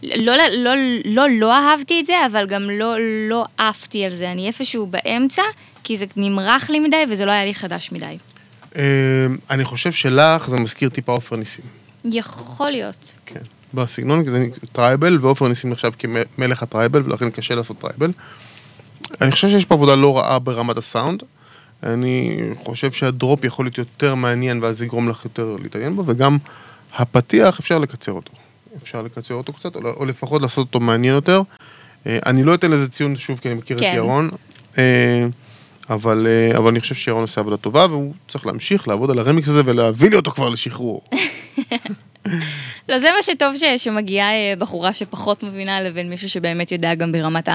לא, 0.02 0.36
לא, 0.36 0.44
לא, 0.56 0.72
לא, 1.04 1.26
לא 1.30 1.54
אהבתי 1.54 2.00
את 2.00 2.06
זה, 2.06 2.14
אבל 2.26 2.46
גם 2.46 2.70
לא, 2.70 2.94
לא 3.28 3.44
עפתי 3.58 4.04
על 4.04 4.14
זה, 4.14 4.32
אני 4.32 4.46
איפשהו 4.46 4.86
באמצע, 4.86 5.42
כי 5.84 5.96
זה 5.96 6.06
נמרח 6.16 6.70
לי 6.70 6.80
מדי 6.80 7.04
וזה 7.08 7.24
לא 7.24 7.30
היה 7.30 7.44
לי 7.44 7.54
חדש 7.54 7.92
מדי. 7.92 8.18
אה, 8.76 8.82
אני 9.50 9.64
חושב 9.64 9.92
שלך 9.92 10.50
זה 10.50 10.56
מזכיר 10.56 10.88
טיפה 10.88 11.12
עופר 11.12 11.36
ניסים. 11.36 11.64
יכול 12.04 12.70
להיות. 12.70 13.12
כן. 13.26 13.40
בסגנון, 13.76 14.24
כי 14.24 14.30
זה 14.30 14.46
tribal, 14.72 15.18
ועופר 15.20 15.48
ניסים 15.48 15.70
נחשב 15.70 15.90
כמלך 15.98 16.62
ה 16.62 16.67
tribal, 16.67 17.02
ולכן 17.04 17.30
קשה 17.30 17.54
לעשות 17.54 17.78
tribal. 17.78 18.10
אני 19.20 19.32
חושב 19.32 19.48
שיש 19.48 19.64
פה 19.64 19.74
עבודה 19.74 19.94
לא 19.94 20.18
רעה 20.18 20.38
ברמת 20.38 20.76
הסאונד. 20.76 21.22
אני 21.82 22.40
חושב 22.64 22.92
שה 22.92 23.14
drop 23.14 23.44
יכול 23.44 23.64
להיות 23.64 23.78
יותר 23.78 24.14
מעניין, 24.14 24.62
ואז 24.62 24.82
יגרום 24.82 25.08
לך 25.08 25.24
יותר 25.24 25.56
להתעניין 25.62 25.96
בו, 25.96 26.02
וגם 26.06 26.38
הפתיח, 26.96 27.60
אפשר 27.60 27.78
לקצר 27.78 28.12
אותו. 28.12 28.32
אפשר 28.82 29.02
לקצר 29.02 29.34
אותו 29.34 29.52
קצת, 29.52 29.76
או, 29.76 29.80
או 29.96 30.04
לפחות 30.04 30.42
לעשות 30.42 30.66
אותו 30.66 30.80
מעניין 30.80 31.14
יותר. 31.14 31.42
אה, 32.06 32.18
אני 32.26 32.44
לא 32.44 32.54
אתן 32.54 32.70
לזה 32.70 32.88
ציון 32.88 33.16
שוב, 33.16 33.38
כי 33.38 33.48
אני 33.48 33.58
מכיר 33.58 33.78
כן. 33.78 33.90
את 33.90 33.94
ירון. 33.94 34.30
אה, 34.78 35.26
אבל, 35.90 36.26
אה, 36.26 36.58
אבל 36.58 36.68
אני 36.68 36.80
חושב 36.80 36.94
שירון 36.94 37.22
עושה 37.22 37.40
עבודה 37.40 37.56
טובה, 37.56 37.86
והוא 37.90 38.14
צריך 38.28 38.46
להמשיך 38.46 38.88
לעבוד 38.88 39.10
על 39.10 39.18
הרמיקס 39.18 39.48
הזה 39.48 39.62
ולהביא 39.64 40.10
לי 40.10 40.16
אותו 40.16 40.30
כבר 40.30 40.48
לשחרור. 40.48 41.02
לא, 42.88 42.98
זה 42.98 43.06
מה 43.16 43.22
שטוב 43.22 43.56
ש, 43.56 43.64
שמגיעה 43.84 44.30
אה, 44.32 44.54
בחורה 44.58 44.92
שפחות 44.92 45.42
מבינה 45.42 45.80
לבין 45.82 46.10
מישהו 46.10 46.28
שבאמת 46.28 46.72
יודע 46.72 46.94
גם 46.94 47.12
ברמת 47.12 47.48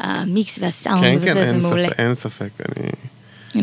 המיקס 0.00 0.58
והסאונד 0.62 1.00
כן, 1.04 1.14
וזה, 1.16 1.26
כן, 1.26 1.32
זה 1.34 1.44
אין 1.44 1.58
מעולה. 1.62 1.88
ספק, 1.88 1.98
אין 2.00 2.14
ספק, 2.14 2.48
אני... 2.60 2.88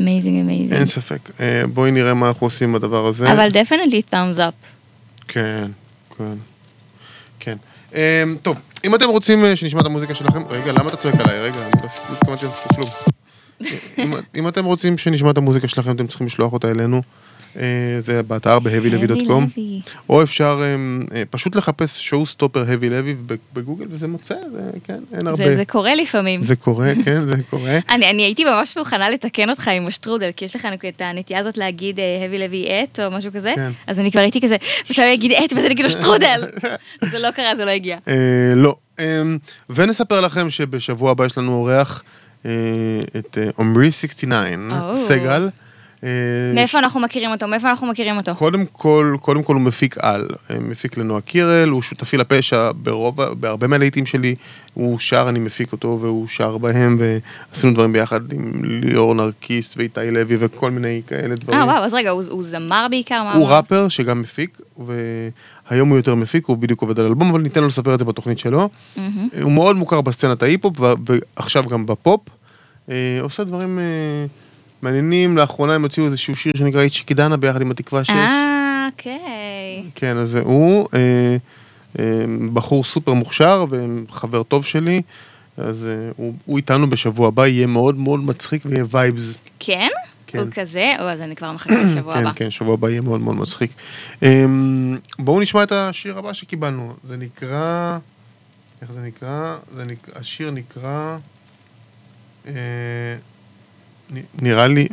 amazing, 0.02 0.42
amazing. 0.42 0.74
אין 0.74 0.86
ספק. 0.86 1.20
אה, 1.40 1.64
בואי 1.74 1.92
נראה 1.92 2.14
מה 2.14 2.28
אנחנו 2.28 2.48
עושים 2.48 2.74
בדבר 2.74 3.06
הזה. 3.08 3.32
אבל 3.32 3.50
definitely 3.50 4.02
thumbs 4.12 4.38
up. 4.38 4.78
כן, 5.28 5.66
כן. 6.18 6.34
כן. 7.40 7.58
אה, 7.96 8.24
טוב, 8.42 8.56
אם 8.86 8.96
אתם 8.96 9.10
רוצים 9.10 9.46
אה, 9.46 9.56
שנשמע 9.56 9.82
את 9.82 9.86
המוזיקה 9.86 10.16
שלכם, 10.16 10.42
רגע, 10.50 10.72
למה 10.72 10.88
אתה 10.90 10.98
צועק 10.98 11.16
עליי? 11.20 11.40
רגע, 11.42 11.60
אני 11.60 11.72
לא 11.82 11.88
לא 12.10 12.16
התכוונתי 12.16 12.46
לעשות 12.46 12.76
כלום. 12.76 12.90
אם- 13.98 14.14
אם 14.36 14.48
אתם 14.48 14.66
רוצים 14.66 14.98
שנשמע 14.98 15.32
את 15.32 15.38
המוזיקה 15.38 15.68
שלכם, 15.68 15.92
אתם 15.96 16.08
צריכים 16.08 16.28
לשלוח 16.28 16.54
אותה 16.54 16.72
אלינו. 16.72 17.02
אה, 17.60 18.02
זה 18.06 18.24
באתר 18.24 18.60
ב-heavylevy.com. 18.60 19.60
או 20.10 20.24
אפשר 20.24 20.62
אה, 20.62 20.76
אה, 21.18 21.24
פשוט 21.30 21.56
לחפש 21.56 22.08
שואו 22.10 22.26
סטופר 22.26 22.66
heavy 22.66 22.84
levy 22.84 23.34
בגוגל 23.54 23.86
וזה 23.90 24.08
מוצא, 24.08 24.36
זה 24.52 24.62
כן, 24.84 25.00
אין 25.14 25.28
הרבה. 25.28 25.38
זה, 25.38 25.56
זה 25.56 25.66
קורה 25.66 25.96
לפעמים. 25.96 26.42
זה 26.42 26.56
קורה, 26.56 26.92
כן, 27.06 27.22
זה 27.22 27.36
קורה. 27.50 27.80
אני, 27.90 28.10
אני 28.10 28.24
הייתי 28.24 28.44
ממש 28.44 28.78
מוכנה 28.78 29.10
לתקן 29.10 29.50
אותך 29.50 29.68
עם 29.68 29.88
השטרודל, 29.88 30.30
כי 30.36 30.46
יש 30.46 30.56
לך 30.56 30.68
את 30.90 31.02
הנטייה 31.02 31.40
הזאת 31.40 31.58
להגיד 31.58 32.00
heavy 32.00 32.40
לוי 32.40 32.66
את 32.84 33.00
או 33.00 33.12
משהו 33.12 33.32
כזה, 33.34 33.54
כן. 33.56 33.72
אז 33.88 34.00
אני 34.00 34.12
כבר 34.12 34.22
הייתי 34.22 34.42
כזה, 34.42 34.56
מתי 34.90 35.02
הוא 35.02 35.10
יגיד 35.10 35.32
את 35.32 35.54
ואז 35.54 35.66
אני 35.66 35.74
אגיד 35.74 35.86
לו 35.86 35.92
שטרודל. 36.00 36.52
זה 37.02 37.20
לא 37.20 37.32
קרה, 37.32 37.56
זה 37.56 37.66
לא 37.66 37.72
הגיע. 37.72 37.98
לא. 38.56 38.76
ונספר 39.70 40.22
לכם 40.22 40.50
שבשבוע 40.50 41.12
הבא 41.12 41.26
יש 41.26 41.38
לנו 41.38 41.54
אורח, 41.54 42.04
את 43.18 43.38
עמרי 43.60 43.92
69, 43.92 44.56
או. 44.82 44.98
סגל. 44.98 45.50
אה, 46.04 46.10
מאיפה 46.54 46.80
אנחנו 46.80 47.00
מכירים 47.00 47.32
אותו? 47.32 47.48
מאיפה 47.48 47.70
אנחנו 47.70 47.88
מכירים 47.88 48.18
אותו? 48.18 48.36
קודם 48.36 48.66
כל, 48.72 49.16
קודם 49.22 49.44
כל 49.44 49.54
הוא 49.54 49.62
מפיק 49.62 49.96
על, 50.00 50.28
אה, 50.52 50.60
מפיק 50.60 50.98
לנועה 50.98 51.22
קירל, 51.22 51.70
הוא 51.70 51.82
שותפי 51.82 52.18
לפשע 52.18 52.72
ברוב, 52.76 53.22
בהרבה 53.22 53.68
מהלהיטים 53.68 54.06
שלי, 54.06 54.36
הוא 54.74 55.00
שר, 55.00 55.26
אני 55.30 55.40
מפיק 55.40 55.72
אותו 55.72 56.00
והוא 56.02 56.28
שר 56.28 56.58
בהם, 56.58 56.98
ועשינו 57.00 57.74
דברים 57.74 57.94
ביחד 57.94 58.34
עם 58.34 58.52
ליאור 58.64 59.16
נרקיס 59.16 59.74
ואיתי 59.78 60.12
לוי 60.12 60.36
וכל 60.40 60.72
מיני 60.72 61.02
כאלה 61.08 61.36
דברים. 61.36 61.60
אה, 61.60 61.66
וואו, 61.66 61.84
אז 61.84 61.94
רגע, 61.94 62.10
הוא, 62.10 62.24
הוא 62.30 62.44
זמר 62.44 62.88
בעיקר? 62.90 63.32
הוא? 63.34 63.48
ראפר 63.48 63.90
שגם 63.90 64.22
מפיק, 64.22 64.62
והיום 64.78 65.90
הוא 65.90 65.98
יותר 65.98 66.16
מפיק, 66.16 66.46
הוא 66.46 66.58
בדיוק 66.58 66.82
עובד 66.82 67.00
על 67.00 67.06
אלבום, 67.06 67.30
אבל 67.30 67.42
ניתן 67.42 67.62
לו 67.62 67.68
לספר 67.68 67.94
את 67.94 68.00
זה 68.00 68.06
בתוכנית 68.06 68.40
שלו. 68.40 68.70
מהמם. 68.98 69.28
הוא 69.42 69.52
מאוד 69.52 69.76
מוכר 69.76 70.02
בסצנת 70.02 70.44
ההיפ-הופ, 70.44 70.76
ועכשיו 70.80 71.64
גם 71.64 71.86
בפופ. 71.86 72.22
אה, 72.90 73.20
עושה 73.22 73.44
דברים 73.44 73.80
מעניינים, 74.82 75.38
לאחרונה 75.38 75.76
הם 75.76 75.82
הוציאו 75.84 76.06
איזשהו 76.06 76.36
שיר 76.36 76.54
שנקרא 76.58 76.82
איצ'יקי 76.82 77.14
דנה 77.14 77.38
ביחד 77.38 77.62
עם 77.62 77.72
התקווה 77.72 78.04
6. 78.04 78.10
אה, 78.10 78.88
אוקיי. 78.92 79.84
כן, 79.96 80.18
אז 80.18 80.36
הוא 80.36 80.88
אה, 80.94 81.36
אה, 82.00 82.26
בחור 82.54 82.84
סופר 82.84 83.14
מוכשר 83.14 83.66
וחבר 83.70 84.44
טוב 84.44 84.66
שלי, 84.66 85.02
אז 85.58 85.86
אה, 85.86 86.12
הוא, 86.18 86.34
הוא 86.46 86.58
איתנו 86.58 86.90
בשבוע 86.90 87.28
הבא, 87.28 87.48
יהיה 87.48 87.68
מאוד 87.68 87.96
מאוד 87.96 88.20
מצחיק 88.20 88.62
ויהיה 88.66 88.86
vibes. 88.90 89.34
כן? 89.60 89.90
כן. 90.28 90.40
הוא 90.40 90.48
כזה? 90.52 90.94
או, 91.00 91.04
אז 91.04 91.22
אני 91.22 91.36
כבר 91.36 91.52
מחכה 91.52 91.84
לשבוע 91.84 92.14
כן, 92.14 92.20
הבא. 92.20 92.32
כן, 92.36 92.50
שבוע 92.50 92.74
הבא 92.74 92.90
יהיה 92.90 93.02
מאוד 93.02 93.22
מאוד 93.22 93.36
מצחיק. 93.36 93.72
אמ, 94.24 94.98
בואו 95.20 95.40
נשמע 95.40 95.64
את 95.64 95.72
השיר 95.72 96.18
הבא 96.18 96.34
שקיבלנו. 96.34 96.94
זה 97.04 97.18
נקרא... 97.18 97.98
איך 98.82 98.92
זה 98.92 99.02
נקרא? 99.02 99.58
זה 99.76 99.84
נקרא... 99.86 100.20
השיר 100.20 100.52
נקרא... 100.52 101.18
אה, 102.48 102.54
נראה 104.42 104.68
לי 104.68 104.88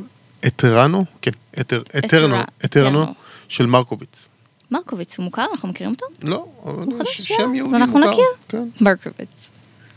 אתרנו? 0.46 1.04
כן, 1.22 1.30
אתר- 1.60 1.82
אתרנו, 1.98 2.36
אתרנו. 2.64 3.06
של 3.48 3.66
מרקוביץ. 3.66 4.26
מרקוביץ, 4.70 5.16
הוא 5.18 5.24
מוכר? 5.24 5.46
אנחנו 5.52 5.68
מכירים 5.68 5.92
אותו? 5.92 6.06
לא, 6.22 6.46
אבל 6.64 6.72
הוא 6.84 6.98
חדש, 6.98 7.20
ש- 7.20 7.30
יאללה, 7.30 7.44
שם 7.44 7.50
אז 7.50 7.56
יהודי 7.56 7.76
אנחנו 7.76 7.98
מוכר. 7.98 8.10
נכיר. 8.12 8.24
כן, 8.48 8.68
מרקוביץ. 8.80 9.50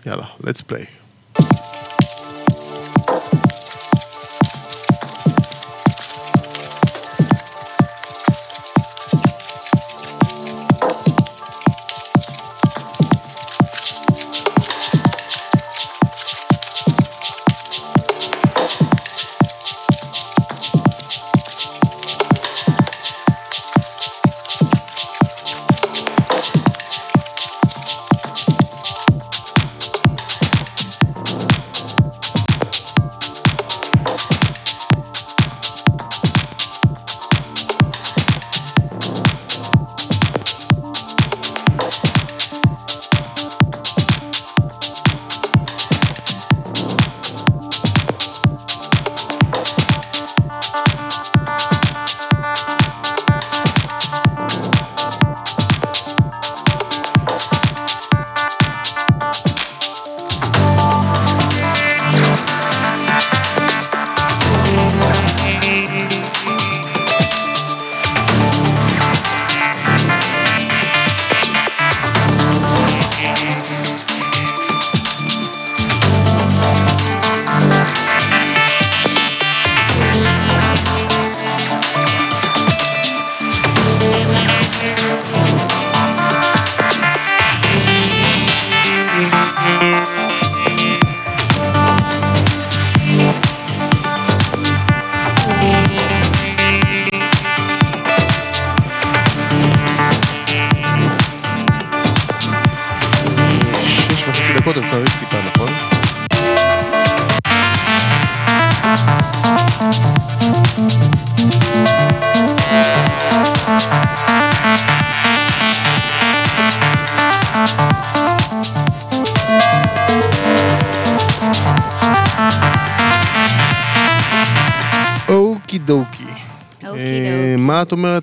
יאללה, 0.06 0.26
let's 0.42 0.62
play. 0.72 0.86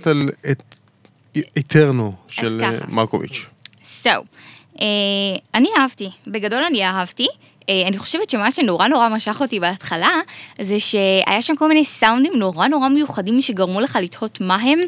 על 0.09 0.29
את 0.51 0.63
איטרנו 1.57 2.13
של 2.29 2.61
אה. 2.65 2.71
מרקוביץ'? 2.89 3.47
So, 4.03 4.09
אה, 4.81 4.87
אני 5.55 5.69
אהבתי, 5.79 6.11
בגדול 6.27 6.63
אני 6.63 6.85
אהבתי. 6.85 7.27
אה, 7.69 7.83
אני 7.87 7.99
חושבת 7.99 8.31
שמה 8.31 8.51
שנורא 8.51 8.89
נורא 8.89 9.09
משך 9.09 9.41
אותי 9.41 9.61
בהתחלה, 9.61 10.21
זה 10.61 10.81
שהיה 10.81 11.43
שם 11.43 11.57
כל 11.57 11.69
מיני 11.69 11.85
סאונדים 11.85 12.33
נורא 12.37 12.69
נורא 12.69 12.89
מיוחדים 12.89 13.43
שגרמו 13.43 13.81
לך 13.81 13.99
לתהות 14.03 14.41
מה 14.41 14.55
הם. 14.55 14.79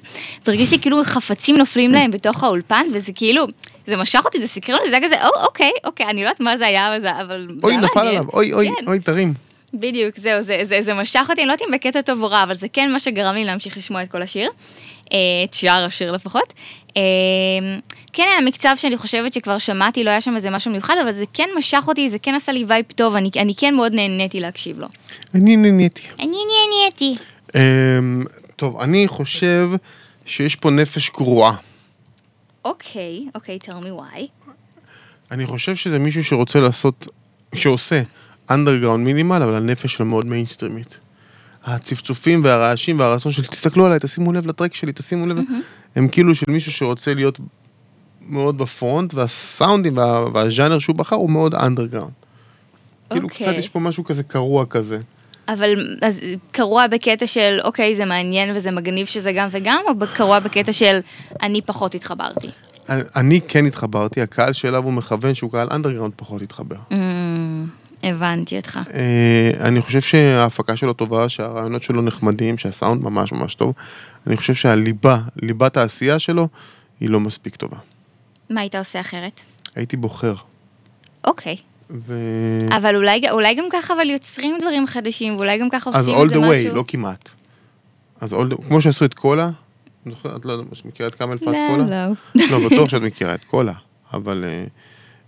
זה 0.44 0.52
הרגיש 0.52 0.72
לי 0.72 0.78
כאילו 0.78 1.04
חפצים 1.04 1.56
נופלים 1.56 1.92
להם 1.92 2.10
בתוך 2.10 2.44
האולפן, 2.44 2.86
וזה 2.94 3.12
כאילו, 3.12 3.46
זה 3.86 3.96
משך 3.96 4.20
אותי, 4.24 4.40
זה 4.40 4.46
סקרן 4.46 4.78
אותי, 4.78 4.90
זה 4.90 4.96
היה 4.96 5.04
כזה, 5.04 5.26
או, 5.26 5.44
אוקיי, 5.44 5.70
אוקיי, 5.84 6.06
אני 6.06 6.24
לא 6.24 6.28
יודעת 6.28 6.40
מה 6.40 6.56
זה 6.56 6.66
היה, 6.66 6.88
אבל 6.88 7.00
זה, 7.00 7.08
זה 7.28 7.36
אוי, 7.62 7.76
נפל 7.76 7.88
מעניין. 7.94 8.16
עליו, 8.16 8.30
אוי, 8.32 8.52
אוי, 8.52 8.68
כן. 8.68 8.86
אוי, 8.86 9.00
תרים. 9.00 9.34
בדיוק, 9.74 10.16
זהו, 10.16 10.42
זה, 10.42 10.60
זה, 10.62 10.82
זה 10.82 10.94
משך 10.94 11.26
אותי, 11.30 11.40
אני 11.40 11.48
לא 11.48 11.52
יודעת 11.52 11.68
אם 11.68 11.74
בקטע 11.74 12.00
טוב 12.00 12.22
או 12.22 12.30
רע, 12.30 12.42
אבל 12.42 12.54
זה 12.54 12.68
כן 12.68 12.92
מה 12.92 13.00
שגרם 13.00 13.34
לי 13.34 13.44
להמשיך 13.44 13.76
לשמוע 13.76 14.02
את 14.02 14.10
כל 14.10 14.22
השיר, 14.22 14.48
אה, 14.48 14.54
את 15.44 15.54
שאר 15.54 15.84
השיר 15.84 16.12
לפחות. 16.12 16.52
אה, 16.96 17.02
כן 18.12 18.24
היה 18.30 18.40
מקצב 18.40 18.74
שאני 18.76 18.96
חושבת 18.96 19.32
שכבר 19.32 19.58
שמעתי, 19.58 20.04
לא 20.04 20.10
היה 20.10 20.20
שם 20.20 20.36
איזה 20.36 20.50
משהו 20.50 20.70
מיוחד, 20.70 20.94
אבל 21.02 21.12
זה 21.12 21.24
כן 21.32 21.48
משך 21.58 21.84
אותי, 21.88 22.08
זה 22.08 22.18
כן 22.18 22.34
עשה 22.34 22.52
לי 22.52 22.64
vibe 22.68 22.84
טוב, 22.94 23.14
אני, 23.16 23.30
אני 23.36 23.54
כן 23.56 23.74
מאוד 23.74 23.94
נהניתי 23.94 24.40
להקשיב 24.40 24.78
לו. 24.78 24.86
אני 25.34 25.56
נהניתי. 25.56 26.02
אני 26.18 26.36
נהניתי. 26.50 27.22
אמ, 27.54 28.24
טוב, 28.56 28.80
אני 28.80 29.08
חושב 29.08 29.68
שיש 30.26 30.56
פה 30.56 30.70
נפש 30.70 31.10
גרועה. 31.10 31.54
אוקיי, 32.64 33.24
אוקיי, 33.34 33.58
tell 33.64 33.84
me 33.84 34.00
why. 34.00 34.50
אני 35.30 35.46
חושב 35.46 35.76
שזה 35.76 35.98
מישהו 35.98 36.24
שרוצה 36.24 36.60
לעשות, 36.60 37.06
שעושה 37.54 38.02
אנדרגראונד 38.50 39.04
minimal, 39.04 39.42
אבל 39.42 39.54
הנפש 39.54 39.92
שלו 39.92 40.06
מאוד 40.06 40.26
מיינסטרימית. 40.26 40.94
הצפצופים 41.64 42.44
והרעשים 42.44 42.98
והרצון 43.00 43.32
של 43.32 43.46
תסתכלו 43.46 43.86
עליי, 43.86 43.98
תשימו 44.02 44.32
לב 44.32 44.46
ל 44.46 44.51
track 44.51 44.74
שלי, 44.74 44.92
תשימו 44.92 45.26
לב, 45.26 45.36
הם 45.96 46.08
כאילו 46.08 46.34
של 46.34 46.46
מישהו 46.48 46.72
שרוצה 46.72 47.14
להיות 47.14 47.38
מאוד 48.28 48.58
ב 48.58 48.66
front, 48.66 49.14
והסאונדים 49.14 49.96
וה, 49.96 50.24
והז'אנר 50.34 50.78
שהוא 50.78 50.96
בחר 50.96 51.16
הוא 51.16 51.30
מאוד 51.30 51.54
אנדרגראונד. 51.54 52.12
כאילו 53.10 53.28
אוקיי. 53.28 53.46
קצת 53.46 53.58
יש 53.58 53.68
פה 53.68 53.80
משהו 53.80 54.04
כזה 54.04 54.22
קרוע 54.22 54.66
כזה. 54.66 54.98
אבל 55.48 55.96
אז 56.02 56.20
קרוע 56.52 56.86
בקטע 56.86 57.26
של, 57.26 57.58
אוקיי, 57.64 57.94
זה 57.96 58.04
מעניין 58.04 58.56
וזה 58.56 58.70
מגניב 58.70 59.06
שזה 59.06 59.32
גם 59.32 59.48
וגם, 59.50 59.80
או 59.88 59.94
קרוע 60.14 60.38
בקטע 60.38 60.72
של, 60.72 60.98
אני 61.42 61.60
פחות 61.62 61.94
התחברתי? 61.94 62.48
אני- 62.88 63.02
אני 63.16 63.40
כן 63.48 63.66
התחברתי, 63.66 64.20
הקהל 64.20 64.52
שאליו 64.52 64.84
הוא 64.84 64.92
מכוון, 64.92 65.34
שהוא 65.34 65.52
קהל 65.52 65.68
אנדרגראונד, 65.70 66.12
פחות 66.16 66.42
התחבר. 66.42 66.76
Mm, 66.90 66.94
הבנתי 68.02 68.56
אותך. 68.56 68.80
אה, 68.94 69.50
אני 69.60 69.80
חושב 69.80 70.00
שההפקה 70.00 70.76
שלו 70.76 70.92
טובה, 70.92 71.28
שהרעיונות 71.28 71.82
שלו 71.82 72.02
נחמדים, 72.02 72.58
שהסאונד 72.58 73.02
ממש 73.02 73.32
ממש 73.32 73.54
טוב. 73.54 73.74
אני 74.26 74.36
חושב 74.36 74.54
שהליבה, 74.54 75.18
ליבת 75.42 75.76
העשייה 75.76 76.18
שלו, 76.18 76.48
היא 77.00 77.10
לא 77.10 77.20
מספיק 77.20 77.56
טובה. 77.56 77.76
מה 78.50 78.60
היית 78.60 78.74
עושה 78.74 79.00
אחרת? 79.00 79.40
הייתי 79.76 79.96
בוחר. 79.96 80.34
אוקיי. 81.24 81.56
ו... 81.90 82.14
אבל 82.76 82.96
אולי, 82.96 83.30
אולי 83.30 83.54
גם 83.54 83.64
ככה 83.72 83.94
אבל 83.94 84.10
יוצרים 84.10 84.56
דברים 84.60 84.86
חדשים, 84.86 85.36
ואולי 85.36 85.58
גם 85.58 85.70
ככה 85.70 85.90
אז 85.90 86.08
עושים 86.08 86.22
all 86.22 86.24
איזה 86.24 86.34
the 86.34 86.38
משהו. 86.38 86.72
way, 86.72 86.76
לא 86.76 86.84
כמעט. 86.88 87.28
אז 88.20 88.32
all 88.32 88.36
the... 88.36 88.62
כמו 88.68 88.82
שעשו 88.82 89.04
את 89.04 89.14
קולה, 89.14 89.50
את 90.08 90.44
לא 90.44 90.52
יודעת, 90.52 90.72
את 90.72 90.84
מכירה 90.84 91.08
את 91.08 91.14
כמה 91.14 91.32
אלפת 91.32 91.46
לא, 91.46 91.58
קולה? 91.70 92.06
לא. 92.06 92.14
לא, 92.50 92.68
בטוח 92.68 92.88
שאת 92.90 93.02
מכירה 93.02 93.34
את 93.34 93.44
קולה, 93.44 93.72
אבל... 94.12 94.36
לא, 94.36 94.46
אה, 94.46 94.64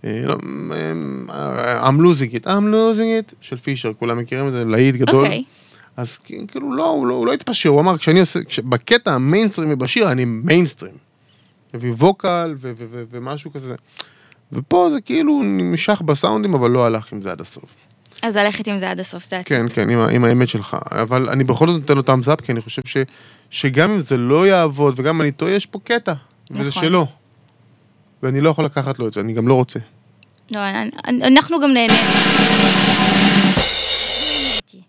I'm 0.03 1.99
losing 1.99 2.33
it, 2.33 2.45
I'm 2.45 2.67
losing 2.73 3.09
it, 3.21 3.33
של 3.41 3.57
פישר, 3.57 3.91
כולם 3.99 4.17
מכירים 4.17 4.47
את 4.47 4.51
זה, 4.51 4.65
להיט 4.65 4.95
גדול. 4.95 5.25
אוקיי. 5.25 5.43
אז 5.97 6.17
כאילו 6.17 6.75
לא, 6.75 6.89
הוא 6.89 7.07
לא, 7.07 7.15
הוא 7.15 7.27
לא 7.27 7.33
התפשר, 7.33 7.69
הוא 7.69 7.81
אמר, 7.81 7.97
כשאני 7.97 8.19
עושה, 8.19 8.39
בקטע 8.63 9.13
המיינסטרימי 9.13 9.75
בשיר, 9.75 10.11
אני 10.11 10.25
מיינסטרים. 10.25 10.93
vocal 11.73 12.55
ומשהו 13.11 13.53
כזה. 13.53 13.75
ופה 14.51 14.89
זה 14.93 15.01
כאילו 15.01 15.41
נמשך 15.43 16.01
בסאונדים, 16.01 16.53
אבל 16.53 16.71
לא 16.71 16.85
הלך 16.85 17.13
עם 17.13 17.21
זה 17.21 17.31
עד 17.31 17.41
הסוף. 17.41 17.75
אז 18.21 18.37
ללכת 18.37 18.67
עם 18.67 18.77
זה 18.77 18.91
עד 18.91 18.99
הסוף, 18.99 19.29
זה 19.29 19.41
כן, 19.45 19.65
כן, 19.73 19.89
עם, 19.89 19.99
עם 19.99 20.23
האמת 20.23 20.49
שלך. 20.49 20.77
אבל 20.91 21.29
אני 21.29 21.43
בכל 21.43 21.67
זאת 21.67 21.81
נותן 21.81 21.95
לו 21.95 22.01
thumbs 22.01 22.23
up, 22.23 22.41
כי 22.41 22.51
אני 22.51 22.61
חושב 22.61 22.81
ש, 22.85 22.97
שגם 23.49 23.91
אם 23.91 23.99
זה 23.99 24.17
לא 24.17 24.47
יעבוד, 24.47 24.93
וגם 24.97 25.15
אם 25.15 25.21
אני 25.21 25.31
טועה, 25.31 25.51
יש 25.51 25.65
פה 25.65 25.79
קטע, 25.83 26.13
וזה 26.51 26.69
נכון. 26.69 26.83
שלו. 26.83 27.07
ואני 28.23 28.41
לא 28.41 28.49
יכול 28.49 28.65
לקחת 28.65 28.99
לו 28.99 29.07
את 29.07 29.13
זה, 29.13 29.19
אני 29.19 29.33
גם 29.33 29.47
לא 29.47 29.53
רוצה. 29.53 29.79
לא, 30.53 30.59
אנחנו 31.27 31.59
גם 31.59 31.73
נהנה. 31.73 31.93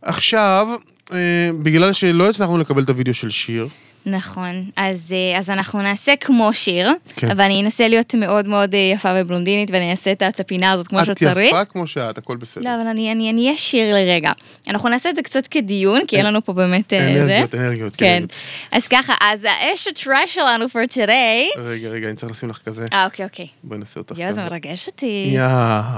עכשיו, 0.03 0.69
אה, 1.13 1.51
בגלל 1.63 1.93
שלא 1.93 2.29
הצלחנו 2.29 2.59
לקבל 2.59 2.83
את 2.83 2.89
הוידאו 2.89 3.15
של 3.15 3.31
שיר, 3.31 3.69
נכון, 4.07 4.65
אז, 4.77 5.15
אה, 5.33 5.39
אז 5.39 5.51
אנחנו 5.51 5.83
נעשה 5.83 6.17
כמו 6.17 6.53
שיר, 6.53 6.91
כן. 7.17 7.31
אבל 7.31 7.41
אני 7.45 7.63
אנסה 7.63 7.89
להיות 7.89 8.15
מאוד 8.15 8.49
מאוד 8.49 8.75
אה, 8.75 8.81
יפה 8.95 9.09
ובלונדינית, 9.17 9.71
ואני 9.71 9.91
אעשה 9.91 10.13
את 10.13 10.23
את 10.23 10.41
הפינה 10.41 10.73
הזאת 10.73 10.87
כמו 10.89 11.01
את 11.01 11.05
שצריך. 11.07 11.49
יפה 11.49 11.65
כמו 11.65 11.87
שאת, 11.87 12.19
הכל 12.19 12.37
בסדר. 12.37 12.65
לא, 12.65 12.83
אבל 12.83 12.87
אני 12.87 13.33
אהיה 13.39 13.57
שיר 13.57 13.95
לרגע. 13.95 14.31
אנחנו 14.69 14.89
נעשה 14.89 15.11
את 15.11 15.17
זה 15.17 15.23
קצת 15.23 15.47
כדיון, 15.47 16.01
כי 16.07 16.17
אין 16.17 16.27
לנו 16.27 16.45
פה 16.45 16.53
באמת... 16.53 16.93
אה, 16.93 16.99
אנרגיות, 17.07 17.51
זה. 17.51 17.59
אנרגיות, 17.59 17.97
כן. 17.97 18.07
אנרגיות. 18.07 18.33
אז 18.73 18.89
ככה, 18.89 19.15
אז 19.21 19.45
האש 19.51 19.89
הטראש 19.89 20.35
שלנו 20.35 20.65
for 20.65 20.93
today... 20.95 21.59
רגע, 21.65 21.89
רגע, 21.89 22.09
אני 22.09 22.17
צריך 22.17 22.33
לשים 22.33 22.51
לך 22.51 22.59
כזה. 22.67 22.87
אה, 22.93 23.05
אוקיי, 23.05 23.25
אוקיי. 23.25 23.47
בואי 23.65 23.79
נעשה 23.79 24.01
אותך 24.01 24.19
יואו, 24.19 24.33
זה 24.33 24.41
כזה. 24.41 24.51
מרגש 24.51 24.87
אותי. 24.87 25.31
יא. 25.33 25.43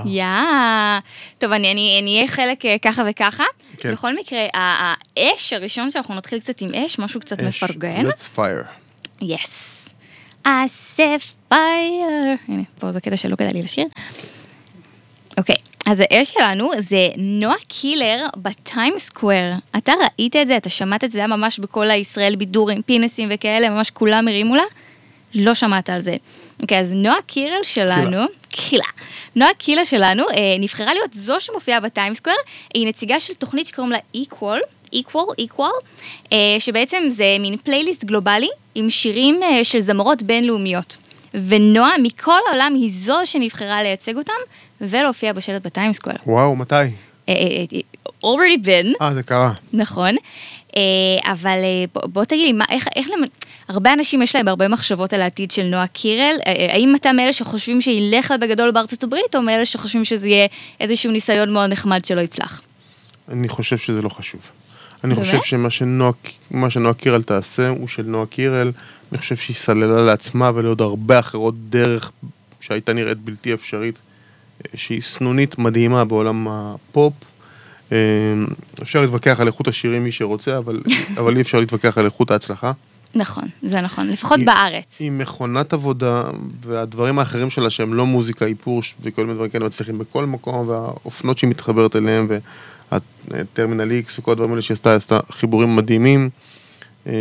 יא. 0.04 0.24
טוב, 1.38 1.52
אני- 1.52 2.02
אהיה 2.16 2.28
חלק 2.28 2.64
אה, 2.66 2.76
ככה 2.82 3.02
וככה. 3.10 3.44
כן. 3.78 3.92
בכל 3.92 4.16
מקרה, 4.16 4.46
האש 4.54 5.52
הראשון 5.52 5.90
שאנחנו 5.90 6.14
נתחיל 6.14 6.38
קצת 6.38 6.60
עם 6.60 6.68
אש, 6.74 6.98
משהו 6.98 7.20
קצת 7.20 7.40
אש, 7.40 7.64
מפרגן. 7.96 8.10
That's 8.10 8.38
fire. 8.38 8.66
יס. 9.22 9.88
I 10.44 10.48
set 10.96 11.52
fire. 11.52 11.54
הנה, 12.48 12.62
פה 12.78 12.92
זה 12.92 13.00
קטע 13.00 13.16
שלא 13.16 13.36
כדאי 13.36 13.52
לי 13.52 13.62
לשיר. 13.62 13.84
אוקיי, 15.38 15.56
אז 15.86 16.00
האש 16.00 16.30
שלנו 16.30 16.70
זה 16.78 17.08
נועה 17.16 17.56
קילר 17.68 18.26
בטיים 18.36 18.94
סקוואר. 18.98 19.52
אתה 19.76 19.92
ראית 20.18 20.36
את 20.36 20.46
זה? 20.46 20.56
אתה 20.56 20.70
שמעת 20.70 21.04
את 21.04 21.10
זה? 21.10 21.16
זה 21.16 21.18
היה 21.18 21.26
ממש 21.26 21.58
בכל 21.58 21.90
הישראל 21.90 22.36
בידורים, 22.36 22.82
פיננסים 22.82 23.28
וכאלה, 23.32 23.70
ממש 23.70 23.90
כולם 23.90 24.28
הרימו 24.28 24.54
לה? 24.54 24.62
לא 25.34 25.54
שמעת 25.54 25.90
על 25.90 26.00
זה. 26.00 26.16
אוקיי, 26.62 26.80
אז 26.80 26.92
נועה 26.92 27.22
קירל 27.26 27.62
שלנו, 27.62 28.26
קילה, 28.48 28.84
נועה 29.36 29.54
קילה 29.58 29.84
שלנו 29.84 30.22
אה, 30.22 30.56
נבחרה 30.60 30.94
להיות 30.94 31.14
זו 31.14 31.40
שמופיעה 31.40 31.80
בטיים 31.80 32.14
סקוואר, 32.14 32.36
היא 32.74 32.88
נציגה 32.88 33.20
של 33.20 33.34
תוכנית 33.34 33.66
שקוראים 33.66 33.92
לה 33.92 33.98
equal, 34.16 34.58
equal, 34.94 35.40
equal, 35.40 35.84
אה, 36.32 36.56
שבעצם 36.58 37.02
זה 37.08 37.36
מין 37.40 37.56
פלייליסט 37.56 38.04
גלובלי 38.04 38.48
עם 38.74 38.90
שירים 38.90 39.42
אה, 39.42 39.64
של 39.64 39.80
זמרות 39.80 40.22
בינלאומיות. 40.22 40.96
ונועה 41.48 41.98
מכל 42.02 42.38
העולם 42.48 42.72
היא 42.74 42.90
זו 42.92 43.16
שנבחרה 43.24 43.82
לייצג 43.82 44.16
אותם 44.16 44.32
ולהופיע 44.80 45.32
בשלט 45.32 45.66
בטיים 45.66 45.92
סקוואר. 45.92 46.16
וואו, 46.26 46.56
מתי? 46.56 46.74
אה, 47.28 47.34
already 48.24 48.58
been. 48.64 49.02
אה, 49.02 49.14
זה 49.14 49.22
קרה. 49.22 49.52
נכון, 49.72 50.14
אבל 51.24 51.58
בוא, 51.94 52.24
תגיד 52.24 52.46
לי, 52.46 52.52
מה, 52.52 52.64
איך, 52.70 52.88
איך 52.96 53.10
למ... 53.10 53.24
הרבה 53.68 53.92
אנשים 53.92 54.22
יש 54.22 54.36
להם 54.36 54.48
הרבה 54.48 54.68
מחשבות 54.68 55.12
על 55.12 55.22
העתיד 55.22 55.50
של 55.50 55.62
נועה 55.62 55.86
קירל, 55.86 56.36
האם 56.72 56.94
אתה 56.94 57.12
מאלה 57.12 57.32
שחושבים 57.32 57.80
שילך 57.80 58.30
לה 58.30 58.38
בגדול 58.38 58.70
בארצות 58.70 59.04
הברית, 59.04 59.36
או 59.36 59.42
מאלה 59.42 59.66
שחושבים 59.66 60.04
שזה 60.04 60.28
יהיה 60.28 60.46
איזשהו 60.80 61.12
ניסיון 61.12 61.52
מאוד 61.52 61.70
נחמד 61.70 62.04
שלא 62.04 62.20
יצלח? 62.20 62.62
אני 63.28 63.48
חושב 63.48 63.78
שזה 63.78 64.02
לא 64.02 64.08
חשוב. 64.08 64.40
אני 65.06 65.14
באמת? 65.14 65.26
חושב 65.26 65.42
שמה 65.42 65.70
שנועה, 65.70 66.10
מה 66.50 66.70
שנועה 66.70 66.94
קירל 66.94 67.22
תעשה 67.22 67.68
הוא 67.68 67.88
של 67.88 68.02
נועה 68.02 68.26
קירל. 68.26 68.72
אני 69.12 69.18
חושב 69.18 69.36
שהיא 69.36 69.56
סללה 69.56 70.02
לעצמה 70.02 70.50
ולעוד 70.54 70.80
הרבה 70.80 71.18
אחרות 71.18 71.54
דרך 71.70 72.10
שהייתה 72.60 72.92
נראית 72.92 73.18
בלתי 73.18 73.54
אפשרית, 73.54 73.94
אה, 74.64 74.78
שהיא 74.78 75.02
סנונית 75.02 75.58
מדהימה 75.58 76.04
בעולם 76.04 76.46
הפופ. 76.50 77.12
אה, 77.92 77.96
אפשר 78.82 79.00
להתווכח 79.00 79.40
על 79.40 79.46
איכות 79.46 79.68
השירים 79.68 80.04
מי 80.04 80.12
שרוצה, 80.12 80.58
אבל, 80.58 80.82
אבל 81.18 81.36
אי 81.36 81.42
אפשר 81.42 81.60
להתווכח 81.60 81.98
על 81.98 82.04
איכות 82.04 82.30
ההצלחה. 82.30 82.72
נכון, 83.14 83.44
זה 83.62 83.80
נכון, 83.80 84.08
לפחות 84.08 84.38
היא- 84.38 84.46
בארץ. 84.46 84.96
היא 85.00 85.10
מכונת 85.12 85.72
עבודה, 85.72 86.22
והדברים 86.60 87.18
האחרים 87.18 87.50
שלה 87.50 87.70
שהם 87.70 87.94
לא 87.94 88.06
מוזיקה, 88.06 88.44
איפור 88.46 88.82
וכל 89.02 89.22
מיני 89.22 89.34
דברים 89.34 89.50
כאלה 89.50 89.66
מצליחים 89.66 89.98
בכל 89.98 90.26
מקום, 90.26 90.68
והאופנות 90.68 91.38
שהיא 91.38 91.50
מתחברת 91.50 91.96
אליהם, 91.96 92.26
והטרמינל 93.28 93.90
איקס 93.90 94.18
וכל 94.18 94.32
הדברים 94.32 94.50
האלה 94.50 94.62
שהיא 94.62 94.76
עשתה, 94.96 95.20
חיבורים 95.30 95.76
מדהימים. 95.76 96.30
אה, 97.06 97.12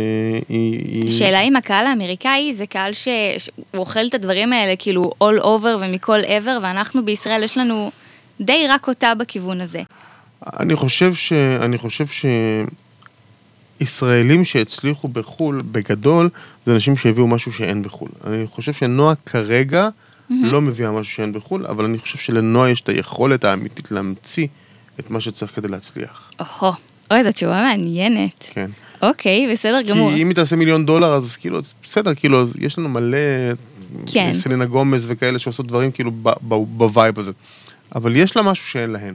השאלה 1.06 1.40
אם 1.40 1.56
הקהל 1.56 1.86
האמריקאי 1.86 2.52
זה 2.52 2.66
קהל 2.66 2.92
ש- 2.92 3.08
שהוא 3.38 3.54
אוכל 3.74 4.06
את 4.06 4.14
הדברים 4.14 4.52
האלה 4.52 4.76
כאילו 4.76 5.12
all 5.24 5.40
over 5.42 5.76
ומכל 5.80 6.18
עבר, 6.26 6.58
ואנחנו 6.62 7.04
בישראל 7.04 7.42
יש 7.42 7.58
לנו 7.58 7.90
די 8.40 8.66
רק 8.68 8.88
אותה 8.88 9.14
בכיוון 9.14 9.60
הזה. 9.60 9.82
אני 10.60 10.76
חושב 10.76 11.14
ש... 11.14 11.32
אני 11.32 11.78
חושב 11.78 12.04
שישראלים 13.80 14.44
שהצליחו 14.44 15.08
בחו"ל, 15.08 15.62
בגדול, 15.72 16.28
זה 16.66 16.72
אנשים 16.72 16.96
שהביאו 16.96 17.26
משהו 17.26 17.52
שאין 17.52 17.82
בחו"ל. 17.82 18.08
אני 18.26 18.46
חושב 18.46 18.72
שנועה 18.72 19.14
כרגע 19.26 19.88
לא 20.30 20.60
מביאה 20.60 20.92
משהו 20.92 21.14
שאין 21.14 21.32
בחו"ל, 21.32 21.66
אבל 21.66 21.84
אני 21.84 21.98
חושב 21.98 22.18
שלנועה 22.18 22.70
יש 22.70 22.80
את 22.80 22.88
היכולת 22.88 23.44
האמיתית 23.44 23.90
להמציא 23.90 24.46
את 25.00 25.10
מה 25.10 25.20
שצריך 25.20 25.54
כדי 25.54 25.68
להצליח. 25.68 26.30
אוהו, 26.40 26.72
אוי, 27.10 27.24
זו 27.24 27.32
תשובה 27.32 27.62
מעניינת. 27.62 28.50
כן. 28.50 28.70
אוקיי, 29.02 29.52
בסדר 29.52 29.82
גמור. 29.82 30.10
כי 30.10 30.22
אם 30.22 30.28
היא 30.28 30.36
תעשה 30.36 30.56
מיליון 30.56 30.86
דולר, 30.86 31.14
אז 31.14 31.36
כאילו, 31.36 31.58
אז 31.58 31.74
בסדר, 31.82 32.14
כאילו, 32.14 32.42
אז 32.42 32.52
יש 32.58 32.78
לנו 32.78 32.88
מלא... 32.88 33.18
כן. 34.12 34.32
סלינה 34.34 34.64
גומז 34.64 35.04
וכאלה 35.06 35.38
שעושות 35.38 35.66
דברים 35.66 35.90
כאילו 35.90 36.10
ב 36.40 36.56
vibe 36.56 37.18
הזה. 37.18 37.30
אבל 37.94 38.16
יש 38.16 38.36
לה 38.36 38.42
משהו 38.42 38.66
שאין 38.66 38.90
להן. 38.90 39.14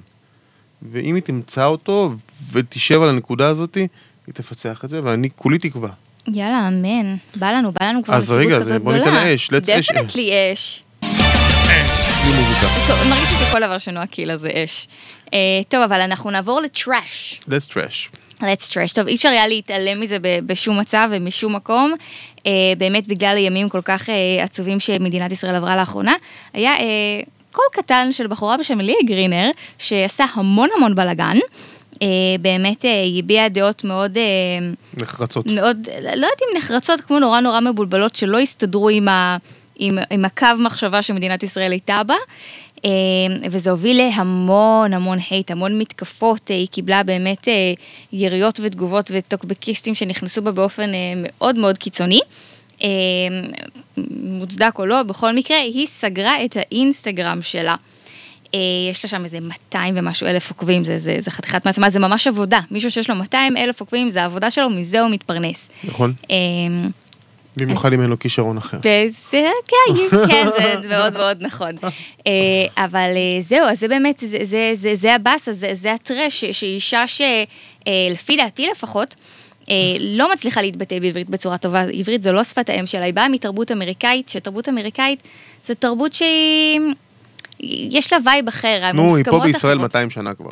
ואם 0.92 1.16
היא 1.16 1.24
תמצא 1.24 1.66
אותו 1.66 2.14
ותשב 2.52 3.02
על 3.02 3.10
הנקודה 3.10 3.48
הזאת, 3.48 3.76
היא 3.76 3.88
תפצח 4.34 4.86
את 4.86 4.90
זה, 4.90 5.00
ואני 5.04 5.30
כולי 5.36 5.58
תקווה. 5.58 5.90
יאללה, 6.28 6.68
אמן. 6.68 7.16
בא 7.36 7.52
לנו, 7.52 7.72
בא 7.72 7.86
לנו 7.86 8.04
כבר 8.04 8.14
אז 8.14 8.30
רגע, 8.30 8.60
כזאת 8.60 8.82
גדולה. 8.82 9.00
בוא 9.04 9.12
ניתן 9.12 9.28
אש, 9.28 9.50
let's 9.50 9.80
אש. 9.80 9.90
definitely 9.92 10.32
אש. 10.54 10.84
בלי 12.24 12.32
מוזיקה. 12.32 12.68
טוב, 12.88 13.08
מרגיש 13.10 13.30
שכל 13.30 13.60
דבר 13.60 13.78
שנועה 13.78 14.06
קילה 14.06 14.38
זה 14.38 14.50
אש. 14.54 14.88
אה, 15.34 15.40
טוב, 15.70 15.82
אבל 15.82 16.02
אנחנו 16.02 16.32
נעבור 16.32 16.62
לטראש. 16.62 17.42
Let's 17.50 17.74
trash. 17.74 18.16
let's 18.42 18.72
trash. 18.74 18.96
טוב, 18.96 19.08
אי 19.08 19.16
אפשר 19.16 19.30
היה 19.30 19.48
להתעלם 19.48 20.02
מזה 20.02 20.18
בשום 20.46 20.80
מצב 20.80 21.10
ומשום 21.12 21.56
מקום. 21.56 21.94
אה, 22.46 22.52
באמת 22.78 23.08
בגלל 23.08 23.38
הימים 23.38 23.70
כל 23.70 23.82
כך 23.82 24.10
אה, 24.10 24.44
עצובים 24.44 24.80
שמדינת 24.80 25.32
ישראל 25.32 25.56
עברה 25.56 25.76
לאחרונה. 25.76 26.14
היה 26.54 26.72
אה, 26.72 27.22
קול 27.52 27.66
קטן 27.72 28.12
של 28.12 28.28
בחורה 28.28 28.58
בשם 28.58 28.82
ליה 28.82 28.96
גרינר, 29.06 29.50
שעשה 29.80 30.26
המון 30.34 30.70
המון 30.78 30.96
בלאגן. 30.96 31.38
אה, 32.02 32.08
באמת 32.42 32.86
אה, 32.86 33.02
היא 33.02 33.20
הביעה 33.24 33.50
דעות 33.50 33.84
מאוד... 33.84 34.18
אה, 34.18 34.24
נחרצות. 35.02 35.46
מאוד, 35.46 35.78
לא 36.02 36.10
יודעת 36.10 36.42
אם 36.42 36.58
נחרצות, 36.58 37.02
כמו 37.02 37.20
נורא 37.20 37.40
נורא 37.40 37.60
מבולבלות, 37.60 38.16
שלא 38.16 38.40
הסתדרו 38.40 38.90
עם, 38.90 39.08
ה, 39.08 39.38
עם, 39.84 39.98
עם 40.10 40.26
הקו 40.26 40.48
מחשבה 40.60 41.02
שמדינת 41.02 41.44
ישראל 41.44 41.72
הייתה 41.72 42.04
בה. 42.04 42.16
אה, 42.86 42.90
וזה 43.52 43.72
הוביל 43.72 43.98
להמון 43.98 44.94
המון 44.94 45.18
הייט, 45.30 45.52
המון 45.52 45.80
מתקפות, 45.80 46.52
אה, 46.52 46.56
היא 46.56 46.68
קיבלה 46.68 47.04
באמת 47.04 47.48
אה, 47.48 47.74
יריות 48.14 48.60
ותגובות 48.64 49.12
וטוקבקיסטים 49.14 49.96
שנכנסו 49.96 50.42
בה 50.42 50.52
באופן 50.52 50.92
מאוד 51.16 51.58
מאוד 51.58 51.78
קיצוני. 51.78 52.20
מוצדק 54.24 54.80
או 54.80 54.86
לא, 54.86 55.04
בכל 55.04 55.36
מקרה, 55.36 55.58
היא 55.58 55.88
סגרה 55.88 56.46
את 56.46 56.58
האינסטגרם 56.58 57.42
שלה. 57.42 57.76
יש 58.90 59.04
לה 59.04 59.10
שם 59.10 59.24
איזה 59.24 59.40
200 59.40 59.94
ומשהו 59.98 60.28
אלף 60.28 60.50
עוקבים, 60.50 60.84
זה, 60.84 60.98
זה, 60.98 61.16
זה 61.20 61.32
חתיכת 61.32 61.66
מעצמה, 61.66 61.90
זה 61.90 62.00
ממש 62.00 62.28
עבודה. 62.28 62.60
מישהו 62.72 62.92
שיש 62.92 63.10
לו 63.10 63.16
200 63.16 63.58
אלף 63.58 63.80
עוקבים, 63.80 64.10
זה 64.10 64.22
העבודה 64.22 64.52
שלו, 64.52 64.70
מזה 64.70 65.02
הוא 65.02 65.12
מתפרנס. 65.12 65.70
נכון? 65.84 66.14
אה, 67.60 67.66
במיוחד 67.66 67.94
אם 67.94 68.02
אין 68.02 68.10
לו 68.10 68.20
כישרון 68.20 68.58
אחר. 68.58 68.78
וזה, 68.78 69.50
כן, 69.68 70.18
כן, 70.28 70.46
זה 70.82 70.90
מאוד 70.90 71.14
מאוד 71.14 71.38
נכון. 71.40 71.72
אה, 72.28 72.32
אבל 72.78 73.12
אה, 73.16 73.42
זהו, 73.42 73.66
אז 73.66 73.80
זה 73.80 73.88
באמת, 73.88 74.20
זה, 74.20 74.38
זה, 74.42 74.72
זה, 74.74 74.96
זה 74.96 75.16
הבאסה, 75.16 75.54
זה, 75.54 75.70
זה 75.74 75.94
הטרש, 75.94 76.46
שאישה 76.46 77.04
שלפי 77.08 78.38
דעתי 78.38 78.68
לפחות, 78.72 79.16
אה, 79.70 79.76
לא 80.00 80.34
מצליחה 80.34 80.62
להתבטא 80.62 81.00
בעברית 81.00 81.30
בצורה 81.30 81.58
טובה, 81.58 81.82
עברית 81.82 82.24
זו 82.24 82.34
לא 82.34 82.44
שפת 82.44 82.70
האם 82.70 82.86
שלה, 82.86 83.06
היא 83.06 83.14
באה 83.14 83.30
מתרבות 83.30 83.72
אמריקאית, 83.72 84.30
שתרבות 84.30 84.70
אמריקאית 84.70 85.28
זו 85.66 85.74
תרבות 85.74 86.14
שהיא... 86.14 86.80
יש 87.92 88.14
לה 88.14 88.20
וייב 88.26 88.48
אחר, 88.48 88.92
נו, 88.94 89.02
היא 89.02 89.10
פה 89.26 89.32
המוסכמות 89.32 89.44
בישראל 89.44 89.78
אחרות. 89.78 89.82
200 89.82 90.10
שנה 90.10 90.34
כבר. 90.34 90.52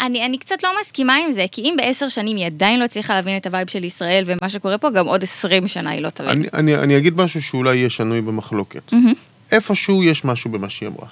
אני, 0.00 0.26
אני 0.26 0.38
קצת 0.38 0.62
לא 0.62 0.70
מסכימה 0.80 1.14
עם 1.14 1.30
זה, 1.30 1.44
כי 1.52 1.62
אם 1.62 1.74
בעשר 1.76 2.08
שנים 2.08 2.36
היא 2.36 2.46
עדיין 2.46 2.80
לא 2.80 2.84
הצליחה 2.84 3.14
להבין 3.14 3.36
את 3.36 3.46
ה 3.46 3.51
vibe 3.51 3.70
של 3.70 3.84
ישראל 3.84 4.24
ומה 4.26 4.50
שקורה 4.50 4.78
פה, 4.78 4.90
גם 4.90 5.06
עוד 5.06 5.22
עשרים 5.22 5.68
שנה 5.68 5.90
היא 5.90 6.02
לא 6.02 6.10
תבין. 6.10 6.30
אני, 6.30 6.46
אני, 6.54 6.76
אני 6.76 6.96
אגיד 6.98 7.16
משהו 7.16 7.42
שאולי 7.42 7.76
יהיה 7.76 7.90
שנוי 7.90 8.20
במחלוקת. 8.20 8.92
מהמם. 8.92 9.12
איפשהו 9.52 10.04
יש 10.04 10.24
משהו 10.24 10.50
במה 10.50 10.70
שהיא 10.70 10.88
אמרה. 10.88 11.08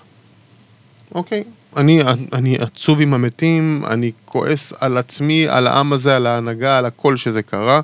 אוקיי? 1.15 1.45
אני, 1.77 2.01
אני 2.33 2.59
עצוב 2.59 3.01
עם 3.01 3.15
המתים, 3.15 3.85
אני 3.87 4.13
כועס 4.25 4.73
על 4.81 4.99
עצמי, 4.99 5.49
על 5.49 5.67
העם 5.67 5.93
הזה, 5.93 6.17
על 6.17 6.27
ההנהגה, 6.27 6.79
על 6.79 6.87
הכל 6.87 7.17
שזה 7.17 7.43
קרה. 7.43 7.81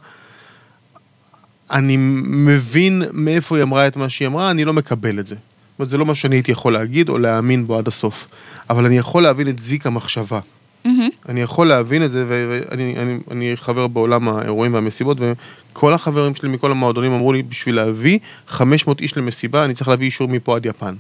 אני 1.70 1.96
מבין 2.26 3.02
מאיפה 3.12 3.56
היא 3.56 3.62
אמרה 3.62 3.86
את 3.86 3.96
מה 3.96 4.08
שהיא 4.08 4.28
אמרה, 4.28 4.50
אני 4.50 4.64
לא 4.64 4.72
מקבל 4.72 5.18
את 5.18 5.26
זה. 5.26 5.34
זאת 5.34 5.78
אומרת, 5.78 5.90
זה 5.90 5.98
לא 5.98 6.06
מה 6.06 6.14
שאני 6.14 6.36
הייתי 6.36 6.52
יכול 6.52 6.72
להגיד 6.72 7.08
או 7.08 7.18
להאמין 7.18 7.66
בו 7.66 7.78
עד 7.78 7.88
הסוף. 7.88 8.28
אבל 8.70 8.86
אני 8.86 8.98
יכול 8.98 9.22
להבין 9.22 9.48
את 9.48 9.58
זיק 9.58 9.86
המחשבה. 9.86 10.40
מהמם. 10.84 11.08
אני 11.28 11.40
יכול 11.40 11.66
להבין 11.66 12.04
את 12.04 12.10
זה, 12.10 12.24
ו- 12.28 12.60
ואני 12.70 12.96
אני, 12.98 13.18
אני 13.30 13.52
חבר 13.56 13.86
בעולם 13.86 14.28
האירועים 14.28 14.74
והמסיבות, 14.74 15.18
וכל 15.20 15.92
החברים 15.92 16.34
שלי 16.34 16.48
מכל 16.48 16.70
המועדונים 16.70 17.12
אמרו 17.12 17.32
לי, 17.32 17.42
בשביל 17.42 17.74
להביא 17.74 18.18
500 18.48 19.00
איש 19.00 19.16
למסיבה, 19.16 19.64
אני 19.64 19.74
צריך 19.74 19.88
להביא 19.88 20.06
אישור 20.06 20.28
מפה 20.28 20.56
עד 20.56 20.66
יפן. 20.66 20.94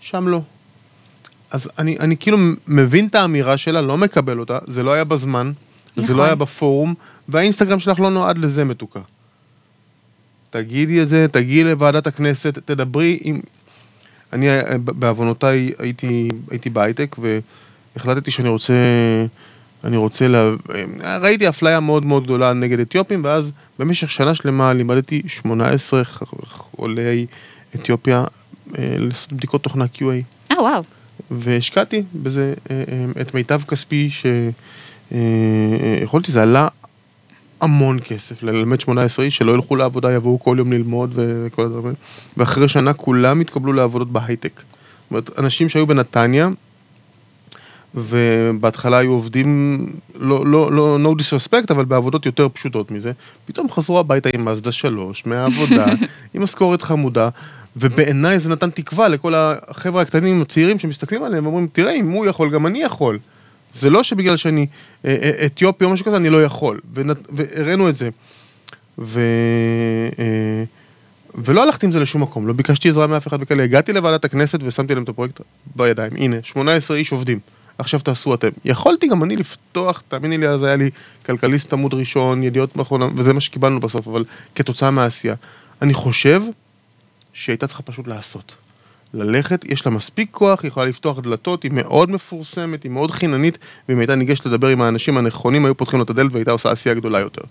שם 0.00 0.28
לא. 0.28 0.40
אז 1.50 1.70
אני, 1.78 1.98
אני 1.98 2.16
כאילו 2.16 2.38
מבין 2.68 3.06
את 3.06 3.14
האמירה 3.14 3.58
שלה, 3.58 3.80
לא 3.80 3.96
מקבל 3.98 4.38
אותה, 4.38 4.58
זה 4.66 4.82
לא 4.82 4.92
היה 4.92 5.04
בזמן, 5.04 5.52
זה 5.96 6.02
נכון. 6.02 6.16
לא 6.16 6.22
היה 6.22 6.34
בפורום, 6.34 6.94
והאינסטגרם 7.28 7.80
שלך 7.80 8.00
לא 8.00 8.10
נועד 8.10 8.38
לזה 8.38 8.64
מתוקה. 8.64 9.00
תגידי 10.50 11.02
את 11.02 11.08
זה, 11.08 11.26
תגיעי 11.32 11.64
לוועדת 11.64 12.06
הכנסת, 12.06 12.58
תדברי 12.58 13.18
עם... 13.22 13.40
אני 14.32 14.50
אה, 14.50 14.78
בעוונותיי 14.78 15.72
הייתי, 15.78 16.28
הייתי 16.50 16.70
בהייטק 16.70 17.16
והחלטתי 18.00 18.30
שאני 18.30 18.48
רוצה, 18.48 18.74
אני 19.84 19.96
רוצה, 19.96 20.28
לה... 20.28 20.50
ראיתי 21.20 21.48
אפליה 21.48 21.80
מאוד 21.80 22.06
מאוד 22.06 22.24
גדולה 22.24 22.52
נגד 22.52 22.80
אתיופים 22.80 23.24
ואז 23.24 23.50
במשך 23.78 24.10
שנה 24.10 24.34
שלמה 24.34 24.72
לימדתי 24.72 25.22
18 25.26 26.04
ח- 26.04 26.22
עולי 26.76 27.26
אתיופיה 27.74 28.24
אה, 28.78 28.94
לעשות 28.98 29.32
בדיקות 29.32 29.62
תוכנה 29.62 29.84
QA. 29.94 30.04
אה, 30.52 30.62
וואו. 30.62 30.82
והשקעתי 31.30 32.02
בזה 32.14 32.54
אה, 32.70 32.82
אה, 33.16 33.22
את 33.22 33.34
מיטב 33.34 33.60
כספי 33.68 34.10
שיכולתי, 35.10 36.32
זה 36.32 36.42
עלה 36.42 36.68
המון 37.60 37.98
כסף 38.04 38.42
ללמד 38.42 38.80
18 38.80 39.24
איש 39.24 39.36
שלא 39.36 39.52
ילכו 39.52 39.76
לעבודה, 39.76 40.12
יבואו 40.12 40.40
כל 40.40 40.56
יום 40.58 40.72
ללמוד 40.72 41.12
וכל 41.14 41.64
הדברים. 41.64 41.94
ואחרי 42.36 42.68
שנה 42.68 42.92
כולם 42.92 43.40
התקבלו 43.40 43.72
לעבודות 43.72 44.12
בהייטק. 44.12 44.52
זאת 44.56 45.10
אומרת, 45.10 45.38
אנשים 45.38 45.68
שהיו 45.68 45.86
בנתניה, 45.86 46.48
ובהתחלה 47.94 48.98
היו 48.98 49.10
עובדים, 49.12 49.86
לא, 50.18 50.46
לא, 50.46 50.72
לא, 50.72 50.98
no 51.04 51.20
disrespect, 51.22 51.66
אבל 51.70 51.84
בעבודות 51.84 52.26
יותר 52.26 52.48
פשוטות 52.48 52.90
מזה, 52.90 53.12
פתאום 53.46 53.70
חזרו 53.70 53.98
הביתה 53.98 54.28
עם 54.34 54.44
מאזדה 54.44 54.72
3, 54.72 55.26
מהעבודה, 55.26 55.86
עם 56.34 56.42
משכורת 56.42 56.82
חמודה, 56.82 57.28
ובעיניי 57.76 58.38
זה 58.38 58.48
נתן 58.48 58.70
תקווה 58.70 59.08
לכל 59.08 59.34
החבר'ה 59.36 60.02
הקטנים, 60.02 60.42
הצעירים 60.42 60.78
שמסתכלים 60.78 61.22
עליהם 61.22 61.44
ואומרים, 61.46 61.68
תראה, 61.72 61.92
אם 61.94 62.10
הוא 62.10 62.26
יכול, 62.26 62.50
גם 62.50 62.66
אני 62.66 62.82
יכול. 62.82 63.18
זה 63.80 63.90
לא 63.90 64.02
שבגלל 64.02 64.36
שאני 64.36 64.66
אה, 65.04 65.16
אה, 65.22 65.46
אתיופי 65.46 65.84
או 65.84 65.90
משהו 65.90 66.06
כזה, 66.06 66.16
אני 66.16 66.30
לא 66.30 66.42
יכול. 66.44 66.80
ונת- 66.94 67.28
והראינו 67.32 67.88
את 67.88 67.96
זה. 67.96 68.08
ו... 68.98 69.20
אה, 70.18 70.64
ולא 71.34 71.62
הלכתי 71.62 71.86
עם 71.86 71.92
זה 71.92 72.00
לשום 72.00 72.22
מקום, 72.22 72.46
לא 72.46 72.52
ביקשתי 72.52 72.88
עזרה 72.88 73.06
מאף 73.06 73.26
אחד 73.26 73.38
וכאלה. 73.40 73.62
הגעתי 73.62 73.92
לוועדת 73.92 74.24
הכנסת 74.24 74.58
ושמתי 74.62 74.94
להם 74.94 75.02
את 75.04 75.08
הפרויקט 75.08 75.40
בידיים. 75.76 76.12
הנה, 76.16 76.36
18 76.42 76.96
איש 76.96 77.12
עובדים. 77.12 77.38
עכשיו 77.80 78.00
תעשו 78.00 78.34
אתם. 78.34 78.48
יכולתי 78.64 79.08
גם 79.08 79.24
אני 79.24 79.36
לפתוח, 79.36 80.02
תאמיני 80.08 80.38
לי, 80.38 80.48
אז 80.48 80.62
היה 80.62 80.76
לי 80.76 80.90
כלכליסט 81.26 81.72
עמוד 81.72 81.94
ראשון, 81.94 82.42
ידיעות 82.42 82.80
אחרונה, 82.80 83.08
וזה 83.16 83.32
מה 83.32 83.40
שקיבלנו 83.40 83.80
בסוף, 83.80 84.08
אבל 84.08 84.24
כתוצאה 84.54 84.90
מהעשייה. 84.90 85.34
אני 85.82 85.94
חושב 85.94 86.42
שהיא 87.32 87.52
הייתה 87.52 87.66
צריכה 87.66 87.82
פשוט 87.82 88.08
לעשות. 88.08 88.52
ללכת, 89.14 89.64
יש 89.64 89.86
לה 89.86 89.92
מספיק 89.92 90.28
כוח, 90.30 90.62
היא 90.62 90.68
יכולה 90.68 90.86
לפתוח 90.86 91.18
דלתות, 91.18 91.62
היא 91.62 91.70
מאוד 91.74 92.10
מפורסמת, 92.10 92.82
היא 92.82 92.90
מאוד 92.90 93.10
חיננית, 93.10 93.58
ואם 93.88 93.98
הייתה 93.98 94.14
ניגשת 94.14 94.46
לדבר 94.46 94.68
עם 94.68 94.82
האנשים 94.82 95.18
הנכונים, 95.18 95.64
היו 95.64 95.76
פותחים 95.76 95.98
לה 95.98 96.04
את 96.04 96.10
הדלת 96.10 96.32
והייתה 96.32 96.50
עושה 96.50 96.70
עשייה 96.70 96.94
גדולה 96.94 97.18
יותר. 97.18 97.42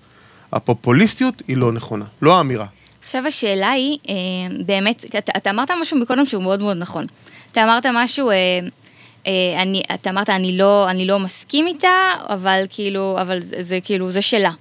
הפופוליסטיות 0.52 1.42
היא 1.48 1.58
לא 1.58 1.72
נכונה, 1.72 2.06
לא 2.22 2.38
האמירה. 2.38 2.66
עכשיו 3.02 3.28
השאלה 3.28 3.70
היא, 3.70 3.98
אה, 4.10 4.16
באמת, 4.66 5.06
אתה, 5.06 5.32
אתה 5.38 5.50
אמרת 5.50 5.72
משהו 5.82 5.98
מקודם 5.98 6.26
שהוא 6.26 6.44
מאוד 6.44 6.62
מאוד 6.62 6.78
נכון. 6.78 7.06
אתה 7.52 7.64
אמרת 7.64 7.86
משהו, 7.94 8.30
אה, 8.30 8.36
אני, 9.58 9.82
אתה 9.94 10.10
אמרת 10.10 10.30
אני 10.30 10.58
לא, 10.58 10.90
אני 10.90 11.08
לא 11.08 11.20
מסכים 11.20 11.68
איתה, 11.68 12.14
אבל 12.30 12.64
כאילו, 12.70 13.18
אבל 13.22 13.42
זה, 13.42 13.56
זה 13.60 13.80
כאילו, 13.84 14.12
זה 14.12 14.22
שלה. 14.22 14.52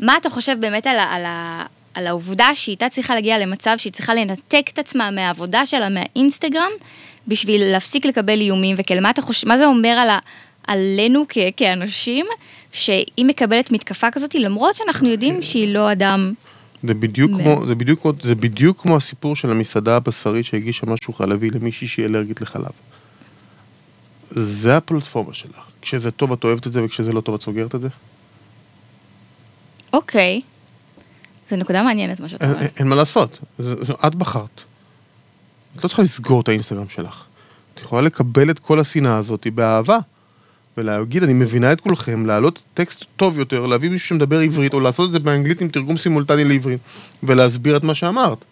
מה 0.00 0.16
אתה 0.16 0.30
חושב 0.30 0.56
באמת 0.60 0.86
על, 0.86 0.98
על, 0.98 1.24
על 1.94 2.06
העובדה 2.06 2.54
שהיא 2.54 2.72
הייתה 2.72 2.88
צריכה 2.88 3.14
להגיע 3.14 3.38
למצב 3.38 3.74
שהיא 3.78 3.92
צריכה 3.92 4.14
לנתק 4.14 4.70
את 4.72 4.78
עצמה 4.78 5.10
מהעבודה 5.10 5.66
שלה, 5.66 5.88
מהאינסטגרם, 5.88 6.70
בשביל 7.28 7.64
להפסיק 7.64 8.06
לקבל 8.06 8.40
איומים 8.40 8.76
וכאלה? 8.78 9.00
מה 9.00 9.10
אתה 9.10 9.22
חושב, 9.22 9.48
מה 9.48 9.58
זה 9.58 9.66
אומר 9.66 9.88
על 9.88 10.08
ה, 10.08 10.18
עלינו 10.66 11.24
כ, 11.28 11.38
כאנשים, 11.56 12.26
שהיא 12.72 13.24
מקבלת 13.24 13.72
מתקפה 13.72 14.10
כזאת, 14.10 14.34
למרות 14.34 14.74
שאנחנו 14.74 15.08
יודעים 15.08 15.42
שהיא 15.42 15.74
לא 15.74 15.92
אדם... 15.92 16.32
זה 16.82 16.94
בדיוק, 16.94 17.30
מאה. 17.30 17.42
כמו, 17.42 17.66
זה, 17.66 17.74
בדיוק, 17.74 18.06
זה 18.22 18.34
בדיוק 18.34 18.82
כמו 18.82 18.96
הסיפור 18.96 19.36
של 19.36 19.50
המסעדה 19.50 19.96
הבשרית 19.96 20.46
שהגישה 20.46 20.86
משהו 20.86 21.12
חלבי 21.12 21.50
למישהי 21.50 21.88
שהיא 21.88 22.06
אלרגית 22.06 22.40
לחלב. 22.40 22.70
זה 24.30 24.76
הפלטפורמה 24.76 25.34
שלך. 25.34 25.60
כשזה 25.82 26.10
טוב 26.10 26.32
את 26.32 26.44
אוהבת 26.44 26.66
את 26.66 26.72
זה, 26.72 26.84
וכשזה 26.84 27.12
לא 27.12 27.20
טוב 27.20 27.34
את 27.34 27.42
סוגרת 27.42 27.74
את 27.74 27.80
זה? 27.80 27.88
אוקיי. 29.92 30.40
זו 31.50 31.56
נקודה 31.56 31.82
מעניינת 31.82 32.20
מה 32.20 32.28
שאתה 32.28 32.44
אין, 32.44 32.54
אומר. 32.54 32.66
אין, 32.76 32.88
מה 32.88 32.96
לעשות, 32.96 33.38
את 34.06 34.14
בחרת. 34.14 34.60
את 35.76 35.84
לא 35.84 35.88
צריכה 35.88 36.02
לסגור 36.02 36.40
את 36.40 36.48
האינסטגרם 36.48 36.88
שלך. 36.88 37.24
את 37.74 37.80
יכולה 37.80 38.02
לקבל 38.02 38.50
את 38.50 38.58
כל 38.58 38.80
השנאה 38.80 39.16
הזאת 39.16 39.46
באהבה, 39.54 39.98
ולהגיד, 40.76 41.22
אני 41.22 41.32
מבינה 41.32 41.72
את 41.72 41.80
כולכם, 41.80 42.26
להעלות 42.26 42.62
טקסט 42.74 43.04
טוב 43.16 43.38
יותר, 43.38 43.66
להביא 43.66 43.90
מישהו 43.90 44.08
שמדבר 44.08 44.38
עברית, 44.38 44.74
או 44.74 44.80
לעשות 44.80 45.06
את 45.06 45.12
זה 45.12 45.18
באנגלית 45.18 45.60
עם 45.60 45.68
תרגום 45.68 45.98
סימולטני 45.98 46.44
לעברית, 46.44 46.80
ולהסביר 47.22 47.76
את 47.76 47.84
מה 47.84 47.94
שאמרת. 47.94 48.44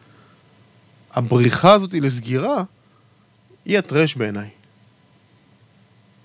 הבריחה 1.14 1.72
הזאת 1.72 1.94
לסגירה, 1.94 2.62
היא 3.64 3.78
הטרש 3.78 4.14
בעיניי. 4.14 4.48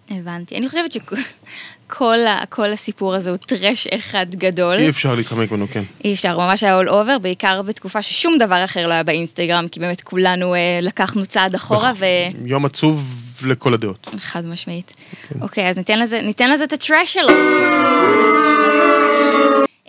הבנתי. 0.10 0.57
אני 0.57 0.70
חושבת 0.70 0.91
שכל 0.91 2.20
ה- 2.28 2.45
כל 2.49 2.72
הסיפור 2.74 3.16
הזה 3.16 3.30
הוא 3.30 3.38
טרש 3.38 3.88
אחד 3.88 4.26
גדול. 4.36 4.76
אי 4.78 4.89
אפשר 4.89 5.16
להתחמק 5.16 5.51
ממנו, 5.51 5.68
כן. 5.68 5.84
אי 6.05 6.14
אפשר, 6.14 6.38
ממש 6.38 6.64
היה 6.64 6.82
all 6.82 6.88
over, 6.88 7.20
בעיקר 7.22 7.62
בתקופה 7.62 8.01
ששום 8.01 8.38
דבר 8.38 8.66
אחר 8.66 8.88
לא 8.88 8.93
היה 8.93 9.03
באינסטגרם, 9.03 9.68
כי 9.68 9.80
באמת 9.80 10.01
כולנו 10.01 10.55
אה, 10.55 10.60
לקחנו 10.82 11.26
צעד 11.26 11.55
אחורה 11.55 11.91
ו... 11.99 12.05
יום 12.45 12.66
עצוב 12.66 13.03
לכל 13.43 13.74
הדעות. 13.74 14.07
חד 14.18 14.45
משמעית. 14.45 14.93
אוקיי, 15.41 15.70
אז 15.70 15.78
ניתן 15.78 15.99
לזה, 15.99 16.22
ניתן 16.22 16.49
לזה 16.51 16.64
את 16.64 16.74
הטרש 16.74 17.14
שלו. 17.14 17.30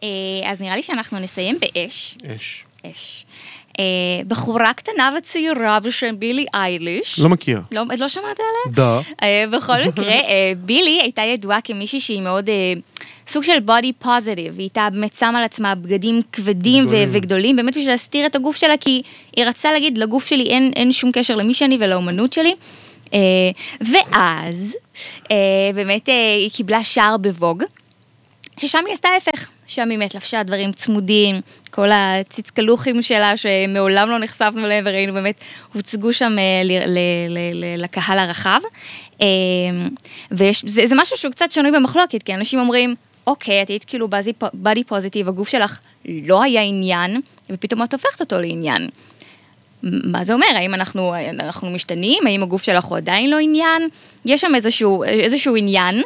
אה, 0.03 0.09
אז 0.51 0.61
נראה 0.61 0.77
לי 0.77 0.83
שאנחנו 0.83 1.19
נסיים 1.19 1.59
באש. 1.61 2.19
אש. 2.37 2.65
אש. 2.87 3.25
אה, 3.81 3.85
בחורה 4.29 4.73
קטנה 4.73 5.15
וצעירה 5.19 5.81
בשם 5.81 6.19
בילי 6.19 6.47
אייליש. 6.55 7.19
לא 7.19 7.29
מכיר. 7.29 7.61
לא, 7.73 7.83
לא 7.99 8.09
שמעת 8.09 8.25
עליה? 8.25 8.75
דה. 8.75 9.01
אה, 9.23 9.45
בכל 9.53 9.85
מקרה, 9.87 10.13
אה, 10.13 10.53
בילי 10.57 10.99
הייתה 11.03 11.23
ידועה 11.23 11.61
כמישהי 11.61 12.01
שהיא 12.01 12.23
מאוד 12.23 12.49
אה, 12.49 12.73
סוג 13.29 13.43
של 13.43 13.61
בודי 13.61 13.93
פוזיטיב, 13.93 14.55
היא 14.59 14.63
הייתה 14.65 14.89
באמת 14.93 15.17
שמה 15.17 15.39
על 15.39 15.45
עצמה 15.45 15.75
בגדים 15.75 16.21
כבדים 16.33 16.85
ו- 16.85 16.89
גדולים. 16.89 17.09
וגדולים, 17.13 17.57
באמת 17.57 17.77
בשביל 17.77 17.91
להסתיר 17.91 18.27
את 18.27 18.35
הגוף 18.35 18.57
שלה, 18.57 18.77
כי 18.77 19.03
היא 19.37 19.45
רצתה 19.45 19.73
להגיד, 19.73 19.99
לגוף 19.99 20.27
שלי 20.27 20.45
אין, 20.45 20.73
אין 20.77 20.93
שום 20.93 21.13
קשר 21.13 21.37
למי 21.37 21.55
שאני 21.55 21.77
ולאומנות 21.81 22.33
שלי. 22.33 22.53
אה, 23.15 23.19
ואז, 23.81 24.77
אה, 25.31 25.37
באמת 25.75 26.09
אה, 26.09 26.35
היא 26.35 26.51
קיבלה 26.51 26.85
שער 26.85 27.17
בווג, 27.17 27.63
ששם 28.57 28.79
היא 28.87 28.95
עשתה 28.95 29.09
ההפך, 29.09 29.51
שם 29.71 29.91
היא 29.91 29.99
באמת 29.99 30.15
לבשה 30.15 30.43
דברים 30.43 30.73
צמודים, 30.73 31.41
כל 31.71 31.91
הציצקלוחים 31.93 33.03
שלה 33.03 33.37
שמעולם 33.37 34.11
לא 34.11 34.19
נחשפנו 34.19 34.65
אליהם 34.65 34.85
וראינו 34.87 35.13
באמת, 35.13 35.45
הוצגו 35.75 36.13
שם 36.13 36.37
אה, 36.39 36.63
לקהל 37.77 38.19
הרחב. 38.19 38.61
אה, 39.23 39.27
וזה 40.31 40.83
זה 40.87 40.95
משהו 40.95 41.17
שהוא 41.17 41.33
קצת 41.33 41.51
שנוי 41.51 41.71
במחלוקת, 41.71 42.23
כי 42.23 42.35
אנשים 42.35 42.59
אומרים, 42.59 42.95
אוקיי, 43.27 43.63
את 43.63 43.69
היית 43.69 43.85
כאילו 43.85 44.09
בדי 44.55 44.85
פוזיטיב, 44.85 45.29
הגוף 45.29 45.49
שלך 45.49 45.79
לא 46.05 46.43
היה 46.43 46.63
עניין, 46.63 47.21
ופתאום 47.51 47.83
את 47.83 47.95
הופכת 47.95 48.21
אותו 48.21 48.41
לעניין. 48.41 48.89
מה 49.83 50.25
זה 50.25 50.33
אומר? 50.33 50.47
האם 50.55 50.75
אנחנו, 50.75 51.15
אנחנו 51.29 51.71
משתנים? 51.71 52.27
האם 52.27 52.43
הגוף 52.43 52.63
שלך 52.63 52.85
הוא 52.85 52.97
עדיין 52.97 53.31
לא 53.31 53.39
עניין? 53.39 53.89
יש 54.25 54.41
שם 54.41 54.55
איזשהו, 54.55 55.05
איזשהו 55.05 55.57
עניין. 55.57 56.03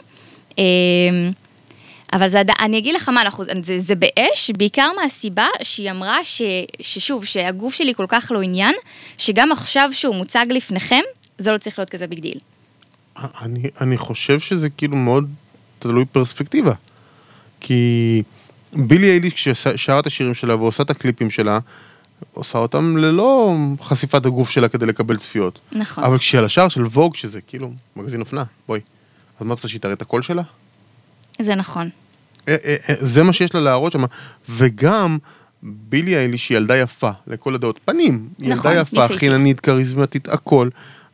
אבל 2.14 2.28
זה, 2.28 2.42
אני 2.60 2.78
אגיד 2.78 2.94
לך 2.94 3.08
מה, 3.08 3.20
אנחנו, 3.22 3.44
זה, 3.62 3.78
זה 3.78 3.94
באש, 3.94 4.50
בעיקר 4.58 4.90
מהסיבה 5.02 5.46
שהיא 5.62 5.90
אמרה 5.90 6.24
ש, 6.24 6.42
ששוב, 6.80 7.24
שהגוף 7.24 7.74
שלי 7.74 7.94
כל 7.94 8.06
כך 8.08 8.32
לא 8.34 8.42
עניין, 8.42 8.74
שגם 9.18 9.52
עכשיו 9.52 9.88
שהוא 9.92 10.14
מוצג 10.14 10.46
לפניכם, 10.50 11.00
זה 11.38 11.52
לא 11.52 11.58
צריך 11.58 11.78
להיות 11.78 11.90
כזה 11.90 12.06
big 12.06 12.20
deal. 12.20 12.38
אני, 13.16 13.70
אני 13.80 13.98
חושב 13.98 14.40
שזה 14.40 14.70
כאילו 14.70 14.96
מאוד 14.96 15.30
תלוי 15.78 16.04
פרספקטיבה. 16.04 16.72
כי 17.60 18.22
בילי 18.72 19.10
אייליש 19.10 19.32
כששרה 19.32 20.00
את 20.00 20.06
השירים 20.06 20.34
שלה 20.34 20.56
ועושה 20.56 20.82
את 20.82 20.90
הקליפים 20.90 21.30
שלה, 21.30 21.58
עושה 22.32 22.58
אותם 22.58 22.96
ללא 22.96 23.56
חשיפת 23.82 24.26
הגוף 24.26 24.50
שלה 24.50 24.68
כדי 24.68 24.86
לקבל 24.86 25.16
צפיות. 25.16 25.58
נכון. 25.72 26.04
אבל 26.04 26.18
כשעל 26.18 26.44
השער 26.44 26.68
של 26.68 26.84
ווג, 26.84 27.16
שזה 27.16 27.40
כאילו 27.40 27.72
מגזין 27.96 28.20
אופנה, 28.20 28.44
בואי. 28.68 28.80
אז 29.40 29.46
מה 29.46 29.54
את 29.54 29.58
רוצה 29.58 29.68
שהיא 29.68 29.80
תראה 29.80 29.92
את 29.92 30.02
הקול 30.02 30.22
שלה? 30.22 30.42
זה 31.42 31.54
נכון. 31.54 31.90
אה, 32.48 32.56
אה, 32.64 32.76
אה, 32.88 32.94
זה 33.00 33.22
מה 33.22 33.32
שיש 33.32 33.54
לה 33.54 33.60
להראות 33.60 33.92
שם. 33.92 34.04
וגם, 34.48 35.18
בילי 35.62 36.16
אייליש 36.16 36.48
היא 36.48 36.56
ילדה 36.56 36.76
יפה, 36.76 37.10
לכל 37.26 37.54
הדעות. 37.54 37.80
פנים, 37.84 38.28
נכון, 38.38 38.72
ילדה 38.72 38.80
יפה. 38.80 39.08
חיננית, 39.08 39.60
כריזמטית, 39.60 40.28
הכל. 40.28 40.68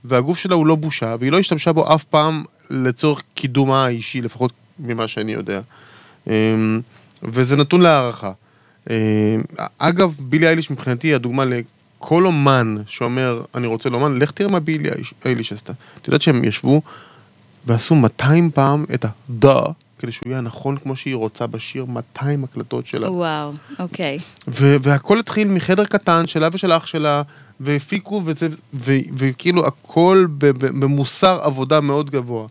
והגוף 0.05 0.39
שלה 0.39 0.55
הוא 0.55 0.67
לא 0.67 0.75
בושה, 0.75 1.17
והיא 1.21 1.33
לא 1.33 1.39
השתמשה 1.39 1.73
בו 1.73 1.95
אף 1.95 2.05
פעם 2.05 2.45
לצורך 2.71 3.23
קידומה 3.35 3.85
האישי, 3.85 4.21
לפחות 4.23 4.53
ממה 4.79 5.09
שאני 5.09 5.33
יודע. 5.33 5.61
אמ, 6.27 6.81
וזה 7.23 7.57
נתון 7.57 7.81
להערכה. 7.81 8.33
אמ, 8.91 8.95
אגב, 9.79 10.15
בילי 10.19 10.47
אייליש 10.47 10.71
מבחינתי 10.71 11.09
היא 11.09 11.15
הדוגמה 11.15 11.45
לכל 11.45 12.27
אומן 12.27 12.77
שאומר, 12.87 13.43
אני 13.55 13.67
רוצה 13.67 13.91
לאומן, 13.91 14.17
לך 14.19 14.31
תראה 14.31 14.51
מה 14.51 14.61
בילי 14.61 14.89
אייליש- 15.25 15.53
עשתה. 15.53 15.73
את 16.03 16.07
יודעת 16.07 16.23
שהם 16.23 16.45
ישבו 16.45 16.83
ועשו 17.67 17.95
200 17.95 18.51
פעם 18.51 18.85
את 18.95 19.05
ה-דה, 19.05 19.61
כדי 20.01 20.13
שהוא 20.13 20.29
יהיה 20.29 20.41
נכון 20.41 20.77
כמו 20.77 20.97
שהיא 20.97 21.15
רוצה 21.15 21.47
בשיר, 21.47 21.85
200 21.85 22.45
הקלטות 22.45 22.87
שלה. 22.87 23.11
וואו, 23.11 23.53
אוקיי. 23.79 24.19
ו- 24.49 24.77
והכל 24.83 25.19
התחיל 25.19 25.49
מחדר 25.49 25.85
קטן 25.85 26.27
שלה 26.27 26.49
ושל 26.53 26.73
אח 26.73 26.87
שלה, 26.87 27.23
והפיקו, 27.61 28.23
וזה, 28.25 28.49
ו- 28.75 28.97
וכאילו 29.17 29.67
הכל 29.67 30.27
ב- 30.39 30.47
ב- 30.47 30.81
במוסר 30.85 31.39
עבודה 31.43 31.81
מאוד 31.81 32.11
גבוה. 32.11 32.47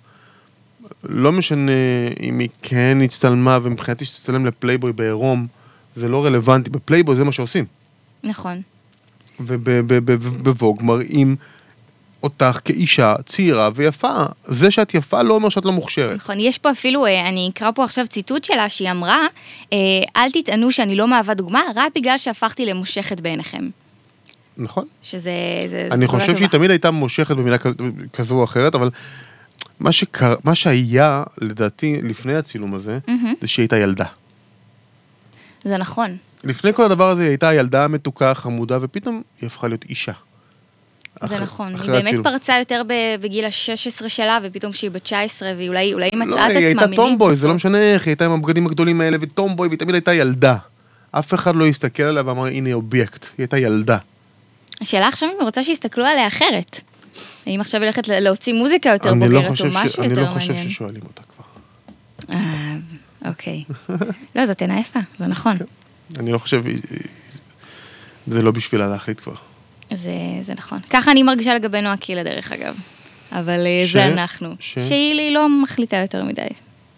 לא 1.03 1.31
משנה 1.31 1.71
אם 2.23 2.39
היא 2.39 2.49
כן 2.61 2.97
הצטלמה, 3.03 3.59
ומבחינתי 3.63 4.05
שתצטלם 4.05 4.45
לפלייבוי 4.45 4.93
בעירום, 4.93 5.47
זה 5.95 6.09
לא 6.09 6.25
רלוונטי, 6.25 6.69
בפלייבוי 6.69 7.15
זה 7.15 7.23
מה 7.23 7.31
שעושים. 7.31 7.65
נכון. 8.23 8.61
ובווג 9.39 10.83
מראים 10.83 11.35
אותך 12.23 12.59
כאישה 12.65 13.13
צעירה 13.25 13.69
ויפה. 13.75 14.13
זה 14.45 14.71
שאת 14.71 14.93
יפה 14.93 15.21
לא 15.21 15.33
אומר 15.33 15.49
שאת 15.49 15.65
לא 15.65 15.71
מוכשרת. 15.71 16.15
נכון, 16.15 16.39
יש 16.39 16.57
פה 16.57 16.71
אפילו, 16.71 17.05
אה, 17.05 17.27
אני 17.29 17.49
אקרא 17.53 17.71
פה 17.75 17.83
עכשיו 17.83 18.07
ציטוט 18.07 18.43
שלה, 18.43 18.69
שהיא 18.69 18.91
אמרה, 18.91 19.27
אה, 19.73 19.77
אל 20.17 20.31
תטענו 20.31 20.71
שאני 20.71 20.95
לא 20.95 21.07
מהווה 21.07 21.33
דוגמה, 21.33 21.61
רק 21.75 21.91
בגלל 21.95 22.17
שהפכתי 22.17 22.65
למושכת 22.65 23.21
בעיניכם. 23.21 23.67
נכון. 24.57 24.85
שזה... 25.01 25.31
זה, 25.67 25.87
אני 25.91 26.05
זה 26.05 26.11
חושב 26.11 26.25
טובה. 26.25 26.37
שהיא 26.37 26.49
תמיד 26.49 26.69
הייתה 26.71 26.91
מושכת 26.91 27.35
במילה 27.35 27.57
כז- 27.57 27.73
כזו 28.13 28.35
או 28.35 28.43
אחרת, 28.43 28.75
אבל 28.75 28.89
מה, 29.79 29.91
שקר... 29.91 30.35
מה 30.43 30.55
שהיה, 30.55 31.23
לדעתי, 31.41 32.01
לפני 32.03 32.35
הצילום 32.35 32.73
הזה, 32.73 32.99
מהמם. 33.07 33.33
זה 33.41 33.47
שהיא 33.47 33.63
הייתה 33.63 33.77
ילדה. 33.77 34.05
זה 35.63 35.77
נכון. 35.77 36.17
לפני 36.43 36.73
כל 36.73 36.83
הדבר 36.85 37.09
הזה 37.09 37.21
היא 37.21 37.29
הייתה 37.29 37.53
ילדה 37.53 37.87
מתוקה, 37.87 38.33
חמודה, 38.33 38.77
ופתאום 38.81 39.21
היא 39.41 39.47
הפכה 39.47 39.67
להיות 39.67 39.85
אישה. 39.89 40.11
זה 41.19 41.25
אחרי- 41.25 41.39
נכון. 41.39 41.75
אחרי 41.75 41.97
היא 41.97 42.03
באמת. 42.05 42.23
פרצה 42.23 42.59
יותר 42.59 42.81
בגיל 43.21 43.45
ה-16 43.45 44.07
שלה, 44.09 44.39
ופתאום 44.43 44.71
כשהיא 44.71 44.91
בת 44.91 45.03
19, 45.03 45.53
והיא 45.57 45.69
אולי, 45.69 45.93
אולי 45.93 46.09
היא 46.11 46.19
לא, 46.19 46.25
מצאה 46.25 46.45
את 46.45 46.49
היא 46.51 46.57
עצמה 46.57 46.67
הייתה 46.67 46.81
מינית. 46.81 46.97
טומבוי, 46.99 47.35
זה 47.35 47.47
לא 47.47 47.53
משנה 47.53 47.77
איך, 47.77 48.05
היא 48.05 48.11
הייתה 48.11 48.25
עם 48.25 48.31
הבגדים 48.31 48.65
הגדולים 48.65 49.01
האלה 49.01 49.17
וטומבוי, 49.21 49.67
והיא 49.67 49.79
תמיד 49.79 49.95
הייתה 49.95 50.13
ילדה. 50.13 50.55
אף 51.11 51.33
אחד 51.33 51.55
לא 51.55 51.65
הסתכל 51.67 52.03
עליה 52.03 52.23
ואמר, 52.25 52.45
הנה 52.45 52.73
אובייקט, 52.73 53.23
היא 53.23 53.29
הייתה 53.37 53.57
ילדה. 53.57 53.97
השאלה 54.81 55.07
עכשיו 55.07 55.29
אם 55.29 55.35
היא 55.39 55.45
רוצה 55.45 55.63
שיסתכלו 55.63 56.05
עליה 56.05 56.27
אחרת. 56.27 56.81
האם 57.45 57.61
עכשיו 57.61 57.81
היא 57.81 57.87
הולכת 57.87 58.07
להוציא 58.07 58.53
מוזיקה 58.53 58.89
יותר 58.89 59.09
אני 59.11 59.19
לא 59.19 59.25
בוגרת, 59.41 59.61
או 59.61 59.65
משהו 59.71 60.03
אני 60.03 60.09
יותר 60.09 60.21
לא 60.21 60.27
מעניין. 60.35 60.53
חושב 60.57 60.69
ששואלים 60.69 61.01
אותה 61.03 61.21
כבר. 61.35 61.45
אה, 62.35 62.75
אוקיי. 63.25 63.63
לא, 64.35 64.45
זאת 64.45 64.61
עינה 64.61 64.79
יפה, 64.79 64.99
זה 65.17 65.27
נכון. 65.27 65.55
אני 66.19 66.31
לא 66.31 66.37
חושב, 66.37 66.67
היא- 66.67 66.81
היא- 66.91 66.99
זה 68.27 68.41
לא 68.41 68.51
בשבילה 68.51 68.87
להחליט 68.87 69.19
כבר. 69.23 69.33
זה, 69.93 70.11
זה 70.41 70.53
נכון. 70.53 70.79
ככה 70.89 71.11
אני 71.11 71.23
מרגישה 71.23 71.55
לגבי 71.55 71.81
נועה 71.81 71.97
קילה 71.97 72.23
דרך 72.23 72.51
אגב. 72.51 72.75
אבל 73.31 73.65
אה, 73.65 73.87
ש- 73.87 73.93
זה 73.93 74.05
אנחנו. 74.05 74.55
ש- 74.59 74.79
שהיא 74.79 75.31
לא 75.33 75.61
מחליטה 75.63 75.97
יותר 75.97 76.25
מדי, 76.25 76.41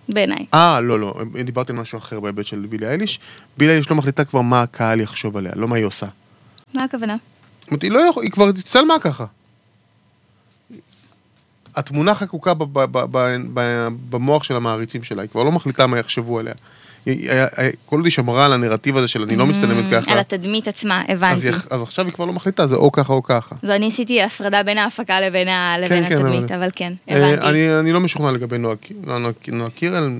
בעיניי. 0.10 0.46
אה, 0.54 0.82
לא, 0.82 1.00
לא, 1.00 1.14
דיברתי 1.44 1.72
על 1.72 1.78
משהו 1.78 1.98
אחר 1.98 2.20
בהיבט 2.20 2.46
של 2.46 2.66
בילי 2.70 2.88
אייליש. 2.88 3.20
בילי 3.58 3.72
אייליש 3.72 3.90
לא 3.90 3.96
מחליטה 3.96 4.26
כבר 4.26 4.42
מה 4.42 4.62
הקהל 4.62 5.00
יחשוב 5.00 5.38
עליה, 5.38 5.52
לא 5.56 5.68
מה 5.68 5.76
היא 5.76 5.86
עושה. 5.86 6.06
מה 6.74 6.84
הכוונה? 6.84 7.16
זאת 7.60 7.68
אומרת, 7.70 7.84
היא 7.84 7.92
לא 7.92 8.00
יכול, 8.00 8.24
היא 8.24 8.32
כבר 8.32 8.48
הצטלמה 8.48 8.94
ככה. 9.02 9.26
התמונה 11.76 12.16
חקוקה 12.16 12.54
במוח 14.10 14.44
של 14.44 14.56
המעריצים 14.56 15.04
שלה, 15.04 15.22
היא 15.22 15.30
כבר 15.30 15.44
לא 15.44 15.52
מחליטה 15.52 15.88
מה 15.88 16.00
יחשבו 16.00 16.40
עליה. 16.40 16.54
כל 17.86 17.96
עוד 17.98 18.06
היא 18.06 18.12
שמרה 18.12 18.46
על 18.46 18.54
הנרטיב 18.54 18.98
הזה 18.98 19.08
של 19.08 19.24
אני 19.24 19.36
לא 19.36 19.46
מצטלמת 19.48 19.86
Mm, 19.86 19.92
ככה, 20.02 20.12
על 20.12 20.20
התדמית 20.20 20.68
עצמה, 20.68 21.02
הבנתי. 21.08 21.50
אז 21.50 21.82
עכשיו 21.82 22.06
היא 22.06 22.14
כבר 22.14 22.26
לא 22.26 22.34
מחליטה, 22.34 22.68
זה 22.68 22.76
או 22.76 22.92
ככה 22.92 23.14
או 23.14 23.24
ככה. 23.24 23.56
אז 23.64 23.70
אני 23.70 23.88
עשיתי 23.88 24.22
הפרדה 24.22 24.64
בין 24.64 24.78
ההפקה 24.78 25.22
לבין 25.22 25.48
לבין 25.80 26.08
כן, 26.08 26.14
התדמית, 26.18 26.52
אבל- 26.52 26.70
כן, 26.76 26.94
אה, 27.10 27.28
הבנתי. 27.34 27.70
אני, 27.80 27.92
לא 27.92 28.00
משוכנע 28.00 28.32
לגבי 28.32 28.58
נועה 28.58 29.70
קירל, 29.76 30.12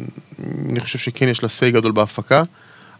אני 0.70 0.80
חושב 0.80 1.00
שכן 1.00 1.28
יש 1.28 1.44
לה 1.44 1.50
סיי 1.50 1.72
גדול 1.72 1.92
בהפקה, 1.92 2.44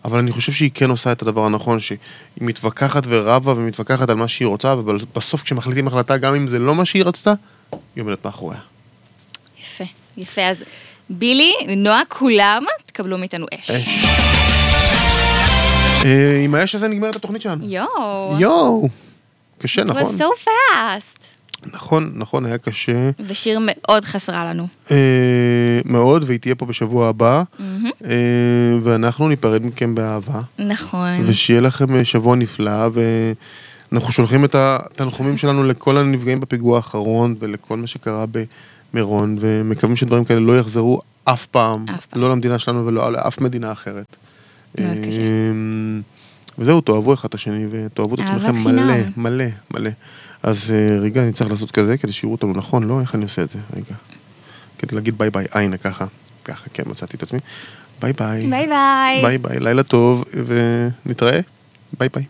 אבל 0.06 0.20
אני 0.20 0.32
חושב 0.32 0.52
שהיא 0.52 0.72
כן 0.74 0.90
עושה 0.90 1.12
את 1.12 1.22
הדבר 1.22 1.46
הנכון, 1.46 1.80
שהיא 1.80 1.98
מתווכחת 2.42 3.04
ורבה 3.08 3.52
ומתווכחת 3.52 4.10
על 4.10 4.16
מה 4.16 4.28
שהיא 4.28 4.48
רוצה, 4.48 4.74
ובסוף 4.76 5.44
כשמחליטים 5.44 5.88
החלטה, 5.88 6.18
גם 6.18 6.36
אם 6.36 6.48
זה 6.48 6.60
לא 6.60 6.76
מה 6.76 6.86
שהיא 6.86 7.04
רצתה, 7.04 7.34
היא 7.96 8.02
עומדת 8.04 8.26
מאחוריה. 8.26 8.60
יפה, 9.62 9.84
יפה. 10.18 10.42
אז 10.42 10.64
בילי, 11.10 11.54
נועה, 11.78 12.02
כולם 12.10 12.64
תקבלו 13.02 13.18
מאיתנו 13.18 13.46
אש. 13.60 13.72
אה, 16.06 16.42
עם 16.44 16.56
האש 16.56 16.76
הזה 16.76 16.88
נגמרת 16.88 17.16
התוכנית 17.16 17.42
שלנו. 17.42 17.66
יואו. 17.66 18.36
יואו. 18.40 18.90
קשה, 19.58 19.82
It 19.82 19.86
was 19.86 19.90
נכון? 19.90 20.16
so 20.18 20.46
fast. 20.46 21.26
נכון, 21.74 22.12
נכון, 22.16 22.46
היה 22.46 22.58
קשה. 22.58 23.10
ושיר 23.28 23.60
מאוד 23.62 24.06
חסרה 24.06 24.46
לנו. 24.46 24.68
אה, 24.92 24.98
מאוד, 25.86 26.24
והיא 26.28 26.40
תהיה 26.40 26.56
פה 26.56 26.66
בשבוע 26.66 27.08
הבא. 27.10 27.44
אה, 28.06 28.16
ואנחנו 28.84 29.30
ניפרד 29.30 29.66
מכם 29.66 29.96
באהבה. 29.96 30.42
נכון. 30.60 31.24
ושיהיה 31.26 31.62
לכם 31.62 32.04
שבוע 32.06 32.36
נפלא, 32.36 32.90
ואנחנו 33.92 34.12
שולחים 34.12 34.46
את 34.46 34.56
התנחומים 34.56 35.38
שלנו 35.38 35.64
לכל 35.64 35.98
הנפגעים 35.98 36.40
בפיגוע 36.40 36.78
האחרון 36.78 37.36
ולכל 37.40 37.78
מה 37.78 37.88
שקרה 37.88 38.26
במירון, 38.94 39.38
ומקווים 39.40 39.96
שדברים 39.96 40.26
כאלה 40.26 40.40
לא 40.40 40.60
יחזרו 40.60 41.02
אף 41.24 41.46
פעם, 41.46 41.86
אף 41.90 42.06
פעם. 42.06 42.22
לא 42.22 42.32
למדינה 42.32 42.60
שלנו 42.60 42.86
ולא 42.86 43.14
לאף 43.14 43.42
מדינה 43.42 43.72
אחרת. 43.72 44.16
מאוד 44.80 44.90
אה, 44.90 45.08
קשה. 45.08 45.22
וזהו, 46.58 46.82
תאהבו 46.82 47.14
אחד 47.14 47.28
את 47.28 47.34
השני 47.34 47.68
ותאהבו 47.72 48.16
את 48.16 48.20
עצמכם. 48.20 48.56
מלא, 48.56 48.94
מלא, 49.18 49.46
מלא. 49.72 49.90
אז 50.44 50.72
אה, 50.72 51.00
רגע, 51.00 51.24
אני 51.24 51.34
צריך 51.34 51.52
לעשות 51.52 51.72
כזה 51.72 51.98
כדי 51.98 52.12
שיראו 52.12 52.32
אותנו 52.32 52.54
נכון, 52.54 52.84
לא? 52.84 53.02
איך 53.02 53.16
אני 53.16 53.24
עושה 53.24 53.42
את 53.42 53.50
זה? 53.50 53.60
רגע. 53.76 53.96
כדי 54.78 54.96
להגיד 54.96 55.18
ביי 55.18 55.30
ביי, 55.30 55.46
הנה 55.52 55.78
ככה, 55.78 56.06
ככה, 56.46 56.70
כן, 56.74 56.84
מצאתי 56.86 57.18
את 57.18 57.24
עצמי. 57.24 57.40
ביי 58.02 58.14
ביי. 58.14 58.50
ביי 58.50 58.68
ביי. 58.68 59.22
ביי 59.22 59.38
ביי, 59.38 59.60
לילה 59.60 59.84
טוב, 59.84 60.24
ונתראה. 61.06 61.40
ביי 62.00 62.10
ביי. 62.14 62.24